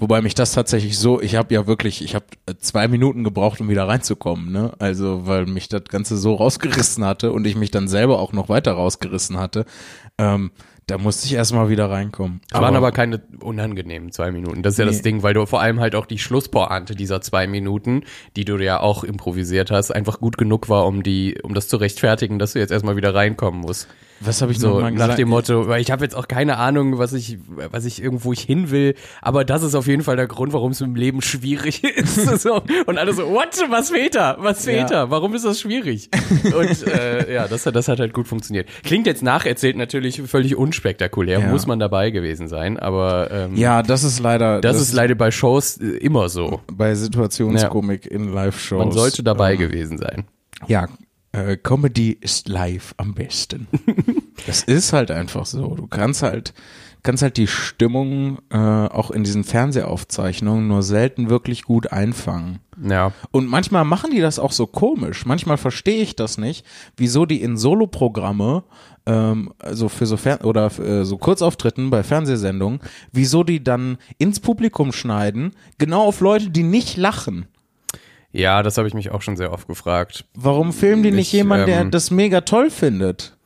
Wobei 0.00 0.22
mich 0.22 0.34
das 0.34 0.52
tatsächlich 0.52 0.96
so, 0.96 1.20
ich 1.20 1.34
habe 1.34 1.52
ja 1.52 1.66
wirklich, 1.66 2.04
ich 2.04 2.14
habe 2.14 2.26
zwei 2.58 2.86
Minuten 2.86 3.24
gebraucht, 3.24 3.60
um 3.60 3.68
wieder 3.68 3.88
reinzukommen, 3.88 4.52
ne? 4.52 4.72
Also, 4.78 5.26
weil 5.26 5.46
mich 5.46 5.68
das 5.68 5.84
Ganze 5.88 6.16
so 6.16 6.34
rausgerissen 6.34 7.04
hatte 7.04 7.32
und 7.32 7.44
ich 7.46 7.56
mich 7.56 7.72
dann 7.72 7.88
selber 7.88 8.20
auch 8.20 8.32
noch 8.32 8.48
weiter 8.48 8.72
rausgerissen 8.72 9.38
hatte. 9.38 9.64
Ähm, 10.16 10.52
da 10.88 10.96
musste 10.96 11.26
ich 11.26 11.34
erstmal 11.34 11.68
wieder 11.68 11.90
reinkommen. 11.90 12.40
Es 12.50 12.60
waren 12.60 12.74
aber 12.74 12.92
keine 12.92 13.20
unangenehmen 13.40 14.10
zwei 14.10 14.32
Minuten. 14.32 14.62
Das 14.62 14.74
ist 14.74 14.78
ja 14.78 14.86
das. 14.86 15.02
Ding, 15.02 15.22
weil 15.22 15.34
du 15.34 15.46
vor 15.46 15.60
allem 15.60 15.80
halt 15.80 15.94
auch 15.94 16.06
die 16.06 16.18
Schlusspointe 16.18 16.96
dieser 16.96 17.20
zwei 17.20 17.46
Minuten, 17.46 18.02
die 18.36 18.44
du 18.44 18.56
ja 18.56 18.80
auch 18.80 19.04
improvisiert 19.04 19.70
hast, 19.70 19.90
einfach 19.90 20.18
gut 20.18 20.38
genug 20.38 20.68
war, 20.68 20.86
um 20.86 21.02
die, 21.02 21.38
um 21.42 21.54
das 21.54 21.68
zu 21.68 21.76
rechtfertigen, 21.76 22.38
dass 22.38 22.54
du 22.54 22.58
jetzt 22.58 22.72
erstmal 22.72 22.96
wieder 22.96 23.14
reinkommen 23.14 23.60
musst. 23.60 23.86
Was 24.20 24.42
habe 24.42 24.50
ich 24.52 24.58
So 24.58 24.68
noch 24.68 24.80
mal 24.80 24.90
nach 24.90 24.98
gesagt? 25.02 25.18
dem 25.18 25.28
Motto, 25.28 25.68
weil 25.68 25.80
ich 25.80 25.90
habe 25.90 26.02
jetzt 26.04 26.14
auch 26.16 26.26
keine 26.26 26.56
Ahnung, 26.56 26.98
was 26.98 27.12
ich, 27.12 27.38
was 27.70 27.84
ich 27.84 28.02
irgendwo 28.02 28.32
ich 28.32 28.40
hin 28.40 28.70
will, 28.70 28.94
aber 29.22 29.44
das 29.44 29.62
ist 29.62 29.74
auf 29.74 29.86
jeden 29.86 30.02
Fall 30.02 30.16
der 30.16 30.26
Grund, 30.26 30.52
warum 30.52 30.72
es 30.72 30.80
im 30.80 30.94
Leben 30.96 31.22
schwierig 31.22 31.84
ist. 31.96 32.16
so. 32.42 32.62
Und 32.86 32.98
alle 32.98 33.12
so, 33.12 33.28
what? 33.30 33.48
Was 33.70 33.90
fehlt 33.90 34.14
da? 34.16 34.36
Was 34.40 34.64
fehlt 34.64 34.90
Ja. 34.90 35.04
da? 35.06 35.10
Warum 35.10 35.34
ist 35.34 35.44
das 35.44 35.60
schwierig? 35.60 36.10
Und 36.44 36.86
äh, 36.88 37.32
ja, 37.32 37.46
das, 37.48 37.64
hat- 37.66 37.76
das 37.76 37.86
hat 37.88 38.00
halt 38.00 38.12
gut 38.12 38.26
funktioniert. 38.28 38.68
Klingt 38.84 39.06
jetzt 39.06 39.22
nacherzählt 39.22 39.76
natürlich 39.76 40.20
völlig 40.22 40.56
unspektakulär, 40.56 41.40
Ja. 41.40 41.46
muss 41.48 41.66
man 41.66 41.78
dabei 41.78 42.10
gewesen 42.10 42.48
sein, 42.48 42.78
aber 42.78 43.30
ähm, 43.30 43.56
Ja, 43.56 43.82
das 43.82 44.02
ist 44.04 44.18
leider. 44.20 44.60
das, 44.60 44.80
ist 44.80 44.92
leider 44.92 45.14
bei 45.14 45.30
Shows 45.30 45.76
äh, 45.78 45.84
immer 45.98 46.28
so. 46.28 46.60
bei 46.72 46.94
Situationskomik 46.94 48.06
in 48.06 48.32
Live-Shows. 48.32 48.78
Man 48.78 48.92
sollte 48.92 49.22
dabei 49.22 49.52
ähm, 49.52 49.58
gewesen 49.58 49.98
sein. 49.98 50.24
Ja, 50.66 50.88
äh, 51.46 51.56
Comedy 51.56 52.16
ist 52.20 52.48
live 52.48 52.94
am 52.96 53.14
besten. 53.14 53.66
das 54.46 54.62
ist 54.62 54.92
halt 54.92 55.10
einfach 55.10 55.46
so. 55.46 55.74
Du 55.74 55.86
kannst 55.86 56.22
halt, 56.22 56.54
kannst 57.02 57.22
halt 57.22 57.36
die 57.36 57.46
Stimmung 57.46 58.38
äh, 58.50 58.56
auch 58.56 59.10
in 59.10 59.24
diesen 59.24 59.44
Fernsehaufzeichnungen 59.44 60.68
nur 60.68 60.82
selten 60.82 61.30
wirklich 61.30 61.62
gut 61.62 61.92
einfangen. 61.92 62.60
Ja. 62.82 63.12
Und 63.30 63.48
manchmal 63.48 63.84
machen 63.84 64.10
die 64.10 64.20
das 64.20 64.38
auch 64.38 64.52
so 64.52 64.66
komisch. 64.66 65.26
Manchmal 65.26 65.56
verstehe 65.56 66.02
ich 66.02 66.16
das 66.16 66.38
nicht, 66.38 66.64
wieso 66.96 67.26
die 67.26 67.42
in 67.42 67.56
Soloprogramme, 67.56 68.64
ähm, 69.06 69.52
also 69.58 69.88
für 69.88 70.06
so 70.06 70.16
Fer 70.16 70.44
oder 70.44 70.66
äh, 70.78 71.04
so 71.04 71.18
Kurzauftritten 71.18 71.90
bei 71.90 72.02
Fernsehsendungen, 72.02 72.80
wieso 73.12 73.42
die 73.42 73.62
dann 73.62 73.98
ins 74.18 74.40
Publikum 74.40 74.92
schneiden, 74.92 75.52
genau 75.78 76.04
auf 76.04 76.20
Leute, 76.20 76.50
die 76.50 76.62
nicht 76.62 76.96
lachen. 76.96 77.46
Ja, 78.32 78.62
das 78.62 78.76
habe 78.76 78.88
ich 78.88 78.94
mich 78.94 79.10
auch 79.10 79.22
schon 79.22 79.36
sehr 79.36 79.52
oft 79.52 79.66
gefragt. 79.68 80.26
Warum 80.34 80.72
filmen 80.72 81.02
die 81.02 81.10
nicht 81.10 81.28
Ich, 81.28 81.32
jemand, 81.32 81.66
der 81.66 81.80
ähm, 81.80 81.90
das 81.90 82.10
mega 82.10 82.42
toll 82.42 82.70
findet? 82.70 83.36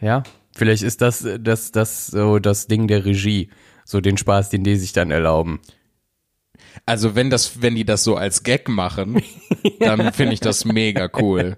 Ja, 0.00 0.22
vielleicht 0.56 0.82
ist 0.82 1.00
das, 1.00 1.26
das, 1.40 1.72
das 1.72 2.06
so 2.08 2.38
das 2.38 2.66
Ding 2.66 2.88
der 2.88 3.04
Regie. 3.04 3.50
So 3.84 4.00
den 4.00 4.16
Spaß, 4.16 4.50
den 4.50 4.62
die 4.62 4.76
sich 4.76 4.92
dann 4.92 5.10
erlauben. 5.10 5.60
Also 6.86 7.14
wenn 7.14 7.30
das, 7.30 7.62
wenn 7.62 7.74
die 7.74 7.84
das 7.84 8.04
so 8.04 8.16
als 8.16 8.42
Gag 8.42 8.68
machen, 8.68 9.22
dann 9.78 10.12
finde 10.12 10.34
ich 10.34 10.40
das 10.40 10.64
mega 10.64 11.08
cool. 11.18 11.56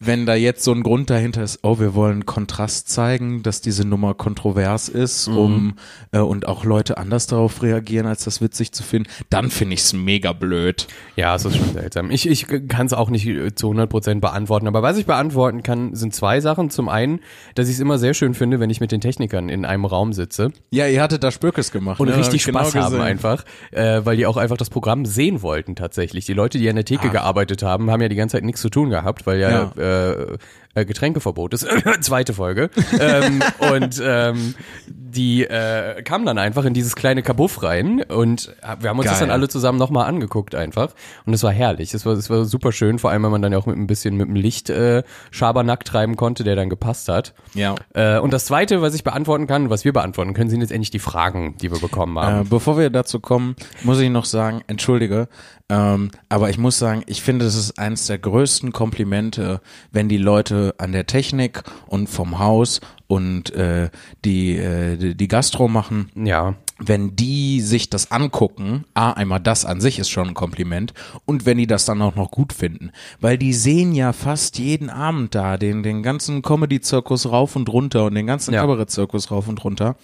Wenn 0.00 0.26
da 0.26 0.34
jetzt 0.34 0.64
so 0.64 0.72
ein 0.72 0.82
Grund 0.82 1.10
dahinter 1.10 1.44
ist, 1.44 1.60
oh, 1.62 1.78
wir 1.78 1.94
wollen 1.94 2.26
Kontrast 2.26 2.88
zeigen, 2.88 3.44
dass 3.44 3.60
diese 3.60 3.86
Nummer 3.86 4.14
kontrovers 4.14 4.88
ist, 4.88 5.28
um 5.28 5.74
äh, 6.10 6.18
und 6.18 6.48
auch 6.48 6.64
Leute 6.64 6.98
anders 6.98 7.28
darauf 7.28 7.62
reagieren, 7.62 8.06
als 8.06 8.24
das 8.24 8.40
witzig 8.40 8.72
zu 8.72 8.82
finden, 8.82 9.08
dann 9.30 9.50
finde 9.50 9.74
ich 9.74 9.80
es 9.80 9.92
mega 9.92 10.32
blöd. 10.32 10.88
Ja, 11.14 11.36
es 11.36 11.44
ist 11.44 11.56
schon 11.56 11.72
seltsam. 11.72 12.10
Ich, 12.10 12.28
ich 12.28 12.48
kann 12.68 12.86
es 12.86 12.92
auch 12.92 13.10
nicht 13.10 13.26
äh, 13.26 13.54
zu 13.54 13.70
100% 13.70 14.18
beantworten, 14.18 14.66
aber 14.66 14.82
was 14.82 14.96
ich 14.96 15.06
beantworten 15.06 15.62
kann, 15.62 15.94
sind 15.94 16.14
zwei 16.14 16.40
Sachen. 16.40 16.70
Zum 16.70 16.88
einen, 16.88 17.20
dass 17.54 17.68
ich 17.68 17.74
es 17.74 17.80
immer 17.80 17.98
sehr 17.98 18.14
schön 18.14 18.34
finde, 18.34 18.58
wenn 18.58 18.70
ich 18.70 18.80
mit 18.80 18.90
den 18.90 19.00
Technikern 19.00 19.48
in 19.48 19.64
einem 19.64 19.84
Raum 19.84 20.12
sitze 20.12 20.52
Ja, 20.70 20.88
ihr 20.88 21.00
hattet 21.00 21.22
da 21.22 21.30
Spökes 21.30 21.70
gemacht. 21.70 22.00
und 22.00 22.08
ne? 22.08 22.16
richtig 22.16 22.40
ich 22.40 22.44
genau 22.44 22.64
Spaß 22.64 22.74
haben 22.74 23.00
einfach, 23.00 23.44
äh, 23.70 24.00
weil 24.04 24.16
die 24.16 24.26
auch 24.26 24.36
einfach 24.36 24.56
das 24.62 24.70
Programm 24.70 25.04
sehen 25.04 25.42
wollten 25.42 25.74
tatsächlich. 25.76 26.24
Die 26.24 26.32
Leute, 26.32 26.58
die 26.58 26.68
an 26.68 26.76
der 26.76 26.84
Theke 26.84 27.10
gearbeitet 27.10 27.62
haben, 27.62 27.90
haben 27.90 28.00
ja 28.00 28.08
die 28.08 28.16
ganze 28.16 28.36
Zeit 28.36 28.44
nichts 28.44 28.60
zu 28.60 28.70
tun 28.70 28.90
gehabt, 28.90 29.26
weil 29.26 29.38
ja, 29.38 29.72
Äh, 29.76 30.38
äh, 30.74 30.84
Getränkeverbot 30.84 31.54
ist. 31.54 31.66
Zweite 32.00 32.32
Folge. 32.34 32.70
ähm, 32.98 33.42
und 33.72 34.00
ähm, 34.04 34.54
die 34.88 35.44
äh, 35.44 36.02
kamen 36.02 36.24
dann 36.24 36.38
einfach 36.38 36.64
in 36.64 36.72
dieses 36.72 36.96
kleine 36.96 37.22
Kabuff 37.22 37.62
rein 37.62 38.02
und 38.02 38.54
wir 38.80 38.88
haben 38.88 38.98
uns 38.98 39.06
das 39.08 39.18
Geil. 39.18 39.28
dann 39.28 39.30
alle 39.34 39.48
zusammen 39.48 39.78
nochmal 39.78 40.06
angeguckt 40.08 40.54
einfach. 40.54 40.94
Und 41.26 41.34
es 41.34 41.42
war 41.42 41.52
herrlich. 41.52 41.92
Es 41.92 42.06
war, 42.06 42.14
es 42.14 42.30
war 42.30 42.46
super 42.46 42.72
schön, 42.72 42.98
vor 42.98 43.10
allem, 43.10 43.22
wenn 43.24 43.30
man 43.30 43.42
dann 43.42 43.52
ja 43.52 43.58
auch 43.58 43.66
mit 43.66 43.76
ein 43.76 43.86
bisschen 43.86 44.16
mit 44.16 44.28
dem 44.28 44.36
Licht 44.36 44.70
äh, 44.70 45.02
Schabernack 45.30 45.84
treiben 45.84 46.16
konnte, 46.16 46.44
der 46.44 46.56
dann 46.56 46.70
gepasst 46.70 47.08
hat. 47.10 47.34
Ja. 47.54 47.74
Äh, 47.94 48.18
und 48.20 48.32
das 48.32 48.46
Zweite, 48.46 48.80
was 48.80 48.94
ich 48.94 49.04
beantworten 49.04 49.46
kann, 49.46 49.68
was 49.68 49.84
wir 49.84 49.92
beantworten 49.92 50.32
können, 50.32 50.48
sind 50.48 50.62
jetzt 50.62 50.72
endlich 50.72 50.90
die 50.90 50.98
Fragen, 50.98 51.56
die 51.60 51.70
wir 51.70 51.78
bekommen 51.80 52.16
Äh, 52.16 52.20
haben. 52.20 52.48
bevor 52.48 52.78
wir 52.78 52.88
dazu 52.88 53.20
kommen, 53.20 53.54
muss 53.82 54.00
ich 54.00 54.08
noch 54.08 54.24
sagen, 54.24 54.62
entschuldige, 54.66 55.28
ähm, 55.68 56.10
aber 56.28 56.50
ich 56.50 56.58
muss 56.58 56.78
sagen, 56.78 57.02
ich 57.06 57.22
finde, 57.22 57.46
es 57.46 57.54
ist 57.54 57.78
eines 57.78 58.06
der 58.06 58.18
größten 58.18 58.72
Komplimente, 58.72 59.60
wenn 59.90 60.08
die 60.08 60.18
Leute 60.18 60.74
an 60.78 60.92
der 60.92 61.06
Technik 61.06 61.62
und 61.86 62.08
vom 62.08 62.38
Haus 62.38 62.80
und 63.06 63.54
äh, 63.54 63.90
die, 64.24 64.56
äh, 64.56 65.14
die, 65.14 65.28
Gastro 65.28 65.68
machen, 65.68 66.10
ja. 66.14 66.54
wenn 66.78 67.14
die 67.14 67.60
sich 67.60 67.90
das 67.90 68.10
angucken, 68.10 68.84
a, 68.94 69.12
einmal 69.12 69.40
das 69.40 69.64
an 69.64 69.80
sich 69.80 69.98
ist 69.98 70.08
schon 70.08 70.28
ein 70.28 70.34
Kompliment 70.34 70.94
und 71.26 71.46
wenn 71.46 71.58
die 71.58 71.66
das 71.66 71.84
dann 71.84 72.02
auch 72.02 72.16
noch 72.16 72.30
gut 72.30 72.52
finden, 72.52 72.90
weil 73.20 73.38
die 73.38 73.52
sehen 73.52 73.94
ja 73.94 74.12
fast 74.12 74.58
jeden 74.58 74.90
Abend 74.90 75.34
da 75.34 75.56
den, 75.58 75.82
den 75.82 76.02
ganzen 76.02 76.42
Comedy-Zirkus 76.42 77.30
rauf 77.30 77.56
und 77.56 77.68
runter 77.68 78.06
und 78.06 78.14
den 78.14 78.26
ganzen 78.26 78.54
Ja. 78.54 78.62
Kabarett-Zirkus 78.62 79.30
rauf 79.30 79.48
und 79.48 79.62
runter. 79.62 79.96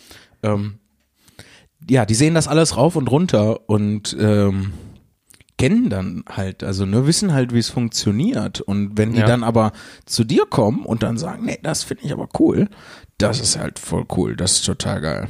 Ähm, 0.43 0.79
ja, 1.89 2.05
die 2.05 2.15
sehen 2.15 2.35
das 2.35 2.49
alles 2.49 2.77
rauf 2.77 2.97
und 2.97 3.11
runter 3.11 3.69
und 3.69 4.17
ähm, 4.19 4.73
kennen 5.59 5.91
dann 5.91 6.25
halt, 6.31 6.63
also 6.65 6.87
ne, 6.87 7.07
wissen 7.07 7.33
halt, 7.35 7.53
wie 7.53 7.59
es 7.59 7.69
funktioniert. 7.69 8.61
Und 8.61 8.97
wenn 8.97 9.13
die 9.13 9.21
Ja. 9.21 9.27
dann 9.27 9.45
aber 9.45 9.73
zu 10.07 10.25
dir 10.25 10.47
kommen 10.47 10.87
und 10.87 11.03
dann 11.03 11.19
sagen, 11.19 11.45
nee, 11.45 11.59
das 11.63 11.83
finde 11.85 12.05
ich 12.05 12.13
aber 12.13 12.29
cool, 12.39 12.69
das 13.19 13.41
ist 13.41 13.59
halt 13.59 13.79
voll 13.79 14.05
cool, 14.17 14.37
das 14.37 14.53
ist 14.53 14.65
total 14.67 15.01
geil. 15.01 15.29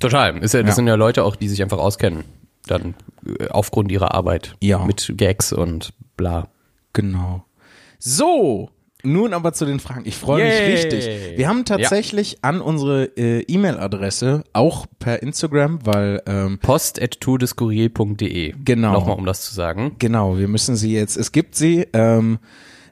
Total. 0.00 0.36
Ist 0.38 0.52
ja, 0.54 0.60
das 0.62 0.70
Ja. 0.70 0.74
sind 0.74 0.86
ja 0.88 0.96
Leute 0.96 1.22
auch, 1.24 1.36
die 1.36 1.48
sich 1.48 1.62
einfach 1.62 1.78
auskennen. 1.78 2.24
Dann 2.66 2.94
äh, 3.38 3.48
aufgrund 3.48 3.90
ihrer 3.92 4.12
Arbeit. 4.14 4.56
Ja. 4.60 4.84
Mit 4.84 5.12
Gags 5.16 5.52
und 5.52 5.92
bla. 6.16 6.48
Genau. 6.92 7.44
So, 7.98 8.70
nun 9.04 9.32
aber 9.32 9.52
zu 9.52 9.64
den 9.64 9.80
Fragen. 9.80 10.02
Ich 10.04 10.16
freue 10.16 10.44
mich 10.44 10.60
richtig. 10.60 11.36
Wir 11.36 11.48
haben 11.48 11.64
tatsächlich 11.64 12.38
an 12.42 12.60
unsere 12.60 13.04
äh, 13.16 13.42
E-Mail-Adresse, 13.42 14.44
auch 14.52 14.86
per 14.98 15.22
Instagram, 15.22 15.80
weil 15.84 16.22
ähm, 16.26 16.58
post.tourdescourier.de. 16.58 18.54
Genau. 18.64 18.92
Nochmal, 18.92 19.16
um 19.16 19.26
das 19.26 19.42
zu 19.42 19.54
sagen. 19.54 19.96
Genau, 19.98 20.38
wir 20.38 20.48
müssen 20.48 20.76
sie 20.76 20.92
jetzt, 20.92 21.16
es 21.16 21.32
gibt 21.32 21.54
sie 21.54 21.86
ähm, 21.92 22.38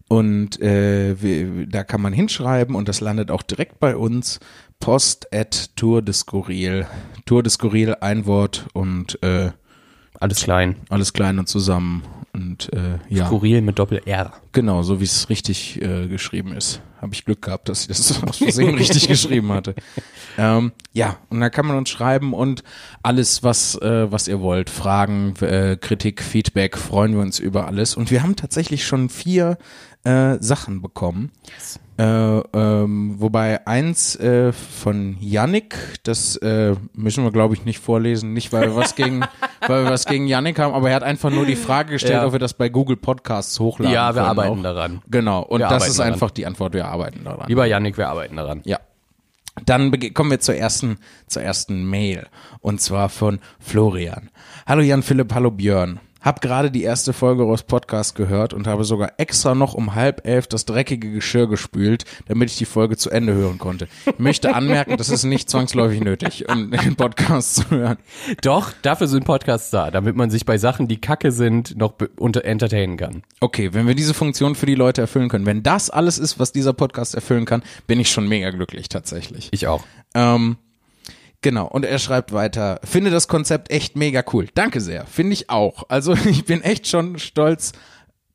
und 0.09 0.61
äh, 0.61 1.20
wir, 1.20 1.66
da 1.66 1.85
kann 1.85 2.03
man 2.03 2.12
hinschreiben 2.12 2.75
und 2.75 2.88
das 2.88 3.01
landet 3.01 3.31
auch 3.31 3.42
direkt 3.42 3.81
bei 3.81 3.96
uns. 3.96 4.40
Post 4.79 5.33
at 5.33 5.77
Tour 5.77 6.03
de 6.03 6.12
Skurril. 6.12 6.87
Tour 7.25 7.42
de 7.42 7.51
Skurril, 7.51 7.94
ein 8.01 8.27
Wort 8.27 8.66
und 8.72 9.22
äh, 9.22 9.53
Alles 10.23 10.45
klein. 10.45 10.77
alles 10.89 11.13
klein 11.13 11.41
und 11.41 11.49
zusammen. 11.49 12.03
Und 12.33 12.73
äh, 12.73 12.99
ja, 13.09 13.27
Skurril 13.27 13.61
mit 13.61 13.79
Doppel-R. 13.79 14.33
genau, 14.53 14.83
so 14.83 15.01
wie 15.01 15.05
es 15.05 15.29
richtig 15.29 15.83
äh, 15.83 16.07
geschrieben 16.07 16.53
ist. 16.55 16.81
Habe 17.01 17.13
ich 17.13 17.25
Glück 17.25 17.43
gehabt, 17.43 17.69
dass 17.69 17.83
ich 17.83 17.89
das 17.89 18.23
aus 18.23 18.39
Versehen 18.39 18.75
richtig 18.79 19.09
geschrieben 19.09 19.53
hatte. 19.53 19.75
Ähm, 20.39 20.73
ja, 20.93 21.19
und 21.29 21.41
da 21.41 21.51
kann 21.51 21.67
man 21.67 21.77
uns 21.77 21.91
schreiben 21.91 22.33
und 22.33 22.63
alles, 23.03 23.43
was, 23.43 23.75
äh, 23.83 24.11
was 24.11 24.29
ihr 24.29 24.41
wollt. 24.41 24.71
Fragen, 24.71 25.35
äh, 25.41 25.77
Kritik, 25.79 26.23
Feedback, 26.23 26.79
freuen 26.79 27.15
wir 27.15 27.21
uns 27.21 27.39
über 27.41 27.67
alles. 27.67 27.97
Und 27.97 28.11
wir 28.11 28.23
haben 28.23 28.37
tatsächlich 28.37 28.87
schon 28.87 29.09
vier 29.09 29.59
äh, 30.05 30.37
Sachen 30.41 30.83
bekommen. 30.83 31.31
Äh, 31.99 32.03
ähm, 32.05 33.17
wobei 33.19 33.67
eins 33.67 34.17
äh, 34.17 34.53
von 34.53 35.17
Yannick, 35.21 35.77
das 36.05 36.37
äh, 36.37 36.75
müssen 36.95 37.23
wir 37.23 37.31
glaube 37.31 37.55
ich 37.55 37.65
nicht 37.65 37.79
vorlesen, 37.79 38.33
nicht 38.33 38.53
weil 38.53 38.71
wir 38.71 38.77
was 38.77 38.97
gegen, 38.97 39.21
weil 39.69 39.85
wir 39.85 39.91
was 39.91 40.07
gegen 40.07 40.27
Yannick 40.27 40.59
haben, 40.59 40.75
aber 40.75 40.88
er 40.91 40.97
hat 40.97 41.03
einfach 41.03 41.31
nur 41.31 41.45
die 41.47 41.55
Frage 41.55 41.93
gestellt, 41.93 42.15
Ja. 42.15 42.27
ob 42.27 42.33
wir 42.33 42.38
das 42.38 42.55
bei 42.55 42.69
Google 42.71 42.97
Podcasts 42.97 43.61
hochladen 43.61 43.93
Ja, 43.93 44.15
wir 44.15 44.25
arbeiten 44.25 44.59
auch. 44.59 44.62
daran. 44.62 45.03
Genau, 45.11 45.43
und 45.43 45.61
Wir 45.61 45.69
das 45.69 45.87
ist 45.87 45.99
daran. 45.99 46.15
einfach 46.15 46.31
die 46.31 46.47
Antwort, 46.47 46.73
wir 46.75 46.87
arbeiten 46.88 47.25
daran. 47.25 47.47
Lieber 47.49 47.67
Yannick, 47.67 47.99
wir 47.99 48.09
arbeiten 48.09 48.37
daran. 48.37 48.62
Ja. 48.65 48.79
Dann 49.67 49.93
kommen 50.15 50.31
wir 50.31 50.41
zur 50.41 50.55
ersten, 50.57 50.97
zur 51.27 51.43
ersten 51.43 51.85
Mail. 51.88 52.27
Und 52.61 52.81
zwar 52.81 53.11
von 53.11 53.38
Florian. 53.61 54.31
Hallo 54.67 54.81
Jan 54.81 55.03
Philipp, 55.03 55.35
hallo 55.35 55.51
Björn. 55.51 56.01
Hab 56.23 56.41
gerade 56.41 56.71
die 56.71 56.83
erste 56.83 57.13
Folge 57.13 57.45
eures 57.45 57.65
Podcasts 57.65 58.15
gehört 58.15 58.55
und 58.55 58.67
habe 58.67 58.85
sogar 58.85 59.15
extra 59.19 59.55
noch 59.55 59.75
um 59.75 59.95
halb 59.95 60.27
elf 60.27 60.47
das 60.47 60.65
dreckige 60.65 61.11
Geschirr 61.11 61.49
gespült, 61.49 62.05
damit 62.27 62.51
ich 62.51 62.57
die 62.57 62.65
Folge 62.65 62.97
zu 62.97 63.11
Ende 63.11 63.35
hören 63.35 63.59
konnte. 63.59 63.89
Ich 64.07 64.19
möchte 64.19 64.55
anmerken, 64.55 64.97
das 64.97 65.09
ist 65.09 65.25
nicht 65.25 65.51
zwangsläufig 65.51 66.01
nötig, 66.01 66.49
um 66.49 66.71
den 66.85 66.97
Podcast 66.97 67.57
zu 67.57 67.71
hören. 67.71 67.99
Doch, 68.43 68.73
dafür 68.83 69.09
sind 69.09 69.25
Podcasts 69.25 69.71
da, 69.71 69.91
damit 69.91 70.17
man 70.17 70.31
sich 70.31 70.47
bei 70.47 70.59
Sachen, 70.59 70.89
die 70.89 71.01
kacke 71.01 71.33
sind, 71.33 71.77
noch 71.77 71.95
unter 72.17 72.45
entertainen 72.45 72.97
kann. 72.97 73.23
Okay, 73.41 73.75
wenn 73.75 73.87
wir 73.87 73.95
diese 73.95 74.15
Funktion 74.15 74.55
für 74.55 74.67
die 74.67 74.75
Leute 74.75 75.01
erfüllen 75.01 75.29
können, 75.29 75.47
wenn 75.47 75.63
das 75.63 75.91
alles 75.91 76.19
ist, 76.19 76.39
was 76.39 76.53
dieser 76.53 76.73
Podcast 76.73 77.15
erfüllen 77.15 77.45
kann, 77.45 77.63
bin 77.87 77.99
ich 77.99 78.11
schon 78.11 78.29
mega 78.29 78.51
glücklich 78.51 78.89
tatsächlich. 78.89 79.49
Ich 79.51 79.67
auch. 79.67 79.85
Ähm, 80.15 80.57
genau, 81.42 81.66
und 81.66 81.85
er 81.85 81.98
schreibt 81.98 82.33
weiter, 82.33 82.81
finde 82.85 83.11
das 83.11 83.28
Konzept 83.28 83.70
echt 83.70 83.96
mega 83.96 84.24
cool. 84.33 84.48
Danke 84.55 84.81
sehr, 84.81 85.07
finde 85.07 85.35
ich 85.35 85.50
auch. 85.50 85.85
Also 85.88 86.14
ich 86.24 86.44
bin 86.44 86.62
echt 86.62 86.87
schon 86.88 87.18
stolz 87.18 87.72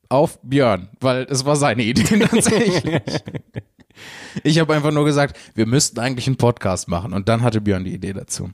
auf 0.09 0.39
Björn, 0.41 0.89
weil 0.99 1.23
es 1.29 1.45
war 1.45 1.55
seine 1.55 1.83
Idee 1.83 2.19
tatsächlich. 2.25 3.01
Ich 4.43 4.59
habe 4.59 4.73
einfach 4.73 4.91
nur 4.91 5.05
gesagt, 5.05 5.37
wir 5.55 5.65
müssten 5.65 5.99
eigentlich 5.99 6.27
einen 6.27 6.37
Podcast 6.37 6.87
machen 6.87 7.13
und 7.13 7.29
dann 7.29 7.41
hatte 7.41 7.61
Björn 7.61 7.83
die 7.83 7.93
Idee 7.93 8.13
dazu. 8.13 8.51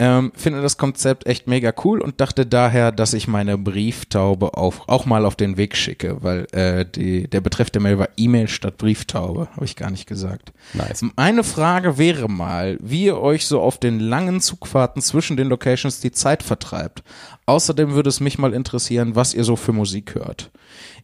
Ähm, 0.00 0.32
finde 0.34 0.60
das 0.60 0.76
Konzept 0.76 1.26
echt 1.26 1.46
mega 1.46 1.72
cool 1.84 2.00
und 2.00 2.20
dachte 2.20 2.46
daher, 2.46 2.90
dass 2.90 3.12
ich 3.12 3.28
meine 3.28 3.56
Brieftaube 3.56 4.56
auf, 4.56 4.88
auch 4.88 5.06
mal 5.06 5.24
auf 5.24 5.36
den 5.36 5.56
Weg 5.56 5.76
schicke, 5.76 6.20
weil 6.20 6.46
äh, 6.50 6.84
die, 6.84 7.28
der 7.28 7.40
Betreff 7.40 7.70
der 7.70 7.80
Mail 7.80 7.98
war 7.98 8.08
E-Mail 8.16 8.48
statt 8.48 8.76
Brieftaube, 8.76 9.48
habe 9.52 9.64
ich 9.64 9.76
gar 9.76 9.90
nicht 9.90 10.06
gesagt. 10.06 10.52
Nice. 10.72 11.04
Meine 11.14 11.44
Frage 11.44 11.96
wäre 11.96 12.28
mal, 12.28 12.76
wie 12.80 13.04
ihr 13.04 13.20
euch 13.20 13.46
so 13.46 13.60
auf 13.60 13.78
den 13.78 14.00
langen 14.00 14.40
Zugfahrten 14.40 15.00
zwischen 15.00 15.36
den 15.36 15.48
Locations 15.48 16.00
die 16.00 16.12
Zeit 16.12 16.42
vertreibt. 16.42 17.04
Außerdem 17.46 17.92
würde 17.92 18.08
es 18.08 18.18
mich 18.18 18.36
mal 18.36 18.52
interessieren, 18.52 19.14
was 19.14 19.32
ihr 19.32 19.44
so 19.44 19.54
für 19.54 19.72
Musik 19.72 20.16
hört. 20.16 20.50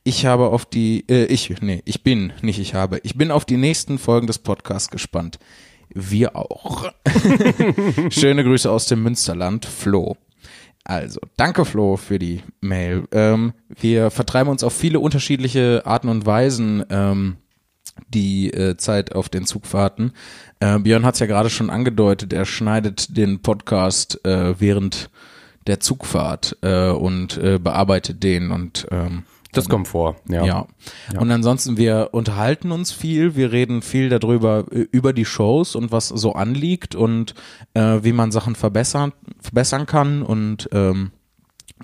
Ich 0.03 0.25
habe 0.25 0.49
auf 0.49 0.65
die, 0.65 1.05
äh, 1.09 1.27
ich, 1.27 1.51
nee, 1.61 1.83
ich 1.85 2.03
bin, 2.03 2.33
nicht 2.43 2.59
ich 2.59 2.75
habe, 2.75 3.01
ich 3.03 3.17
bin 3.17 3.31
auf 3.31 3.45
die 3.45 3.59
nächsten 3.59 3.99
Folgen 3.99 4.27
des 4.27 4.39
Podcasts 4.39 4.91
gespannt. 4.91 5.39
Wir 5.93 6.37
auch. 6.37 6.91
Schöne 8.11 8.45
Grüße 8.45 8.71
aus 8.71 8.87
dem 8.87 9.03
Münsterland, 9.03 9.67
Flo. 9.67 10.17
Also, 10.85 11.21
danke 11.37 11.65
Flo 11.65 11.97
für 11.97 12.19
die 12.19 12.43
Mail. 12.61 13.07
Ähm, 13.13 13.53
wir 13.69 14.11
vertreiben 14.11 14.51
uns 14.51 14.65
auf 14.65 14.73
viele 14.73 15.01
unterschiedliche 15.01 15.83
Arten 15.85 16.09
und 16.09 16.25
Weisen 16.25 16.85
ähm, 16.91 17.37
die 18.09 18.53
äh, 18.53 18.77
Zeit 18.77 19.15
auf 19.15 19.29
den 19.29 19.45
Zugfahrten. 19.45 20.13
Äh, 20.61 20.79
Björn 20.79 21.05
hat 21.05 21.15
es 21.15 21.21
ja 21.21 21.27
gerade 21.27 21.51
schon 21.51 21.71
angedeutet, 21.71 22.33
er 22.33 22.47
schneidet 22.47 23.17
den 23.17 23.43
Podcast 23.43 24.25
äh, 24.25 24.59
während 24.59 25.11
der 25.67 25.81
Zugfahrt 25.81 26.57
äh, 26.63 26.89
und 26.89 27.37
äh, 27.37 27.59
bearbeitet 27.59 28.23
den 28.23 28.51
und 28.51 28.87
ähm, 28.91 29.25
Das 29.53 29.69
kommt 29.69 29.89
vor, 29.89 30.17
ja. 30.29 30.45
ja. 30.45 30.67
Und 31.19 31.31
ansonsten, 31.31 31.77
wir 31.77 32.11
unterhalten 32.13 32.71
uns 32.71 32.93
viel, 32.93 33.35
wir 33.35 33.51
reden 33.51 33.83
viel 33.83 34.09
darüber, 34.09 34.67
über 34.71 35.13
die 35.13 35.25
Shows 35.25 35.75
und 35.75 35.91
was 35.91 36.09
so 36.09 36.35
anliegt 36.35 36.95
und 36.95 37.35
äh, 37.75 37.99
wie 38.03 38.13
man 38.13 38.31
Sachen 38.31 38.55
verbessern, 38.55 39.13
verbessern 39.41 39.87
kann 39.87 40.23
und 40.23 40.69
ähm, 40.73 41.11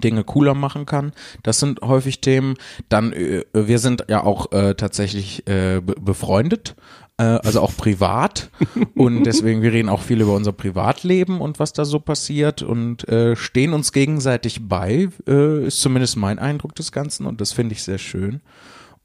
Dinge 0.02 0.24
cooler 0.24 0.54
machen 0.54 0.86
kann. 0.86 1.12
Das 1.42 1.58
sind 1.58 1.80
häufig 1.80 2.20
Themen. 2.20 2.54
Dann, 2.88 3.12
äh, 3.12 3.44
wir 3.52 3.78
sind 3.78 4.04
ja 4.08 4.22
auch 4.22 4.52
äh, 4.52 4.74
tatsächlich 4.74 5.46
äh, 5.48 5.80
be 5.80 5.94
befreundet, 6.00 6.76
äh, 7.18 7.22
also 7.24 7.60
auch 7.60 7.76
privat. 7.76 8.50
und 8.94 9.24
deswegen, 9.26 9.62
wir 9.62 9.72
reden 9.72 9.88
auch 9.88 10.02
viel 10.02 10.20
über 10.20 10.34
unser 10.34 10.52
Privatleben 10.52 11.40
und 11.40 11.58
was 11.58 11.72
da 11.72 11.84
so 11.84 11.98
passiert 12.00 12.62
und 12.62 13.08
äh, 13.08 13.36
stehen 13.36 13.72
uns 13.72 13.92
gegenseitig 13.92 14.68
bei, 14.68 15.08
äh, 15.26 15.66
ist 15.66 15.80
zumindest 15.80 16.16
mein 16.16 16.38
Eindruck 16.38 16.74
des 16.74 16.92
Ganzen 16.92 17.26
und 17.26 17.40
das 17.40 17.52
finde 17.52 17.74
ich 17.74 17.82
sehr 17.82 17.98
schön. 17.98 18.40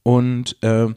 Und 0.04 0.58
äh, 0.64 0.88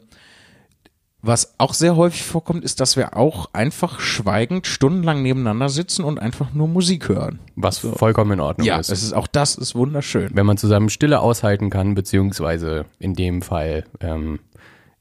was 1.21 1.55
auch 1.57 1.73
sehr 1.73 1.95
häufig 1.95 2.21
vorkommt, 2.23 2.63
ist, 2.63 2.79
dass 2.79 2.97
wir 2.97 3.17
auch 3.17 3.49
einfach 3.51 3.99
schweigend 3.99 4.67
stundenlang 4.67 5.23
nebeneinander 5.23 5.69
sitzen 5.69 6.03
und 6.03 6.19
einfach 6.19 6.53
nur 6.53 6.67
Musik 6.67 7.09
hören. 7.09 7.39
Was 7.55 7.79
vollkommen 7.79 8.33
in 8.33 8.39
Ordnung 8.41 8.67
Ja, 8.67 8.77
ist. 8.77 8.89
es 8.91 9.01
ist 9.01 9.13
auch 9.13 9.25
das 9.25 9.55
ist 9.55 9.73
wunderschön. 9.73 10.29
wenn 10.35 10.45
man 10.45 10.57
zusammen 10.57 10.89
Stille 10.89 11.21
aushalten 11.21 11.71
kann, 11.71 11.95
beziehungsweise 11.95 12.85
in 12.99 13.15
dem 13.15 13.41
Fall 13.41 13.85
ähm, 14.01 14.39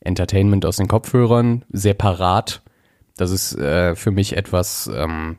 Entertainment 0.04 0.64
aus 0.66 0.76
den 0.76 0.88
Kopfhörern 0.88 1.64
separat, 1.70 2.62
das 3.16 3.30
ist 3.30 3.56
äh, 3.56 3.94
für 3.94 4.10
mich 4.10 4.36
etwas 4.36 4.90
ähm, 4.94 5.38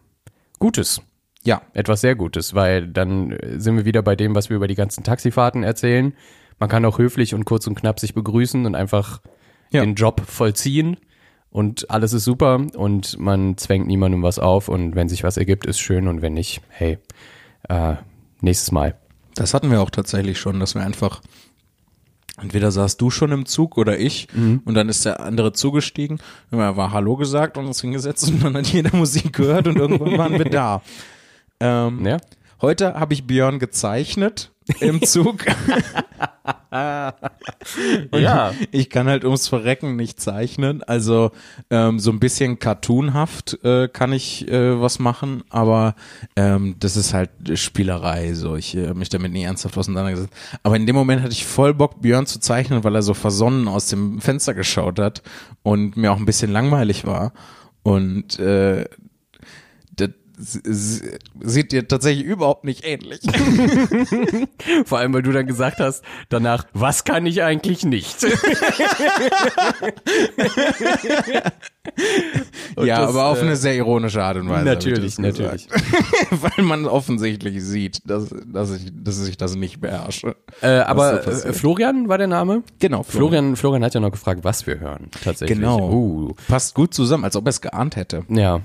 Gutes. 0.59 1.01
Ja, 1.43 1.61
Etwas 1.74 2.01
sehr 2.01 2.16
Gutes, 2.16 2.55
weil 2.55 2.88
dann 2.88 3.38
sind 3.57 3.78
wir 3.78 3.86
wieder 3.86 4.01
bei 4.01 4.16
dem, 4.16 4.34
was 4.34 4.49
wir 4.49 4.57
über 4.57 4.68
die 4.68 4.74
ganzen 4.76 5.03
Taxifahrten 5.03 5.61
erzählen. 5.63 6.13
Man 6.57 6.70
kann 6.70 6.86
auch 6.86 6.97
höflich 6.97 7.36
und 7.36 7.45
kurz 7.45 7.68
und 7.68 7.76
knapp 7.76 7.99
sich 7.99 8.16
begrüßen 8.16 8.66
und 8.66 8.74
einfach 8.74 9.22
Ja. 9.72 9.82
den 9.82 9.93
Job 9.93 10.22
vollziehen 10.26 10.97
und 11.51 11.91
alles 11.91 12.13
ist 12.13 12.24
super 12.24 12.55
und 12.76 13.20
man 13.20 13.57
zwängt 13.57 13.86
niemandem 13.86 14.24
was 14.24 14.39
auf 14.39 14.70
und 14.70 14.95
wenn 14.95 15.07
sich 15.07 15.24
was 15.24 15.38
ergibt, 15.38 15.68
ist 15.68 15.80
schön 15.80 16.07
und 16.07 16.24
wenn 16.24 16.34
nicht, 16.34 16.61
hey, 16.70 16.97
äh, 17.70 17.95
nächstes 18.41 18.72
Mal. 18.72 18.95
das 19.36 19.53
hatten 19.53 19.70
wir 19.70 19.82
auch 19.82 19.89
tatsächlich 19.91 20.39
schon, 20.39 20.59
dass 20.59 20.74
wir 20.76 20.82
einfach 20.84 21.22
entweder 22.42 22.72
saß 22.72 22.98
du 22.98 23.10
schon 23.10 23.32
im 23.32 23.46
Zug 23.46 23.78
oder 23.78 23.98
ich 24.00 24.28
und 24.66 24.74
dann 24.74 24.90
ist 24.90 25.06
der 25.06 25.20
andere 25.22 25.54
zugestiegen, 25.54 26.20
er 26.52 26.76
war 26.78 26.92
Hallo 26.92 27.16
gesagt 27.16 27.58
und 27.58 27.66
uns 27.66 27.82
hingesetzt 27.82 28.30
und 28.30 28.44
dann 28.44 28.56
hat 28.56 28.68
jeder 28.68 28.96
Musik 28.96 29.34
gehört 29.34 29.68
und 29.68 29.78
irgendwann 29.78 30.18
waren 30.18 30.34
wir 30.34 30.46
da. 30.46 30.82
Ähm, 31.62 32.06
Ja? 32.06 32.18
Heute 32.66 32.95
habe 32.95 33.13
ich 33.13 33.28
Björn 33.28 33.59
gezeichnet 33.59 34.49
im 34.80 34.99
Zug. 35.05 35.45
Ja. 36.72 38.53
Ich 38.72 38.89
kann 38.89 39.07
halt 39.07 39.24
ums 39.24 39.47
Verrecken 39.47 39.95
nicht 39.95 40.20
zeichnen. 40.20 40.82
Also 40.82 41.30
ähm, 41.70 41.99
so 41.99 42.09
ein 42.09 42.20
bisschen 42.20 42.57
cartoonhaft 42.57 43.63
äh, 43.63 43.88
kann 43.88 44.11
ich 44.13 44.47
äh, 44.47 44.82
was 44.82 44.97
machen, 44.97 45.43
aber 45.51 45.93
ähm, 46.36 46.76
das 46.80 46.97
ist 46.97 47.13
halt 47.13 47.30
Spielerei. 47.53 48.34
So, 48.34 48.55
ich 48.55 48.76
äh, 48.76 48.95
mich 48.95 49.09
damit 49.09 49.32
nie 49.32 49.43
ernsthaft 49.43 49.78
auseinandergesetzt. 49.78 50.34
Aber 50.63 50.76
in 50.76 50.88
dem 50.88 50.95
Moment 50.95 51.22
hatte 51.22 51.34
ich 51.34 51.45
voll 51.45 51.76
Bock, 51.76 52.01
Björn 52.01 52.26
zu 52.26 52.39
zeichnen, 52.39 52.84
weil 52.84 52.95
er 52.95 53.03
so 53.03 53.13
versonnen 53.13 53.68
aus 53.68 53.89
dem 53.89 54.20
Fenster 54.22 54.55
geschaut 54.55 54.97
hat 54.97 55.22
und 55.61 55.97
mir 55.97 56.11
auch 56.11 56.18
ein 56.18 56.26
bisschen 56.26 56.51
langweilig 56.51 57.05
war. 57.05 57.32
Und 57.84 58.39
äh, 58.39 58.86
sieht 60.38 61.72
dir 61.72 61.88
tatsächlich 61.88 62.26
überhaupt 62.26 62.66
nicht 62.66 62.86
ähnlich. 62.86 63.22
Vor 64.86 64.98
allem, 65.00 65.14
weil 65.14 65.22
du 65.22 65.32
dann 65.32 65.48
gesagt 65.48 65.80
hast, 65.80 66.04
danach, 66.30 66.66
was 66.74 67.04
kann 67.04 67.26
ich 67.26 67.44
eigentlich 67.44 67.86
nicht? 67.86 68.26
Ja, 72.78 73.02
das, 73.02 73.10
aber 73.10 73.28
auf 73.28 73.40
äh, 73.40 73.42
eine 73.42 73.56
sehr 73.56 73.76
ironische 73.76 74.22
Art 74.22 74.38
und 74.38 74.50
Weise. 74.50 74.66
Natürlich, 74.66 75.18
natürlich. 75.18 75.68
Weil 76.32 76.66
man 76.66 76.86
offensichtlich 76.86 77.64
sieht, 77.64 78.02
dass, 78.10 78.34
dass, 78.46 78.72
ich, 78.72 78.92
dass 78.94 79.26
ich 79.28 79.38
das 79.38 79.56
nicht 79.56 79.80
beherrsche. 79.80 80.36
Äh, 80.62 80.80
aber 80.80 81.18
passiert. 81.18 81.46
äh, 81.46 81.54
Florian 81.54 82.10
war 82.10 82.18
der 82.18 82.28
Name? 82.28 82.64
Genau, 82.80 83.04
Florian, 83.04 83.56
Florian 83.56 83.84
hat 83.84 83.94
ja 83.94 84.00
noch 84.00 84.12
gefragt, 84.12 84.44
was 84.44 84.68
wir 84.68 84.80
hören, 84.80 85.10
tatsächlich. 85.24 85.60
Genau. 85.60 85.90
Uh, 85.90 86.34
Passt 86.48 86.76
gut 86.76 86.94
zusammen, 86.94 87.24
als 87.24 87.36
ob 87.36 87.46
er 87.46 87.50
es 87.50 87.62
geahnt 87.62 87.96
hätte. 87.96 88.24
ja. 88.30 88.62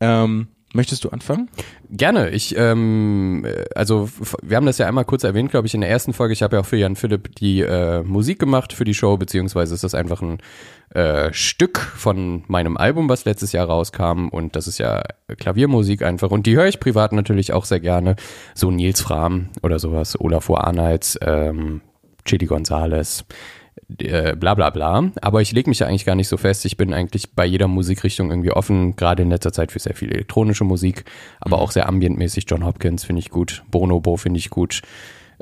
Ähm, 0.00 0.48
möchtest 0.74 1.04
du 1.04 1.10
anfangen? 1.10 1.48
Gerne. 1.90 2.30
Ich, 2.30 2.56
ähm, 2.56 3.44
äh, 3.44 3.64
also 3.74 4.08
wir 4.42 4.56
haben 4.56 4.66
das 4.66 4.78
ja 4.78 4.86
einmal 4.86 5.04
kurz 5.04 5.24
erwähnt, 5.24 5.50
glaube 5.50 5.66
ich, 5.66 5.74
in 5.74 5.80
der 5.80 5.90
ersten 5.90 6.12
Folge. 6.12 6.32
Ich 6.32 6.42
habe 6.42 6.56
ja 6.56 6.62
auch 6.62 6.66
für 6.66 6.76
Jan 6.76 6.96
Philipp 6.96 7.34
die 7.36 7.60
äh, 7.60 8.02
Musik 8.02 8.38
gemacht 8.38 8.72
für 8.72 8.84
die 8.84 8.94
Show, 8.94 9.16
beziehungsweise 9.16 9.74
ist 9.74 9.84
das 9.84 9.94
einfach 9.94 10.22
ein 10.22 10.38
äh, 10.90 11.32
Stück 11.32 11.78
von 11.78 12.44
meinem 12.46 12.76
Album, 12.76 13.08
was 13.08 13.24
letztes 13.24 13.52
Jahr 13.52 13.66
rauskam. 13.66 14.28
Und 14.28 14.56
das 14.56 14.66
ist 14.66 14.78
ja 14.78 15.02
Klaviermusik 15.38 16.02
einfach. 16.02 16.30
Und 16.30 16.46
die 16.46 16.56
höre 16.56 16.66
ich 16.66 16.80
privat 16.80 17.12
natürlich 17.12 17.52
auch 17.52 17.64
sehr 17.64 17.80
gerne. 17.80 18.16
So 18.54 18.70
Nils 18.70 19.00
Fram 19.00 19.48
oder 19.62 19.78
sowas, 19.78 20.18
Olafur 20.20 20.64
Arnolds, 20.64 21.18
ähm, 21.22 21.80
Chili 22.24 22.46
Gonzales, 22.46 23.24
äh, 23.98 24.36
bla 24.36 24.54
bla 24.54 24.70
bla. 24.70 25.10
Aber 25.20 25.42
ich 25.42 25.52
lege 25.52 25.68
mich 25.68 25.80
ja 25.80 25.86
eigentlich 25.86 26.04
gar 26.04 26.14
nicht 26.14 26.28
so 26.28 26.36
fest. 26.36 26.64
Ich 26.64 26.76
bin 26.76 26.92
eigentlich 26.92 27.34
bei 27.34 27.44
jeder 27.44 27.68
Musikrichtung 27.68 28.30
irgendwie 28.30 28.52
offen, 28.52 28.96
gerade 28.96 29.22
in 29.22 29.30
letzter 29.30 29.52
Zeit 29.52 29.72
für 29.72 29.78
sehr 29.78 29.94
viel 29.94 30.10
elektronische 30.12 30.64
Musik, 30.64 31.04
aber 31.40 31.58
auch 31.58 31.70
sehr 31.70 31.88
ambientmäßig. 31.88 32.44
John 32.48 32.64
Hopkins 32.64 33.04
finde 33.04 33.20
ich 33.20 33.30
gut, 33.30 33.62
Bonobo 33.70 34.16
finde 34.16 34.38
ich 34.38 34.50
gut. 34.50 34.82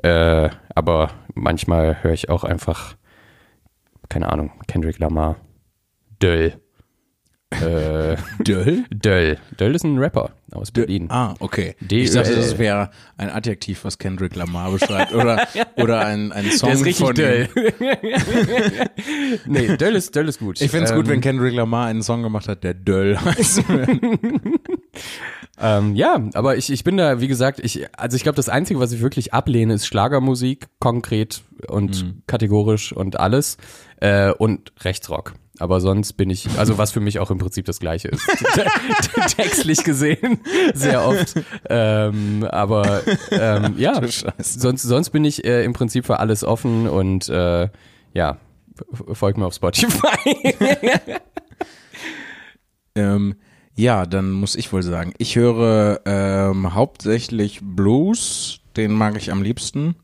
Äh, 0.03 0.51
aber 0.75 1.11
manchmal 1.35 2.03
höre 2.03 2.13
ich 2.13 2.29
auch 2.29 2.45
einfach, 2.45 2.97
keine 4.09 4.31
Ahnung, 4.31 4.51
Kendrick 4.67 4.99
Lamar, 4.99 5.37
Döll. 6.23 6.62
Äh, 7.61 8.17
Döll? 8.43 8.85
Döll. 8.91 9.39
Döll 9.59 9.75
ist 9.75 9.85
ein 9.85 9.99
Rapper 9.99 10.31
aus 10.53 10.71
Berlin. 10.71 11.07
Ah, 11.11 11.35
okay. 11.39 11.75
D- 11.81 12.03
ich 12.03 12.11
dachte, 12.13 12.35
das 12.35 12.59
wäre 12.59 12.91
ein 13.17 13.31
Adjektiv, 13.31 13.85
was 13.85 13.99
Kendrick 13.99 14.35
Lamar 14.37 14.71
beschreibt. 14.73 15.13
Oder, 15.15 15.47
oder 15.77 16.01
ein, 16.07 16.33
ein 16.33 16.51
Song 16.51 16.69
Der 16.71 16.79
ist 16.79 16.85
richtig 16.85 17.07
von 17.07 17.15
Döll. 17.15 17.49
nee, 19.47 19.77
Döll 19.77 19.95
ist, 19.97 20.15
Döll 20.17 20.29
ist 20.29 20.39
gut. 20.39 20.61
Ich 20.61 20.71
find's 20.71 20.93
gut, 20.93 21.05
Ähm, 21.07 21.11
wenn 21.13 21.21
Kendrick 21.21 21.55
Lamar 21.55 21.87
einen 21.87 22.03
Song 22.03 22.23
gemacht 22.23 22.49
hat, 22.49 22.65
der 22.65 22.75
Döll 22.75 23.19
heißt. 23.25 23.63
Ähm, 25.61 25.95
ja, 25.95 26.21
aber 26.35 26.57
ich, 26.57 26.73
ich 26.73 26.83
bin 26.85 26.97
da, 26.97 27.21
wie 27.21 27.29
gesagt, 27.29 27.61
ich, 27.63 27.87
also 27.99 28.17
ich 28.17 28.23
glaube, 28.23 28.37
das 28.37 28.49
Einzige, 28.49 28.81
was 28.81 28.93
ich 28.93 29.01
wirklich 29.01 29.33
ablehne, 29.33 29.75
ist 29.75 29.87
Schlagermusik, 29.87 30.67
konkret 30.81 31.43
und 31.69 32.23
kategorisch 32.27 32.93
und 32.93 33.21
alles. 33.21 33.59
Äh, 34.01 34.33
und 34.33 34.73
Rechtsrock. 34.81 35.35
Aber 35.63 35.81
sonst 35.81 36.15
bin 36.15 36.29
ich, 36.29 36.49
also 36.59 36.77
was 36.77 36.91
für 36.91 36.99
mich 36.99 37.21
auch 37.21 37.31
im 37.31 37.39
Prinzip 37.39 37.67
das 37.67 37.79
Gleiche 37.79 38.09
ist. 38.09 38.27
Textlich 39.37 39.85
gesehen, 39.85 40.41
sehr 40.75 41.07
oft. 41.07 41.35
Ähm, 41.71 42.45
aber 42.51 43.03
ähm, 43.31 43.75
ja, 43.79 44.01
sonst, 44.39 44.83
sonst 44.83 45.11
bin 45.11 45.25
ich 45.25 45.45
äh, 45.45 45.65
im 45.65 45.73
Prinzip 45.73 46.05
für 46.05 46.19
alles 46.19 46.43
offen 46.43 46.89
und 46.89 47.29
äh, 47.29 47.69
ja, 48.13 48.39
folgt 49.13 49.39
mir 49.39 49.47
auf 49.47 49.55
Spotify. 49.55 50.57
Ähm, 52.95 53.37
ja, 53.75 54.05
dann 54.05 54.33
muss 54.33 54.55
ich 54.55 54.71
wohl 54.71 54.83
sagen, 54.83 55.15
ich 55.17 55.37
höre 55.37 56.01
ähm, 56.05 56.75
hauptsächlich 56.75 57.61
Blues, 57.63 58.61
den 58.77 58.93
mag 58.93 59.17
ich 59.17 59.33
am 59.33 59.43
liebsten. 59.43 59.97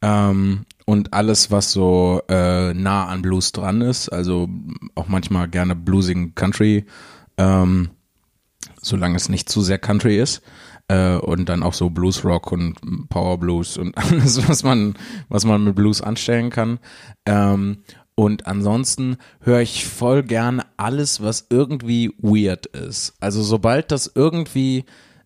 Ähm, 0.00 0.64
und 0.92 1.14
alles, 1.14 1.50
was 1.50 1.72
so 1.72 2.20
äh, 2.28 2.74
nah 2.74 3.06
an 3.06 3.22
Blues 3.22 3.52
dran 3.52 3.80
ist, 3.80 4.10
also 4.10 4.46
auch 4.94 5.08
manchmal 5.08 5.48
gerne 5.48 5.74
bluesigen 5.74 6.34
Country, 6.34 6.84
ähm, 7.38 7.88
solange 8.82 9.16
es 9.16 9.30
nicht 9.30 9.48
zu 9.48 9.62
sehr 9.62 9.78
Country 9.78 10.18
ist. 10.18 10.42
Äh, 10.88 11.16
und 11.16 11.48
dann 11.48 11.62
auch 11.62 11.72
so 11.72 11.88
Blues 11.88 12.26
Rock 12.26 12.52
und 12.52 13.08
Power 13.08 13.38
Blues 13.38 13.78
und 13.78 13.96
alles, 14.12 14.46
was 14.46 14.64
man, 14.64 14.94
was 15.30 15.46
man 15.46 15.64
mit 15.64 15.74
Blues 15.74 16.02
anstellen 16.02 16.50
kann. 16.50 16.78
Ähm, 17.24 17.78
und 18.14 18.46
ansonsten 18.46 19.16
höre 19.40 19.60
ich 19.60 19.86
voll 19.86 20.22
gern 20.22 20.62
alles, 20.76 21.22
was 21.22 21.46
irgendwie 21.48 22.14
weird 22.18 22.66
ist. 22.66 23.14
Also 23.18 23.42
sobald 23.42 23.90
das 23.92 24.12
irgendwie 24.14 24.84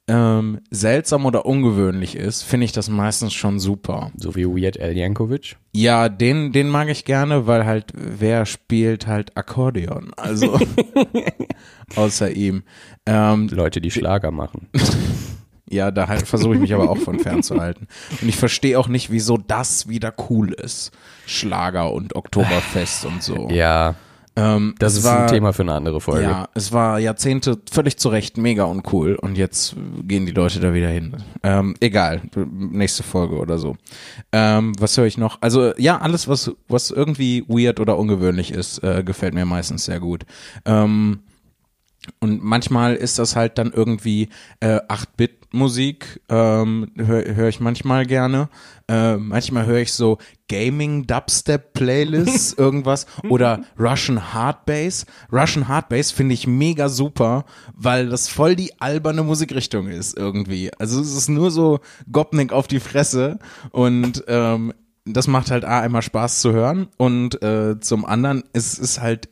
ähm, 0.09 0.61
seltsam 0.71 1.27
oder 1.27 1.47
ungewöhnlich 1.47 2.15
ist, 2.17 2.43
finde 2.43 2.65
ich 2.65 2.73
das 2.73 2.89
meistens 2.89 3.35
schon 3.35 3.59
super. 3.59 4.13
So 4.17 4.37
wie 4.37 4.47
Weird 4.47 4.81
Al 4.81 4.97
Yankovic. 4.97 5.57
Ja, 5.73 6.09
den, 6.09 6.53
den 6.53 6.69
mag 6.69 6.89
ich 6.89 7.05
gerne, 7.05 7.47
weil 7.47 7.67
halt, 7.67 7.93
wer 7.95 8.47
spielt 8.47 9.07
halt 9.07 9.37
Akkordeon? 9.37 10.13
Also, 10.17 10.59
außer 11.97 12.31
ihm. 12.31 12.63
Ähm, 13.05 13.49
Leute, 13.49 13.81
die 13.81 13.91
Schlager 13.91 14.31
machen. 14.31 14.69
ja, 15.69 15.91
da 15.91 16.07
halt 16.07 16.27
versuche 16.27 16.55
ich 16.55 16.61
mich 16.61 16.75
aber 16.75 16.89
auch 16.89 16.99
von 16.99 17.19
fernzuhalten. 17.19 17.89
Und 18.23 18.29
ich 18.29 18.37
verstehe 18.37 18.79
auch 18.79 18.89
nicht, 18.89 19.11
wieso 19.11 19.37
das 19.37 19.89
wieder 19.89 20.15
cool 20.31 20.53
ist. 20.53 20.93
Schlager 21.27 21.93
und 21.93 22.15
Oktoberfest 22.15 23.07
und 23.07 23.25
so. 23.25 23.49
Ja, 23.51 23.97
Ähm, 24.37 24.75
das 24.79 24.97
ist 24.97 25.05
war, 25.05 25.23
ein 25.23 25.29
Thema 25.29 25.53
für 25.53 25.63
eine 25.63 25.73
andere 25.73 26.01
Folge. 26.01 26.25
Ja, 26.25 26.49
es 26.55 26.71
war 26.73 26.99
Jahrzehnte 26.99 27.59
völlig 27.71 27.97
zu 27.97 28.11
Recht 28.11 28.37
mega 28.37 28.65
uncool 28.65 29.15
und 29.15 29.39
jetzt 29.39 29.75
gehen 30.03 30.27
die 30.27 30.33
Leute 30.33 30.61
da 30.61 30.75
wieder 30.75 30.89
hin. 30.89 31.17
Ähm, 31.43 31.75
egal, 31.81 32.21
nächste 32.53 33.03
Folge 33.03 33.37
oder 33.37 33.57
so. 33.57 33.77
Ähm, 34.33 34.75
was 34.79 34.97
höre 34.99 35.07
ich 35.07 35.17
noch? 35.17 35.39
Also 35.41 35.73
ja, 35.79 35.99
alles, 35.99 36.29
was, 36.29 36.53
was 36.69 36.91
irgendwie 36.91 37.45
weird 37.49 37.81
oder 37.81 37.97
ungewöhnlich 37.97 38.53
ist, 38.53 38.83
äh, 38.85 39.03
gefällt 39.03 39.33
mir 39.33 39.47
meistens 39.47 39.87
sehr 39.87 40.01
gut. 40.01 40.27
Ähm, 40.67 41.21
und 42.21 42.43
manchmal 42.43 42.95
ist 42.95 43.19
das 43.19 43.37
halt 43.37 43.59
dann 43.59 43.71
irgendwie 43.73 44.31
äh, 44.61 44.81
8-Bit-Musik, 44.89 46.23
ähm, 46.29 46.91
höre 46.97 47.35
hör 47.35 47.49
ich 47.49 47.61
manchmal 47.61 48.07
gerne. 48.07 48.49
Äh, 48.89 49.17
manchmal 49.17 49.67
höre 49.67 49.81
ich 49.81 49.93
so 49.93 50.19
Gaming-Dubstep-Playlists, 50.49 52.53
irgendwas. 52.59 53.07
Oder 53.29 53.65
Russian 53.79 54.33
Hardbass. 54.33 55.05
Russian 55.33 55.69
Hardbass 55.69 56.13
finde 56.13 56.35
ich 56.35 56.47
mega 56.47 56.89
super, 56.89 57.45
weil 57.75 58.09
das 58.09 58.29
voll 58.29 58.55
die 58.57 58.81
alberne 58.81 59.23
Musikrichtung 59.23 59.89
ist 59.89 60.17
irgendwie. 60.17 60.71
Also 60.79 61.01
es 61.01 61.15
ist 61.17 61.29
nur 61.29 61.51
so 61.51 61.81
Gopnik 62.11 62.53
auf 62.53 62.69
die 62.69 62.81
Fresse 62.81 63.39
und 63.73 64.25
ähm, 64.29 64.73
das 65.07 65.29
macht 65.29 65.51
halt 65.51 65.65
A, 65.65 65.81
einmal 65.81 66.03
Spaß 66.03 66.41
zu 66.41 66.53
hören 66.53 66.89
und 66.97 67.41
äh, 67.43 67.79
zum 67.81 68.05
anderen, 68.05 68.43
es 68.53 68.79
ist 68.79 69.01
halt, 69.01 69.29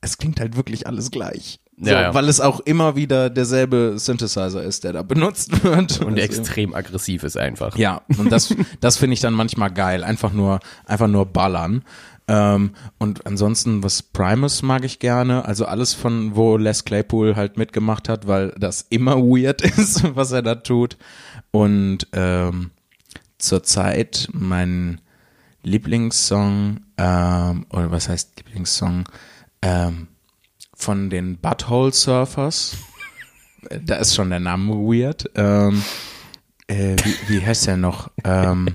es 0.00 0.18
klingt 0.18 0.40
halt 0.40 0.56
wirklich 0.56 0.86
alles 0.86 1.10
gleich. 1.10 1.60
So, 1.78 1.90
Ja, 1.90 2.00
ja. 2.02 2.14
Weil 2.14 2.28
es 2.28 2.40
auch 2.40 2.60
immer 2.60 2.96
wieder 2.96 3.28
derselbe 3.28 3.94
Synthesizer 3.98 4.62
ist, 4.62 4.84
der 4.84 4.94
da 4.94 5.02
benutzt 5.02 5.62
wird. 5.62 6.00
Und 6.00 6.14
Also- 6.14 6.22
extrem 6.22 6.74
aggressiv 6.74 7.22
ist 7.22 7.36
einfach. 7.36 7.76
ja, 7.76 8.00
und 8.18 8.32
das, 8.32 8.54
das 8.80 8.96
finde 8.96 9.14
ich 9.14 9.20
dann 9.20 9.34
manchmal 9.34 9.70
geil. 9.70 10.02
Einfach 10.04 10.32
nur, 10.32 10.60
einfach 10.86 11.08
nur 11.08 11.26
ballern. 11.26 11.82
Ähm, 12.28 12.70
und 12.98 13.24
ansonsten, 13.26 13.82
was 13.84 14.02
Primus 14.02 14.62
mag 14.62 14.84
ich 14.84 14.98
gerne. 14.98 15.44
Also 15.44 15.66
alles 15.66 15.92
von, 15.94 16.34
wo 16.34 16.56
Les 16.56 16.84
Claypool 16.84 17.36
halt 17.36 17.56
mitgemacht 17.58 18.08
hat, 18.08 18.26
weil 18.26 18.52
das 18.58 18.86
immer 18.88 19.16
weird 19.18 19.60
ist, 19.78 20.16
was 20.16 20.32
er 20.32 20.42
da 20.42 20.54
tut. 20.56 20.96
Und 21.50 22.08
ähm, 22.12 22.70
zurzeit 23.38 24.28
mein 24.32 25.00
Lieblingssong, 25.62 26.80
ähm, 26.96 27.66
oder 27.70 27.90
was 27.90 28.08
heißt 28.08 28.38
Lieblingssong, 28.38 29.04
ähm, 29.62 30.08
von 30.76 31.10
den 31.10 31.38
Butthole 31.38 31.92
Surfers. 31.92 32.76
Da 33.84 33.96
ist 33.96 34.14
schon 34.14 34.30
der 34.30 34.38
Name 34.40 34.74
weird. 34.74 35.28
Ähm, 35.34 35.82
äh, 36.68 36.94
wie, 37.02 37.16
wie 37.40 37.44
heißt 37.44 37.66
der 37.66 37.76
noch? 37.76 38.10
Ähm, 38.22 38.68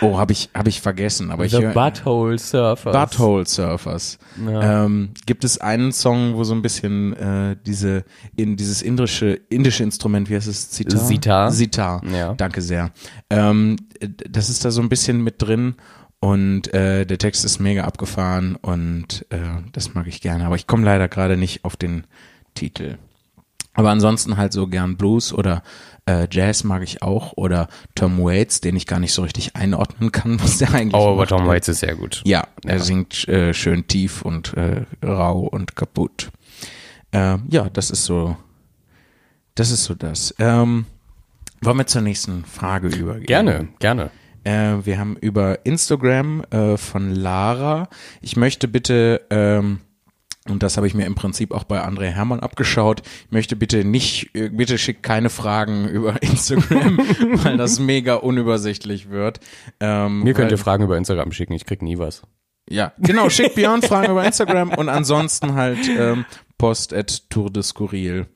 oh, 0.00 0.18
habe 0.18 0.32
ich, 0.32 0.50
hab 0.54 0.66
ich 0.66 0.80
vergessen. 0.80 1.30
Aber 1.30 1.44
ich 1.44 1.52
The 1.52 1.62
hör- 1.62 1.72
Butthole 1.74 2.38
Surfers. 2.38 2.92
Butthole 2.92 3.46
Surfers. 3.46 4.18
Ähm, 4.44 5.10
gibt 5.26 5.44
es 5.44 5.58
einen 5.58 5.92
Song, 5.92 6.34
wo 6.34 6.42
so 6.44 6.54
ein 6.54 6.62
bisschen 6.62 7.12
äh, 7.14 7.56
diese 7.64 8.04
in 8.36 8.56
dieses 8.56 8.82
indische 8.82 9.34
indische 9.48 9.82
Instrument, 9.84 10.28
wie 10.28 10.34
heißt 10.36 10.48
es? 10.48 10.70
Sitar. 10.74 10.98
Sitar. 10.98 11.50
Sitar. 11.52 12.02
Ja. 12.12 12.34
Danke 12.34 12.62
sehr. 12.62 12.90
Ähm, 13.30 13.76
äh, 14.00 14.08
das 14.28 14.50
ist 14.50 14.64
da 14.64 14.70
so 14.70 14.80
ein 14.80 14.88
bisschen 14.88 15.22
mit 15.22 15.40
drin 15.40 15.74
und 16.24 16.72
äh, 16.72 17.04
der 17.04 17.18
Text 17.18 17.44
ist 17.44 17.58
mega 17.58 17.84
abgefahren 17.84 18.56
und 18.56 19.26
äh, 19.28 19.60
das 19.72 19.92
mag 19.92 20.06
ich 20.06 20.22
gerne. 20.22 20.46
Aber 20.46 20.56
ich 20.56 20.66
komme 20.66 20.82
leider 20.82 21.06
gerade 21.06 21.36
nicht 21.36 21.66
auf 21.66 21.76
den 21.76 22.06
Titel. 22.54 22.96
Aber 23.74 23.90
ansonsten 23.90 24.38
halt 24.38 24.54
so 24.54 24.66
gern 24.66 24.96
Blues 24.96 25.34
oder 25.34 25.62
äh, 26.06 26.26
Jazz 26.30 26.64
mag 26.64 26.82
ich 26.82 27.02
auch 27.02 27.34
oder 27.36 27.68
Tom 27.94 28.18
Waits, 28.24 28.62
den 28.62 28.74
ich 28.74 28.86
gar 28.86 29.00
nicht 29.00 29.12
so 29.12 29.20
richtig 29.20 29.54
einordnen 29.54 30.12
kann, 30.12 30.40
was 30.42 30.56
der 30.56 30.72
eigentlich 30.72 30.94
Oh, 30.94 31.12
aber. 31.12 31.26
Tom 31.26 31.46
Waits 31.46 31.68
ist 31.68 31.80
sehr 31.80 31.94
gut. 31.94 32.22
Ja, 32.24 32.44
er 32.64 32.80
singt 32.80 33.28
äh, 33.28 33.52
schön 33.52 33.86
tief 33.86 34.22
und 34.22 34.54
äh, 34.54 34.86
rau 35.04 35.40
und 35.40 35.76
kaputt. 35.76 36.30
Äh, 37.12 37.36
ja, 37.50 37.68
das 37.68 37.90
ist 37.90 38.06
so, 38.06 38.34
das 39.56 39.70
ist 39.70 39.84
so 39.84 39.94
das. 39.94 40.34
Ähm, 40.38 40.86
wollen 41.60 41.76
wir 41.76 41.86
zur 41.86 42.00
nächsten 42.00 42.46
Frage 42.46 42.88
übergehen? 42.88 43.26
Gerne, 43.26 43.68
gerne. 43.78 44.10
Äh, 44.44 44.84
wir 44.84 44.98
haben 44.98 45.16
über 45.16 45.64
Instagram 45.64 46.44
äh, 46.50 46.76
von 46.76 47.14
Lara. 47.14 47.88
Ich 48.20 48.36
möchte 48.36 48.68
bitte, 48.68 49.22
ähm, 49.30 49.80
und 50.48 50.62
das 50.62 50.76
habe 50.76 50.86
ich 50.86 50.94
mir 50.94 51.06
im 51.06 51.14
Prinzip 51.14 51.52
auch 51.52 51.64
bei 51.64 51.82
André 51.82 52.10
Hermann 52.10 52.40
abgeschaut, 52.40 53.02
ich 53.26 53.32
möchte 53.32 53.56
bitte 53.56 53.84
nicht, 53.84 54.34
äh, 54.34 54.50
bitte 54.50 54.78
schickt 54.78 55.02
keine 55.02 55.30
Fragen 55.30 55.88
über 55.88 56.22
Instagram, 56.22 56.98
weil 57.42 57.56
das 57.56 57.80
mega 57.80 58.14
unübersichtlich 58.14 59.10
wird. 59.10 59.40
Ähm, 59.80 60.22
Mir 60.22 60.34
könnt 60.34 60.52
ihr 60.52 60.58
Fragen 60.58 60.84
über 60.84 60.96
Instagram 60.96 61.32
schicken, 61.32 61.54
ich 61.54 61.64
krieg 61.64 61.82
nie 61.82 61.98
was. 61.98 62.22
Ja, 62.68 62.92
genau, 62.98 63.28
schickt 63.28 63.54
Björn 63.56 63.82
Fragen 63.82 64.10
über 64.10 64.24
Instagram 64.24 64.70
und 64.70 64.88
ansonsten 64.88 65.54
halt 65.54 65.86
ähm, 65.88 66.24
post 66.58 66.94
at 66.94 67.28
Tour 67.30 67.50
de 67.50 67.62
Skurril. 67.62 68.26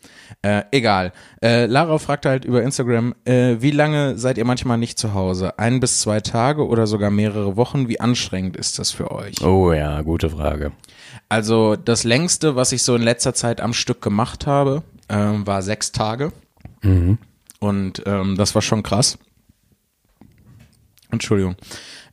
Äh, 0.43 0.65
egal. 0.71 1.13
Äh, 1.43 1.67
Lara 1.67 1.99
fragt 1.99 2.27
halt 2.27 2.45
über 2.45 2.63
Instagram, 2.63 3.15
äh, 3.25 3.57
wie 3.61 3.71
lange 3.71 4.19
seid 4.19 4.37
ihr 4.39 4.45
manchmal 4.45 4.77
nicht 4.77 4.99
zu 4.99 5.15
Hause? 5.15 5.59
Ein 5.59 5.81
bis 5.81 6.01
zwei 6.01 6.21
Tage 6.21 6.67
oder 6.67 6.87
sogar 6.87 7.11
mehrere 7.11 7.57
Wochen? 7.57 7.89
Wie 7.89 8.01
anstrengend 8.01 8.57
ist 8.57 8.79
das 8.79 8.91
für 8.91 9.11
euch? 9.11 9.41
Oh 9.43 9.73
ja, 9.73 10.03
gute 10.03 10.31
Frage. 10.31 10.73
Also 11.29 11.77
das 11.77 12.05
längste, 12.05 12.55
was 12.55 12.73
ich 12.73 12.83
so 12.83 12.95
in 12.97 13.03
letzter 13.03 13.35
Zeit 13.35 13.61
am 13.61 13.73
Stück 13.73 14.03
gemacht 14.03 14.47
habe, 14.47 14.83
ähm, 15.09 15.47
war 15.47 15.63
sechs 15.63 15.93
Tage. 15.93 16.33
Und 17.61 18.03
ähm, 18.07 18.37
das 18.37 18.55
war 18.55 18.63
schon 18.63 18.83
krass. 18.83 19.19
Entschuldigung. 21.11 21.57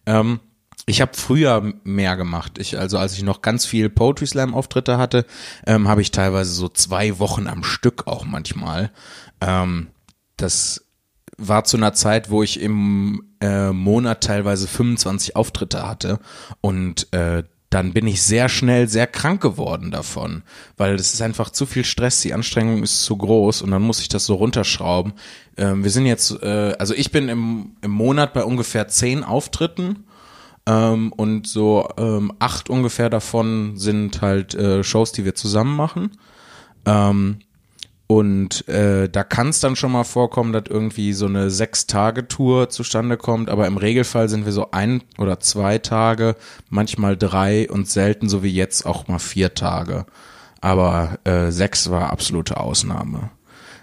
Ähm, 0.05 0.39
ich 0.85 1.01
habe 1.01 1.11
früher 1.15 1.73
mehr 1.83 2.15
gemacht. 2.15 2.59
Ich, 2.59 2.77
also 2.77 2.97
als 2.97 3.13
ich 3.13 3.23
noch 3.23 3.41
ganz 3.41 3.65
viel 3.65 3.89
Poetry 3.89 4.27
Slam 4.27 4.53
Auftritte 4.53 4.97
hatte, 4.97 5.25
ähm, 5.65 5.87
habe 5.87 6.01
ich 6.01 6.11
teilweise 6.11 6.51
so 6.51 6.69
zwei 6.69 7.17
Wochen 7.19 7.47
am 7.47 7.63
Stück 7.63 8.05
auch 8.07 8.23
manchmal. 8.25 8.91
Ähm, 9.41 9.87
das 10.37 10.85
war 11.37 11.63
zu 11.63 11.77
einer 11.77 11.93
Zeit, 11.93 12.29
wo 12.29 12.43
ich 12.43 12.59
im 12.61 13.23
äh, 13.41 13.71
Monat 13.71 14.21
teilweise 14.21 14.67
25 14.67 15.35
Auftritte 15.35 15.87
hatte 15.87 16.19
und 16.61 17.11
äh, 17.13 17.43
dann 17.71 17.91
bin 17.91 18.07
ich 18.07 18.21
sehr 18.21 18.47
schnell 18.47 18.87
sehr 18.87 19.07
krank 19.07 19.41
geworden 19.41 19.91
davon, 19.91 20.43
weil 20.77 20.95
das 20.95 21.13
ist 21.13 21.21
einfach 21.21 21.49
zu 21.49 21.65
viel 21.65 21.83
Stress, 21.83 22.21
die 22.21 22.33
Anstrengung 22.33 22.83
ist 22.83 23.03
zu 23.03 23.17
groß 23.17 23.63
und 23.63 23.71
dann 23.71 23.81
muss 23.81 23.99
ich 23.99 24.07
das 24.07 24.25
so 24.25 24.35
runterschrauben. 24.35 25.13
Ähm, 25.57 25.83
wir 25.83 25.91
sind 25.91 26.05
jetzt, 26.05 26.41
äh, 26.41 26.75
also 26.79 26.93
ich 26.93 27.11
bin 27.11 27.27
im, 27.27 27.75
im 27.81 27.91
Monat 27.91 28.33
bei 28.33 28.45
ungefähr 28.45 28.87
zehn 28.87 29.23
Auftritten 29.25 30.05
ähm, 30.67 31.11
und 31.13 31.47
so 31.47 31.87
ähm, 31.97 32.31
acht 32.39 32.69
ungefähr 32.69 33.09
davon 33.09 33.77
sind 33.77 34.21
halt 34.21 34.55
äh, 34.55 34.83
Shows, 34.83 35.11
die 35.11 35.25
wir 35.25 35.35
zusammen 35.35 35.75
machen. 35.75 36.11
Ähm, 36.85 37.39
und 38.07 38.67
äh, 38.67 39.09
da 39.09 39.23
kann 39.23 39.49
es 39.49 39.59
dann 39.59 39.75
schon 39.75 39.91
mal 39.91 40.03
vorkommen, 40.03 40.53
dass 40.53 40.65
irgendwie 40.69 41.11
so 41.13 41.25
eine 41.25 41.49
Sechs-Tage-Tour 41.49 42.69
zustande 42.69 43.17
kommt, 43.17 43.49
aber 43.49 43.65
im 43.65 43.77
Regelfall 43.77 44.29
sind 44.29 44.45
wir 44.45 44.51
so 44.51 44.69
ein 44.71 45.01
oder 45.17 45.39
zwei 45.39 45.79
Tage, 45.79 46.35
manchmal 46.69 47.17
drei 47.17 47.67
und 47.69 47.89
selten 47.89 48.29
so 48.29 48.43
wie 48.43 48.53
jetzt 48.53 48.85
auch 48.85 49.07
mal 49.07 49.17
vier 49.17 49.55
Tage. 49.55 50.05
Aber 50.61 51.17
äh, 51.23 51.51
sechs 51.51 51.89
war 51.89 52.11
absolute 52.11 52.57
Ausnahme. 52.57 53.31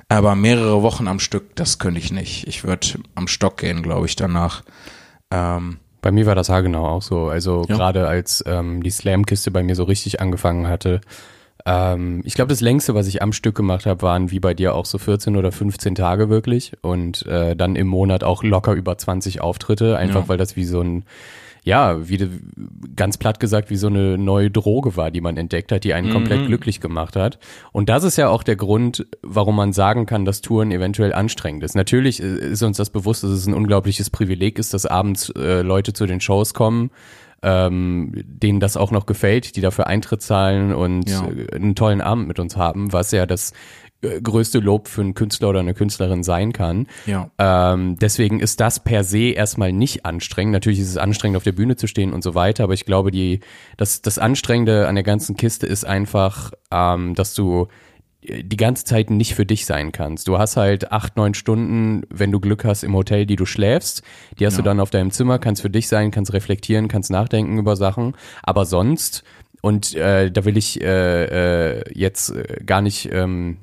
Aber 0.08 0.36
mehrere 0.36 0.82
Wochen 0.82 1.08
am 1.08 1.18
Stück, 1.18 1.56
das 1.56 1.78
könnte 1.78 1.98
ich 1.98 2.12
nicht. 2.12 2.46
Ich 2.46 2.64
würde 2.64 2.86
am 3.14 3.26
Stock 3.26 3.56
gehen, 3.56 3.82
glaube 3.82 4.06
ich, 4.06 4.14
danach. 4.14 4.62
Ähm, 5.30 5.78
Bei 6.02 6.10
mir 6.12 6.26
war 6.26 6.34
das 6.34 6.48
haargenau 6.50 6.86
auch 6.86 7.02
so. 7.02 7.28
Also 7.28 7.64
Ja. 7.68 7.76
gerade 7.76 8.06
als 8.08 8.44
ähm, 8.46 8.82
die 8.82 8.90
Slam-Kiste 8.90 9.50
bei 9.50 9.62
mir 9.62 9.74
so 9.76 9.84
richtig 9.84 10.20
angefangen 10.20 10.68
hatte, 10.68 11.00
Ähm, 11.64 12.22
ich 12.24 12.34
glaube, 12.34 12.48
das 12.48 12.60
längste, 12.60 12.96
was 12.96 13.06
ich 13.06 13.22
am 13.22 13.32
Stück 13.32 13.54
gemacht 13.54 13.86
habe, 13.86 14.02
waren 14.02 14.32
wie 14.32 14.40
bei 14.40 14.52
dir 14.52 14.74
auch 14.74 14.84
so 14.84 14.98
14 14.98 15.36
oder 15.36 15.52
15 15.52 15.94
Tage 15.94 16.28
wirklich 16.28 16.72
und 16.82 17.24
äh, 17.26 17.54
dann 17.54 17.76
im 17.76 17.86
Monat 17.86 18.24
auch 18.24 18.42
locker 18.42 18.72
über 18.72 18.98
20 18.98 19.40
Auftritte, 19.40 19.96
einfach 19.96 20.22
Ja. 20.22 20.28
weil 20.28 20.38
das 20.38 20.56
wie 20.56 20.64
so 20.64 20.80
ein 20.80 21.04
ja, 21.64 22.08
wie 22.08 22.18
ganz 22.96 23.18
platt 23.18 23.38
gesagt, 23.38 23.70
wie 23.70 23.76
so 23.76 23.86
eine 23.86 24.18
neue 24.18 24.50
Droge 24.50 24.96
war, 24.96 25.10
die 25.12 25.20
man 25.20 25.36
entdeckt 25.36 25.70
hat, 25.70 25.84
die 25.84 25.94
einen 25.94 26.10
komplett 26.12 26.46
glücklich 26.46 26.80
gemacht 26.80 27.14
hat. 27.14 27.38
Und 27.70 27.88
das 27.88 28.02
ist 28.02 28.16
ja 28.16 28.28
auch 28.28 28.42
der 28.42 28.56
Grund, 28.56 29.06
warum 29.22 29.54
man 29.56 29.72
sagen 29.72 30.04
kann, 30.06 30.24
dass 30.24 30.40
Touren 30.40 30.72
eventuell 30.72 31.12
anstrengend 31.12 31.62
ist. 31.62 31.76
Natürlich 31.76 32.20
äh, 32.22 32.26
ist 32.26 32.62
uns 32.62 32.78
das 32.78 32.90
bewusst, 32.90 33.22
dass 33.22 33.30
es 33.30 33.46
ein 33.46 33.54
unglaubliches 33.54 34.10
Privileg 34.10 34.58
ist, 34.58 34.74
dass 34.74 34.86
abends 34.86 35.30
äh, 35.30 35.62
Leute 35.62 35.92
zu 35.92 36.06
den 36.06 36.20
Shows 36.20 36.52
kommen, 36.52 36.90
ähm, 37.44 38.12
denen 38.24 38.58
das 38.60 38.76
auch 38.76 38.90
noch 38.90 39.06
gefällt, 39.06 39.54
die 39.56 39.60
dafür 39.60 39.86
Eintritt 39.86 40.22
zahlen 40.22 40.74
und 40.74 41.08
Ja. 41.08 41.26
äh, 41.28 41.54
einen 41.54 41.74
tollen 41.76 42.00
Abend 42.00 42.26
mit 42.26 42.38
uns 42.40 42.56
haben, 42.56 42.92
was 42.92 43.12
ja 43.12 43.24
das 43.26 43.52
größte 44.02 44.58
Lob 44.58 44.88
für 44.88 45.00
einen 45.00 45.14
Künstler 45.14 45.50
oder 45.50 45.60
eine 45.60 45.74
Künstlerin 45.74 46.22
sein 46.22 46.52
kann. 46.52 46.86
Ja. 47.06 47.30
Ähm, 47.38 47.96
deswegen 47.96 48.40
ist 48.40 48.60
das 48.60 48.82
per 48.82 49.04
se 49.04 49.30
erstmal 49.30 49.72
nicht 49.72 50.04
anstrengend. 50.04 50.52
Natürlich 50.52 50.80
ist 50.80 50.88
es 50.88 50.96
anstrengend, 50.96 51.36
auf 51.36 51.44
der 51.44 51.52
Bühne 51.52 51.76
zu 51.76 51.86
stehen 51.86 52.12
und 52.12 52.22
so 52.22 52.34
weiter, 52.34 52.64
aber 52.64 52.74
ich 52.74 52.84
glaube, 52.84 53.10
die, 53.10 53.40
das, 53.76 54.02
das 54.02 54.18
Anstrengende 54.18 54.88
an 54.88 54.96
der 54.96 55.04
ganzen 55.04 55.36
Kiste 55.36 55.66
ist 55.66 55.84
einfach, 55.84 56.52
ähm, 56.70 57.14
dass 57.14 57.34
du 57.34 57.68
die 58.24 58.56
ganze 58.56 58.84
Zeit 58.84 59.10
nicht 59.10 59.34
für 59.34 59.44
dich 59.44 59.66
sein 59.66 59.90
kannst. 59.90 60.28
Du 60.28 60.38
hast 60.38 60.56
halt 60.56 60.92
acht, 60.92 61.16
neun 61.16 61.34
Stunden, 61.34 62.02
wenn 62.08 62.30
du 62.30 62.38
Glück 62.38 62.64
hast, 62.64 62.84
im 62.84 62.94
Hotel, 62.94 63.26
die 63.26 63.34
du 63.34 63.46
schläfst. 63.46 64.02
Die 64.38 64.46
hast 64.46 64.58
du 64.58 64.62
dann 64.62 64.78
auf 64.78 64.90
deinem 64.90 65.10
Zimmer, 65.10 65.40
kannst 65.40 65.62
für 65.62 65.70
dich 65.70 65.88
sein, 65.88 66.12
kannst 66.12 66.32
reflektieren, 66.32 66.86
kannst 66.86 67.10
nachdenken 67.10 67.58
über 67.58 67.74
Sachen. 67.74 68.14
Aber 68.44 68.64
sonst, 68.64 69.24
und 69.60 69.94
äh, 69.96 70.30
da 70.30 70.44
will 70.44 70.56
ich 70.56 70.80
äh, 70.80 71.78
äh, 71.78 71.82
jetzt 71.92 72.30
äh, 72.30 72.62
gar 72.64 72.80
nicht 72.80 73.10
ähm, 73.12 73.58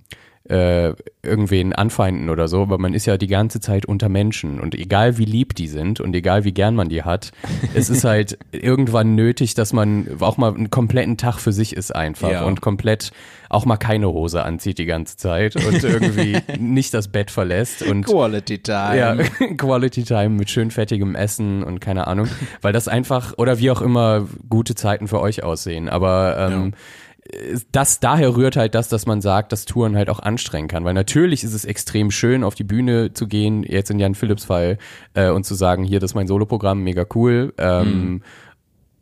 äh, 0.50 0.94
irgendwen 1.22 1.74
anfeinden 1.74 2.30
oder 2.30 2.48
so, 2.48 2.62
aber 2.64 2.78
man 2.80 2.94
ist 2.94 3.06
ja 3.06 3.18
die 3.18 3.28
ganze 3.28 3.60
Zeit 3.60 3.86
unter 3.86 4.10
Menschen 4.10 4.60
und 4.60 4.74
egal 4.74 5.18
wie 5.18 5.26
lieb 5.26 5.54
die 5.56 5.68
sind 5.68 6.00
und 6.00 6.16
egal 6.16 6.44
wie 6.44 6.54
gern 6.54 6.76
man 6.76 6.90
die 6.90 7.04
hat, 7.04 7.32
es 7.76 7.90
ist 7.90 8.04
halt 8.06 8.38
irgendwann 8.52 9.16
nötig, 9.16 9.54
dass 9.54 9.74
man 9.74 10.08
auch 10.20 10.38
mal 10.38 10.54
einen 10.54 10.70
kompletten 10.72 11.18
Tag 11.18 11.38
für 11.40 11.52
sich 11.54 11.76
ist 11.76 11.96
einfach 11.96 12.32
Ja. 12.32 12.44
und 12.46 12.62
komplett 12.62 13.12
auch 13.50 13.66
mal 13.66 13.78
keine 13.78 14.08
Hose 14.10 14.44
anzieht 14.44 14.78
die 14.78 14.86
ganze 14.86 15.18
Zeit 15.18 15.56
und 15.56 15.84
irgendwie 15.84 16.38
nicht 16.60 16.94
das 16.94 17.08
Bett 17.10 17.32
verlässt 17.32 17.82
und 17.84 18.06
Quality 18.06 18.60
Time. 18.60 18.98
ja, 18.98 19.16
Quality 19.58 20.04
Time 20.04 20.30
mit 20.30 20.50
schön 20.50 20.72
fettigem 20.72 21.16
Essen 21.16 21.64
und 21.64 21.80
keine 21.80 22.08
Ahnung, 22.08 22.28
weil 22.62 22.74
das 22.74 22.88
einfach 22.88 23.34
oder 23.38 23.60
wie 23.60 23.72
auch 23.72 23.82
immer 23.82 24.28
gute 24.50 24.76
Zeiten 24.76 25.08
für 25.08 25.20
euch 25.20 25.44
aussehen. 25.44 25.90
Aber 25.90 26.38
ähm, 26.40 26.74
das 27.72 28.00
daher 28.00 28.36
rührt 28.36 28.56
halt 28.56 28.76
das, 28.76 28.90
dass 28.90 29.06
man 29.06 29.22
sagt, 29.22 29.52
dass 29.52 29.66
Touren 29.66 29.96
halt 29.96 30.10
auch 30.10 30.20
anstrengen 30.20 30.68
kann, 30.68 30.86
weil 30.86 30.94
natürlich 30.94 31.44
ist 31.44 31.54
es 31.54 31.66
extrem 31.66 32.12
schön, 32.12 32.44
auf 32.44 32.56
die 32.56 32.64
Bühne 32.64 33.14
zu 33.14 33.28
gehen, 33.28 33.64
jetzt 33.64 33.92
in 33.92 34.00
Jan 34.00 34.16
Philipps 34.16 34.46
Fall 34.46 34.78
äh, 35.14 35.30
und 35.30 35.46
zu 35.46 35.56
sagen, 35.56 35.84
hier, 35.84 36.00
das 36.00 36.12
ist 36.12 36.16
mein 36.16 36.28
Soloprogramm, 36.28 36.82
mega 36.82 37.06
cool. 37.14 37.54
Ähm, 37.58 38.22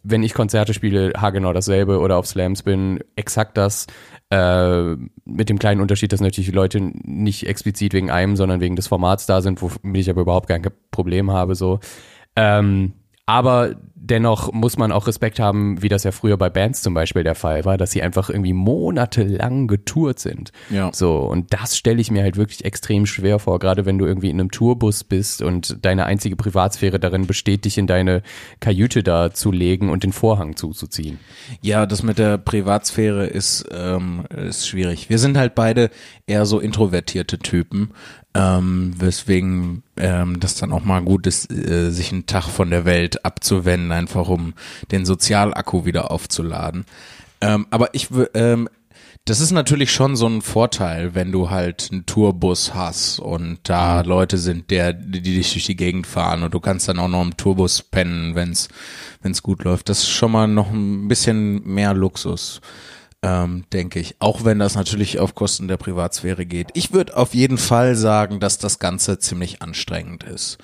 wenn 0.03 0.23
ich 0.23 0.33
Konzerte 0.33 0.73
spiele, 0.73 1.13
haargenau 1.17 1.51
dasselbe 1.53 1.99
oder 1.99 2.17
auf 2.17 2.27
Slams 2.27 2.63
bin, 2.63 2.99
exakt 3.15 3.57
das. 3.57 3.87
Äh, 4.29 4.95
mit 5.25 5.49
dem 5.49 5.59
kleinen 5.59 5.81
Unterschied, 5.81 6.11
dass 6.13 6.21
natürlich 6.21 6.49
die 6.49 6.55
Leute 6.55 6.79
nicht 6.81 7.47
explizit 7.47 7.93
wegen 7.93 8.09
einem, 8.09 8.35
sondern 8.35 8.59
wegen 8.59 8.75
des 8.75 8.87
Formats 8.87 9.25
da 9.25 9.41
sind, 9.41 9.61
womit 9.61 10.01
ich 10.01 10.09
aber 10.09 10.21
überhaupt 10.21 10.49
kein 10.49 10.65
Problem 10.91 11.31
habe. 11.31 11.55
So. 11.55 11.79
Ähm, 12.35 12.93
aber 13.27 13.75
dennoch 13.93 14.53
muss 14.53 14.77
man 14.77 14.93
auch 14.93 15.05
Respekt 15.05 15.37
haben, 15.39 15.81
wie 15.81 15.89
das 15.89 16.05
ja 16.05 16.11
früher 16.11 16.37
bei 16.37 16.49
Bands 16.49 16.81
zum 16.81 16.93
Beispiel 16.93 17.23
der 17.23 17.35
Fall 17.35 17.65
war, 17.65 17.77
dass 17.77 17.91
sie 17.91 18.01
einfach 18.01 18.29
irgendwie 18.29 18.53
monatelang 18.53 19.67
getourt 19.67 20.19
sind. 20.19 20.53
Ja. 20.69 20.91
So, 20.93 21.17
und 21.19 21.53
das 21.53 21.77
stelle 21.77 21.99
ich 21.99 22.09
mir 22.09 22.23
halt 22.23 22.37
wirklich 22.37 22.63
extrem 22.63 23.05
schwer 23.05 23.37
vor, 23.37 23.59
gerade 23.59 23.85
wenn 23.85 23.97
du 23.97 24.05
irgendwie 24.05 24.29
in 24.29 24.39
einem 24.39 24.49
Tourbus 24.49 25.03
bist 25.03 25.41
und 25.41 25.85
deine 25.85 26.05
einzige 26.05 26.37
Privatsphäre 26.37 26.99
darin 26.99 27.27
besteht, 27.27 27.65
dich 27.65 27.77
in 27.77 27.85
deine 27.85 28.23
Kajüte 28.61 29.03
da 29.03 29.31
zu 29.31 29.51
legen 29.51 29.89
und 29.89 30.03
den 30.03 30.13
Vorhang 30.13 30.55
zuzuziehen. 30.55 31.19
Ja, 31.61 31.85
das 31.85 32.03
mit 32.03 32.17
der 32.17 32.37
Privatsphäre 32.37 33.27
ist, 33.27 33.65
ähm, 33.71 34.23
ist 34.29 34.69
schwierig. 34.69 35.09
Wir 35.09 35.19
sind 35.19 35.37
halt 35.37 35.53
beide 35.53 35.89
eher 36.27 36.45
so 36.45 36.59
introvertierte 36.59 37.39
Typen, 37.39 37.91
ähm, 38.37 38.93
weswegen 38.97 39.83
ähm, 39.97 40.39
das 40.39 40.55
dann 40.55 40.71
auch 40.71 40.83
mal 40.83 41.01
gut 41.01 41.25
ist, 41.25 41.51
äh, 41.51 41.89
sich 41.89 42.11
einen 42.11 42.27
Tag 42.27 42.45
von 42.45 42.69
der 42.69 42.85
Welt 42.85 43.25
abzuwenden, 43.25 43.91
einfach 43.91 44.29
um 44.29 44.53
den 44.91 45.05
Sozialakku 45.05 45.85
wieder 45.85 46.11
aufzuladen. 46.11 46.85
Ähm, 47.41 47.65
aber 47.71 47.93
ich 47.95 48.09
ähm, 48.35 48.69
das 49.25 49.41
ist 49.41 49.51
natürlich 49.51 49.91
schon 49.91 50.15
so 50.15 50.25
ein 50.25 50.41
Vorteil, 50.41 51.13
wenn 51.13 51.33
du 51.33 51.49
halt 51.49 51.89
einen 51.91 52.05
Tourbus 52.05 52.73
hast 52.73 53.19
und 53.19 53.59
da 53.63 53.99
Leute 54.01 54.37
sind, 54.37 54.71
der, 54.71 54.93
die 54.93 55.19
die 55.19 55.35
dich 55.35 55.51
durch 55.51 55.65
die 55.65 55.75
Gegend 55.75 56.07
fahren 56.07 56.43
und 56.43 56.53
du 56.53 56.61
kannst 56.61 56.87
dann 56.87 56.99
auch 56.99 57.09
noch 57.09 57.23
im 57.23 57.35
Tourbus 57.35 57.81
pennen, 57.81 58.35
wenn's 58.35 58.69
wenn's 59.21 59.43
gut 59.43 59.65
läuft. 59.65 59.89
Das 59.89 59.99
ist 59.99 60.09
schon 60.09 60.31
mal 60.31 60.47
noch 60.47 60.71
ein 60.71 61.09
bisschen 61.09 61.61
mehr 61.67 61.93
Luxus, 61.93 62.61
ähm, 63.27 63.65
denke 63.73 63.99
ich. 63.99 64.15
Auch 64.19 64.45
wenn 64.45 64.59
das 64.59 64.75
natürlich 64.75 65.19
auf 65.19 65.35
Kosten 65.35 65.67
der 65.67 65.77
Privatsphäre 65.77 66.45
geht. 66.45 66.69
Ich 66.75 66.93
würde 66.93 67.17
auf 67.17 67.33
jeden 67.33 67.57
Fall 67.57 67.95
sagen, 67.95 68.39
dass 68.39 68.57
das 68.57 68.79
Ganze 68.79 69.19
ziemlich 69.19 69.61
anstrengend 69.61 70.23
ist. 70.23 70.57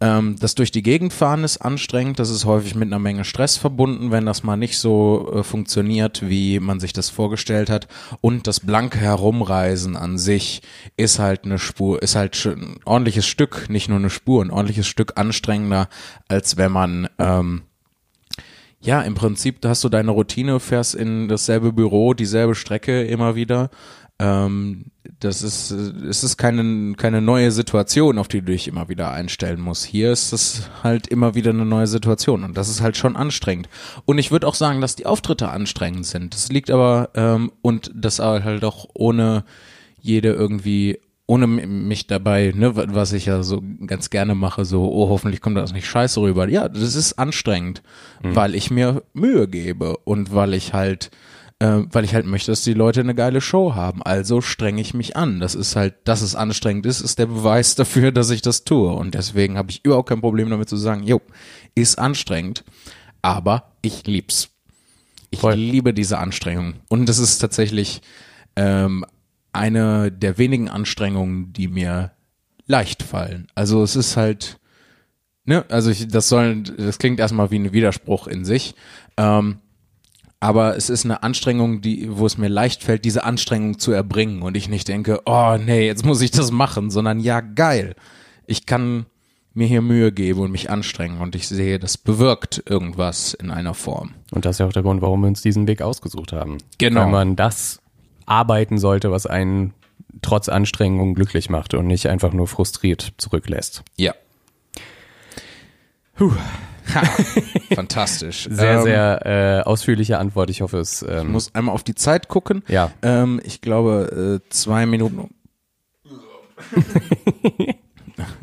Ähm, 0.00 0.36
das 0.38 0.54
durch 0.54 0.70
die 0.70 0.82
Gegend 0.82 1.12
fahren 1.12 1.44
ist 1.44 1.58
anstrengend, 1.58 2.18
das 2.18 2.30
ist 2.30 2.44
häufig 2.44 2.74
mit 2.74 2.88
einer 2.88 2.98
Menge 2.98 3.24
Stress 3.24 3.56
verbunden, 3.56 4.10
wenn 4.10 4.26
das 4.26 4.42
mal 4.42 4.56
nicht 4.56 4.78
so 4.78 5.32
äh, 5.32 5.42
funktioniert, 5.42 6.28
wie 6.28 6.60
man 6.60 6.78
sich 6.78 6.92
das 6.92 7.10
vorgestellt 7.10 7.68
hat. 7.68 7.88
Und 8.20 8.46
das 8.46 8.60
blanke 8.60 8.98
Herumreisen 8.98 9.96
an 9.96 10.18
sich 10.18 10.62
ist 10.96 11.18
halt 11.18 11.44
eine 11.44 11.58
Spur, 11.58 12.02
ist 12.02 12.16
halt 12.16 12.44
ein 12.44 12.78
ordentliches 12.84 13.26
Stück, 13.26 13.68
nicht 13.68 13.88
nur 13.88 13.98
eine 13.98 14.10
Spur, 14.10 14.44
ein 14.44 14.50
ordentliches 14.50 14.86
Stück 14.86 15.12
anstrengender, 15.16 15.88
als 16.28 16.56
wenn 16.56 16.72
man 16.72 17.08
ähm, 17.18 17.62
ja, 18.84 19.00
im 19.02 19.14
Prinzip 19.14 19.60
da 19.60 19.70
hast 19.70 19.82
du 19.82 19.88
deine 19.88 20.10
Routine, 20.10 20.60
fährst 20.60 20.94
in 20.94 21.28
dasselbe 21.28 21.72
Büro, 21.72 22.14
dieselbe 22.14 22.54
Strecke 22.54 23.02
immer 23.02 23.34
wieder. 23.34 23.70
Ähm, 24.18 24.86
das 25.20 25.42
ist, 25.42 25.70
es 25.70 26.22
ist 26.22 26.36
keine, 26.36 26.94
keine 26.94 27.20
neue 27.20 27.50
Situation, 27.50 28.18
auf 28.18 28.28
die 28.28 28.40
du 28.40 28.52
dich 28.52 28.68
immer 28.68 28.88
wieder 28.88 29.10
einstellen 29.10 29.60
musst. 29.60 29.84
Hier 29.84 30.12
ist 30.12 30.32
es 30.32 30.70
halt 30.82 31.08
immer 31.08 31.34
wieder 31.34 31.50
eine 31.50 31.64
neue 31.64 31.86
Situation 31.86 32.44
und 32.44 32.56
das 32.56 32.68
ist 32.68 32.80
halt 32.80 32.96
schon 32.96 33.16
anstrengend. 33.16 33.68
Und 34.04 34.18
ich 34.18 34.30
würde 34.30 34.46
auch 34.46 34.54
sagen, 34.54 34.80
dass 34.80 34.96
die 34.96 35.06
Auftritte 35.06 35.48
anstrengend 35.48 36.06
sind. 36.06 36.34
Das 36.34 36.50
liegt 36.50 36.70
aber, 36.70 37.10
ähm, 37.14 37.52
und 37.62 37.90
das 37.94 38.18
halt 38.18 38.64
auch 38.64 38.86
ohne 38.94 39.44
jede 40.00 40.32
irgendwie 40.32 41.00
ohne 41.26 41.46
mich 41.46 42.06
dabei, 42.06 42.52
ne, 42.54 42.76
wa- 42.76 42.86
was 42.88 43.12
ich 43.12 43.26
ja 43.26 43.42
so 43.42 43.62
ganz 43.86 44.10
gerne 44.10 44.34
mache, 44.34 44.64
so, 44.64 44.90
oh, 44.92 45.08
hoffentlich 45.08 45.40
kommt 45.40 45.56
das 45.56 45.72
nicht 45.72 45.86
scheiße 45.86 46.20
rüber. 46.20 46.48
Ja, 46.48 46.68
das 46.68 46.94
ist 46.94 47.14
anstrengend, 47.14 47.82
weil 48.22 48.54
ich 48.54 48.70
mir 48.70 49.02
Mühe 49.14 49.48
gebe 49.48 49.96
und 49.98 50.34
weil 50.34 50.52
ich 50.54 50.74
halt, 50.74 51.10
äh, 51.60 51.80
weil 51.90 52.04
ich 52.04 52.14
halt 52.14 52.26
möchte, 52.26 52.52
dass 52.52 52.62
die 52.62 52.74
Leute 52.74 53.00
eine 53.00 53.14
geile 53.14 53.40
Show 53.40 53.74
haben. 53.74 54.02
Also 54.02 54.40
strenge 54.42 54.80
ich 54.82 54.92
mich 54.92 55.16
an. 55.16 55.40
Das 55.40 55.54
ist 55.54 55.76
halt, 55.76 55.94
dass 56.04 56.20
es 56.20 56.34
anstrengend 56.36 56.84
ist, 56.84 57.00
ist 57.00 57.18
der 57.18 57.26
Beweis 57.26 57.74
dafür, 57.74 58.12
dass 58.12 58.28
ich 58.30 58.42
das 58.42 58.64
tue. 58.64 58.92
Und 58.92 59.14
deswegen 59.14 59.56
habe 59.56 59.70
ich 59.70 59.82
überhaupt 59.84 60.10
kein 60.10 60.20
Problem 60.20 60.50
damit 60.50 60.68
zu 60.68 60.76
sagen, 60.76 61.04
jo, 61.04 61.22
ist 61.74 61.98
anstrengend, 61.98 62.64
aber 63.22 63.72
ich 63.80 64.06
lieb's. 64.06 64.50
Ich 65.30 65.40
Voll. 65.40 65.54
liebe 65.54 65.94
diese 65.94 66.18
Anstrengung. 66.18 66.74
Und 66.88 67.08
das 67.08 67.18
ist 67.18 67.38
tatsächlich 67.38 68.02
ähm, 68.56 69.04
eine 69.54 70.10
der 70.10 70.38
wenigen 70.38 70.68
Anstrengungen, 70.68 71.52
die 71.52 71.68
mir 71.68 72.12
leicht 72.66 73.02
fallen. 73.02 73.48
Also 73.54 73.82
es 73.82 73.96
ist 73.96 74.16
halt, 74.16 74.58
ne, 75.44 75.64
also 75.68 75.90
ich, 75.90 76.08
das 76.08 76.28
soll, 76.28 76.62
das 76.62 76.98
klingt 76.98 77.20
erstmal 77.20 77.50
wie 77.50 77.58
ein 77.58 77.72
Widerspruch 77.72 78.26
in 78.26 78.44
sich. 78.44 78.74
Ähm, 79.16 79.58
aber 80.40 80.76
es 80.76 80.90
ist 80.90 81.06
eine 81.06 81.22
Anstrengung, 81.22 81.80
die, 81.80 82.06
wo 82.10 82.26
es 82.26 82.36
mir 82.36 82.48
leicht 82.48 82.82
fällt, 82.82 83.04
diese 83.04 83.24
Anstrengung 83.24 83.78
zu 83.78 83.92
erbringen 83.92 84.42
und 84.42 84.56
ich 84.56 84.68
nicht 84.68 84.88
denke, 84.88 85.22
oh 85.24 85.56
nee, 85.56 85.86
jetzt 85.86 86.04
muss 86.04 86.20
ich 86.20 86.32
das 86.32 86.50
machen, 86.50 86.90
sondern 86.90 87.20
ja, 87.20 87.40
geil. 87.40 87.94
Ich 88.46 88.66
kann 88.66 89.06
mir 89.54 89.66
hier 89.66 89.80
Mühe 89.80 90.12
geben 90.12 90.40
und 90.40 90.50
mich 90.50 90.68
anstrengen 90.68 91.20
und 91.20 91.34
ich 91.34 91.48
sehe, 91.48 91.78
das 91.78 91.96
bewirkt 91.96 92.62
irgendwas 92.68 93.32
in 93.34 93.50
einer 93.50 93.72
Form. 93.72 94.10
Und 94.32 94.44
das 94.44 94.56
ist 94.56 94.58
ja 94.58 94.66
auch 94.66 94.72
der 94.72 94.82
Grund, 94.82 95.00
warum 95.00 95.22
wir 95.22 95.28
uns 95.28 95.40
diesen 95.40 95.66
Weg 95.66 95.80
ausgesucht 95.80 96.32
haben. 96.32 96.58
Genau. 96.76 97.02
Weil 97.02 97.10
man 97.10 97.36
das 97.36 97.80
arbeiten 98.26 98.78
sollte, 98.78 99.10
was 99.10 99.26
einen 99.26 99.74
trotz 100.22 100.48
Anstrengung 100.48 101.14
glücklich 101.14 101.50
macht 101.50 101.74
und 101.74 101.86
nicht 101.86 102.08
einfach 102.08 102.32
nur 102.32 102.46
frustriert 102.46 103.12
zurücklässt. 103.18 103.82
Ja. 103.96 104.14
Ha, 106.94 107.02
fantastisch. 107.74 108.46
Sehr, 108.50 108.76
Ähm, 108.76 108.82
sehr 108.82 109.26
äh, 109.26 109.62
ausführliche 109.62 110.18
Antwort. 110.18 110.50
Ich 110.50 110.60
hoffe, 110.60 110.78
es 110.78 111.02
Ich 111.02 111.08
ähm, 111.08 111.32
muss 111.32 111.54
einmal 111.54 111.74
auf 111.74 111.82
die 111.82 111.94
Zeit 111.94 112.28
gucken. 112.28 112.62
Ja. 112.68 112.90
Ähm, 113.02 113.40
ich 113.42 113.62
glaube, 113.62 114.40
äh, 114.44 114.48
zwei 114.50 114.86
Minuten. 114.86 115.34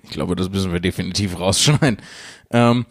ich 0.04 0.10
glaube, 0.10 0.36
das 0.36 0.50
müssen 0.50 0.74
wir 0.74 0.80
definitiv 0.80 1.40
rausschneiden. 1.40 1.98
Ähm, 2.50 2.86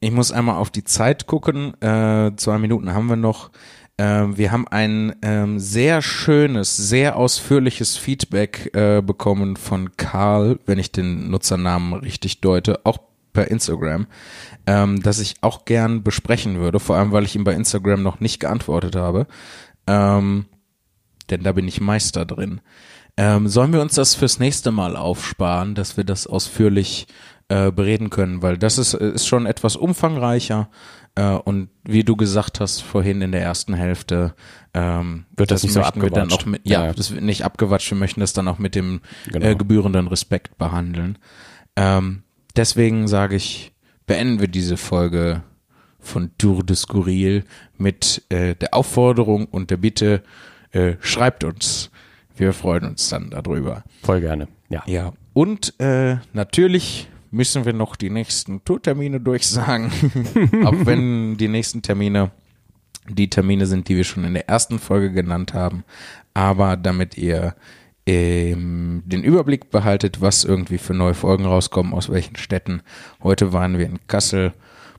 ich 0.00 0.10
muss 0.10 0.32
einmal 0.32 0.56
auf 0.56 0.70
die 0.70 0.84
Zeit 0.84 1.26
gucken. 1.26 1.80
Äh, 1.80 2.32
zwei 2.36 2.58
Minuten 2.58 2.92
haben 2.92 3.06
wir 3.08 3.16
noch. 3.16 3.50
Ähm, 3.98 4.38
wir 4.38 4.52
haben 4.52 4.66
ein 4.68 5.14
ähm, 5.22 5.58
sehr 5.58 6.02
schönes, 6.02 6.76
sehr 6.76 7.16
ausführliches 7.16 7.96
Feedback 7.96 8.74
äh, 8.74 9.02
bekommen 9.02 9.56
von 9.56 9.96
Karl, 9.96 10.58
wenn 10.66 10.78
ich 10.78 10.92
den 10.92 11.30
Nutzernamen 11.30 11.92
richtig 11.94 12.40
deute, 12.40 12.84
auch 12.84 12.98
per 13.32 13.50
Instagram, 13.50 14.06
ähm, 14.66 15.02
das 15.02 15.18
ich 15.18 15.36
auch 15.40 15.64
gern 15.64 16.02
besprechen 16.02 16.58
würde, 16.58 16.80
vor 16.80 16.96
allem 16.96 17.12
weil 17.12 17.24
ich 17.24 17.36
ihm 17.36 17.44
bei 17.44 17.54
Instagram 17.54 18.02
noch 18.02 18.20
nicht 18.20 18.40
geantwortet 18.40 18.96
habe. 18.96 19.26
Ähm, 19.86 20.46
denn 21.30 21.42
da 21.42 21.52
bin 21.52 21.68
ich 21.68 21.80
Meister 21.80 22.24
drin. 22.24 22.60
Ähm, 23.16 23.48
sollen 23.48 23.72
wir 23.72 23.82
uns 23.82 23.94
das 23.94 24.14
fürs 24.14 24.38
nächste 24.38 24.70
Mal 24.70 24.96
aufsparen, 24.96 25.74
dass 25.74 25.96
wir 25.96 26.04
das 26.04 26.26
ausführlich 26.26 27.06
äh, 27.48 27.70
bereden 27.70 28.08
können, 28.08 28.42
weil 28.42 28.56
das 28.56 28.78
ist, 28.78 28.94
ist 28.94 29.26
schon 29.26 29.44
etwas 29.44 29.76
umfangreicher 29.76 30.70
äh, 31.14 31.30
und 31.32 31.68
wie 31.84 32.04
du 32.04 32.16
gesagt 32.16 32.60
hast 32.60 32.80
vorhin 32.82 33.20
in 33.22 33.32
der 33.32 33.42
ersten 33.42 33.74
Hälfte, 33.74 34.34
ähm, 34.74 35.24
Wird 35.36 35.50
das 35.50 35.62
nicht 35.62 35.72
so 35.72 35.80
wir 35.80 35.84
dann 35.84 35.92
abgewatscht. 36.04 36.32
auch 36.42 36.46
mit, 36.46 36.62
ja, 36.66 36.86
Ja. 36.86 36.92
das 36.92 37.10
wird 37.12 37.22
nicht 37.22 37.44
abgewatscht, 37.44 37.90
wir 37.90 37.98
möchten 37.98 38.20
das 38.20 38.32
dann 38.32 38.48
auch 38.48 38.58
mit 38.58 38.74
dem 38.74 39.00
Genau. 39.26 39.46
äh, 39.46 39.54
gebührenden 39.54 40.08
Respekt 40.08 40.56
behandeln. 40.58 41.18
Ähm, 41.76 42.22
deswegen 42.56 43.08
sage 43.08 43.36
ich, 43.36 43.72
beenden 44.06 44.40
wir 44.40 44.48
diese 44.48 44.76
Folge 44.76 45.42
von 46.00 46.30
Tour 46.38 46.64
de 46.64 46.74
Skurril 46.76 47.44
mit 47.78 48.22
äh, 48.28 48.54
der 48.56 48.74
Aufforderung 48.74 49.46
und 49.46 49.70
der 49.70 49.76
Bitte, 49.76 50.22
äh, 50.72 50.94
schreibt 51.00 51.44
uns. 51.44 51.90
Wir 52.36 52.52
freuen 52.52 52.84
uns 52.84 53.08
dann 53.10 53.30
darüber. 53.30 53.84
Voll 54.02 54.20
gerne. 54.20 54.48
Ja. 54.70 54.82
Ja, 54.86 55.12
und 55.34 55.78
äh, 55.80 56.16
natürlich 56.32 57.08
müssen 57.32 57.64
wir 57.64 57.72
noch 57.72 57.96
die 57.96 58.10
nächsten 58.10 58.62
Tourtermine 58.64 59.20
durchsagen. 59.20 59.90
Auch 60.64 60.86
wenn 60.86 61.36
die 61.36 61.48
nächsten 61.48 61.82
Termine 61.82 62.30
die 63.08 63.28
Termine 63.28 63.66
sind, 63.66 63.88
die 63.88 63.96
wir 63.96 64.04
schon 64.04 64.22
in 64.22 64.34
der 64.34 64.48
ersten 64.48 64.78
Folge 64.78 65.10
genannt 65.10 65.54
haben. 65.54 65.82
Aber 66.34 66.76
damit 66.76 67.18
ihr 67.18 67.56
ähm, 68.06 69.02
den 69.06 69.24
Überblick 69.24 69.70
behaltet, 69.70 70.20
was 70.20 70.44
irgendwie 70.44 70.78
für 70.78 70.94
neue 70.94 71.14
Folgen 71.14 71.44
rauskommen, 71.44 71.94
aus 71.94 72.10
welchen 72.10 72.36
Städten. 72.36 72.82
Heute 73.22 73.52
waren 73.52 73.78
wir 73.78 73.86
in 73.86 73.98
Kassel. 74.06 74.52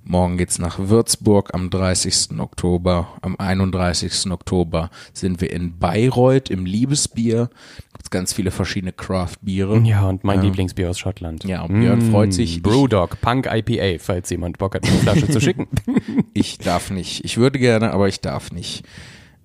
Morgen 0.06 0.38
geht's 0.38 0.60
nach 0.60 0.80
Würzburg 0.80 1.52
am 1.54 1.70
30. 1.70 2.40
Oktober. 2.40 3.08
Am 3.22 3.38
31. 3.38 4.30
Oktober 4.32 4.90
sind 5.14 5.40
wir 5.40 5.52
in 5.52 5.80
Bayreuth 5.80 6.50
im 6.50 6.66
Liebesbier. 6.66 7.50
Gibt's 7.94 8.10
ganz 8.10 8.34
viele 8.34 8.52
verschiedene 8.52 8.92
Craft-Biere. 8.92 9.80
Ja, 9.86 10.10
und 10.10 10.26
mein 10.26 10.40
Ähm, 10.40 10.46
Lieblingsbier 10.46 10.90
aus 10.90 11.00
Schottland. 11.00 11.46
Ja, 11.46 11.62
und 11.62 11.80
Björn 11.80 12.02
freut 12.02 12.34
sich. 12.34 12.58
Ich- 12.58 12.64
Brewdog, 12.64 13.22
Punk 13.22 13.48
IPA, 13.50 13.98
falls 14.00 14.30
jemand 14.30 14.58
Bock 14.58 14.76
hat, 14.76 14.86
eine 14.86 14.98
Flasche 15.00 15.30
zu 15.30 15.40
schicken. 15.40 15.68
Ich 16.36 16.58
darf 16.58 16.90
nicht. 16.90 17.24
Ich 17.24 17.38
würde 17.38 17.60
gerne, 17.60 17.92
aber 17.92 18.08
ich 18.08 18.20
darf 18.20 18.52
nicht. 18.52 18.84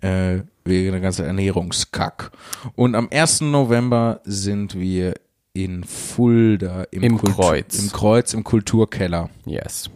Äh, 0.01 0.39
wegen 0.65 0.93
der 0.93 1.01
ganzen 1.01 1.27
Ernährungskack. 1.27 2.31
Und 2.75 2.95
am 2.95 3.09
1. 3.13 3.43
November 3.43 4.21
sind 4.25 4.75
wir 4.79 5.15
in 5.53 5.85
Fulda 5.85 6.85
im, 6.91 7.03
Im 7.03 7.19
Kreuz. 7.19 7.79
Im 7.79 7.91
Kreuz, 7.93 8.33
im 8.33 8.43
Kulturkeller. 8.43 9.29
Yes. 9.45 9.91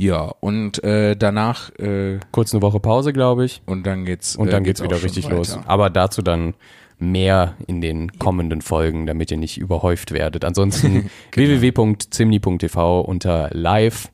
Ja, 0.00 0.32
und 0.40 0.82
äh, 0.82 1.14
danach, 1.14 1.68
äh, 1.78 2.20
Kurz 2.32 2.54
eine 2.54 2.62
Woche 2.62 2.80
Pause, 2.80 3.12
glaube 3.12 3.44
ich. 3.44 3.60
und 3.66 3.86
dann 3.86 4.06
geht's 4.06 4.34
Und 4.34 4.50
dann 4.50 4.62
äh, 4.62 4.68
geht's 4.68 4.80
auch 4.80 4.86
wieder 4.86 5.02
richtig 5.02 5.26
weiter. 5.26 5.36
los. 5.36 5.58
Aber 5.66 5.90
dazu 5.90 6.22
dann 6.22 6.54
mehr 6.98 7.54
in 7.66 7.82
den 7.82 8.18
kommenden 8.18 8.62
Folgen, 8.62 9.04
damit 9.04 9.30
ihr 9.30 9.36
nicht 9.36 9.58
überhäuft 9.58 10.12
werdet. 10.12 10.46
Ansonsten 10.46 11.10
www.zimni.tv 11.34 13.02
unter 13.02 13.50
live. 13.52 14.08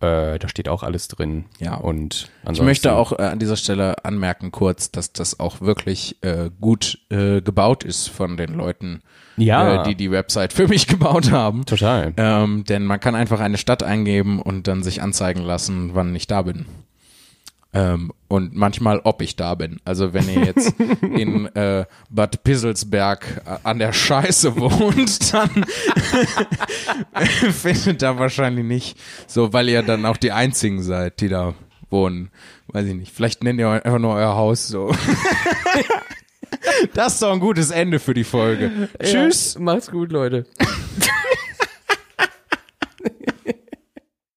Äh, 0.00 0.38
da 0.38 0.46
steht 0.46 0.68
auch 0.68 0.82
alles 0.82 1.08
drin. 1.08 1.46
Ja. 1.58 1.76
Und 1.76 2.30
Ich 2.52 2.60
möchte 2.60 2.94
auch 2.94 3.12
äh, 3.12 3.22
an 3.22 3.38
dieser 3.38 3.56
Stelle 3.56 4.04
anmerken 4.04 4.52
kurz, 4.52 4.90
dass 4.90 5.14
das 5.14 5.40
auch 5.40 5.62
wirklich 5.62 6.16
äh, 6.20 6.50
gut 6.60 6.98
äh, 7.08 7.40
gebaut 7.40 7.82
ist 7.82 8.08
von 8.08 8.36
den 8.36 8.52
Leuten, 8.52 9.00
Ja. 9.38 9.82
äh, 9.82 9.88
die 9.88 9.94
die 9.94 10.10
Website 10.10 10.52
für 10.52 10.68
mich 10.68 10.86
gebaut 10.88 11.30
haben. 11.30 11.64
Total. 11.66 12.12
Ähm, 12.16 12.64
denn 12.64 12.84
man 12.84 13.00
kann 13.00 13.14
einfach 13.14 13.40
eine 13.40 13.58
Stadt 13.58 13.82
eingeben 13.82 14.40
und 14.40 14.66
dann 14.68 14.82
sich 14.82 15.02
anzeigen 15.02 15.42
lassen, 15.42 15.90
wann 15.94 16.14
ich 16.14 16.26
da 16.26 16.42
bin. 16.42 16.66
Ähm, 17.74 18.12
und 18.28 18.56
manchmal, 18.56 19.00
ob 19.04 19.20
ich 19.20 19.36
da 19.36 19.54
bin. 19.54 19.78
Also 19.84 20.14
wenn 20.14 20.26
ihr 20.28 20.42
jetzt 20.44 20.74
in 21.02 21.46
äh, 21.54 21.84
Bad 22.08 22.42
Pisselsberg 22.42 23.42
äh, 23.44 23.58
an 23.62 23.78
der 23.78 23.92
Scheiße 23.92 24.56
wohnt, 24.60 25.34
dann 25.34 25.66
findet 27.52 28.00
da 28.02 28.18
wahrscheinlich 28.18 28.64
nicht 28.64 28.98
so, 29.26 29.52
weil 29.52 29.68
ihr 29.68 29.82
dann 29.82 30.06
auch 30.06 30.16
die 30.16 30.32
Einzigen 30.32 30.82
seid, 30.82 31.20
die 31.20 31.28
da 31.28 31.54
wohnen. 31.90 32.30
Weiß 32.68 32.86
ich 32.86 32.94
nicht. 32.94 33.12
Vielleicht 33.14 33.44
nennt 33.44 33.60
ihr 33.60 33.68
einfach 33.68 33.98
nur 33.98 34.14
euer 34.14 34.34
Haus 34.34 34.68
so. 34.68 34.94
Das 36.94 37.14
ist 37.14 37.22
doch 37.22 37.32
ein 37.32 37.40
gutes 37.40 37.70
Ende 37.70 37.98
für 37.98 38.14
die 38.14 38.24
Folge. 38.24 38.88
Tschüss. 39.02 39.54
Ja, 39.54 39.60
macht's 39.60 39.90
gut, 39.90 40.12
Leute. 40.12 40.46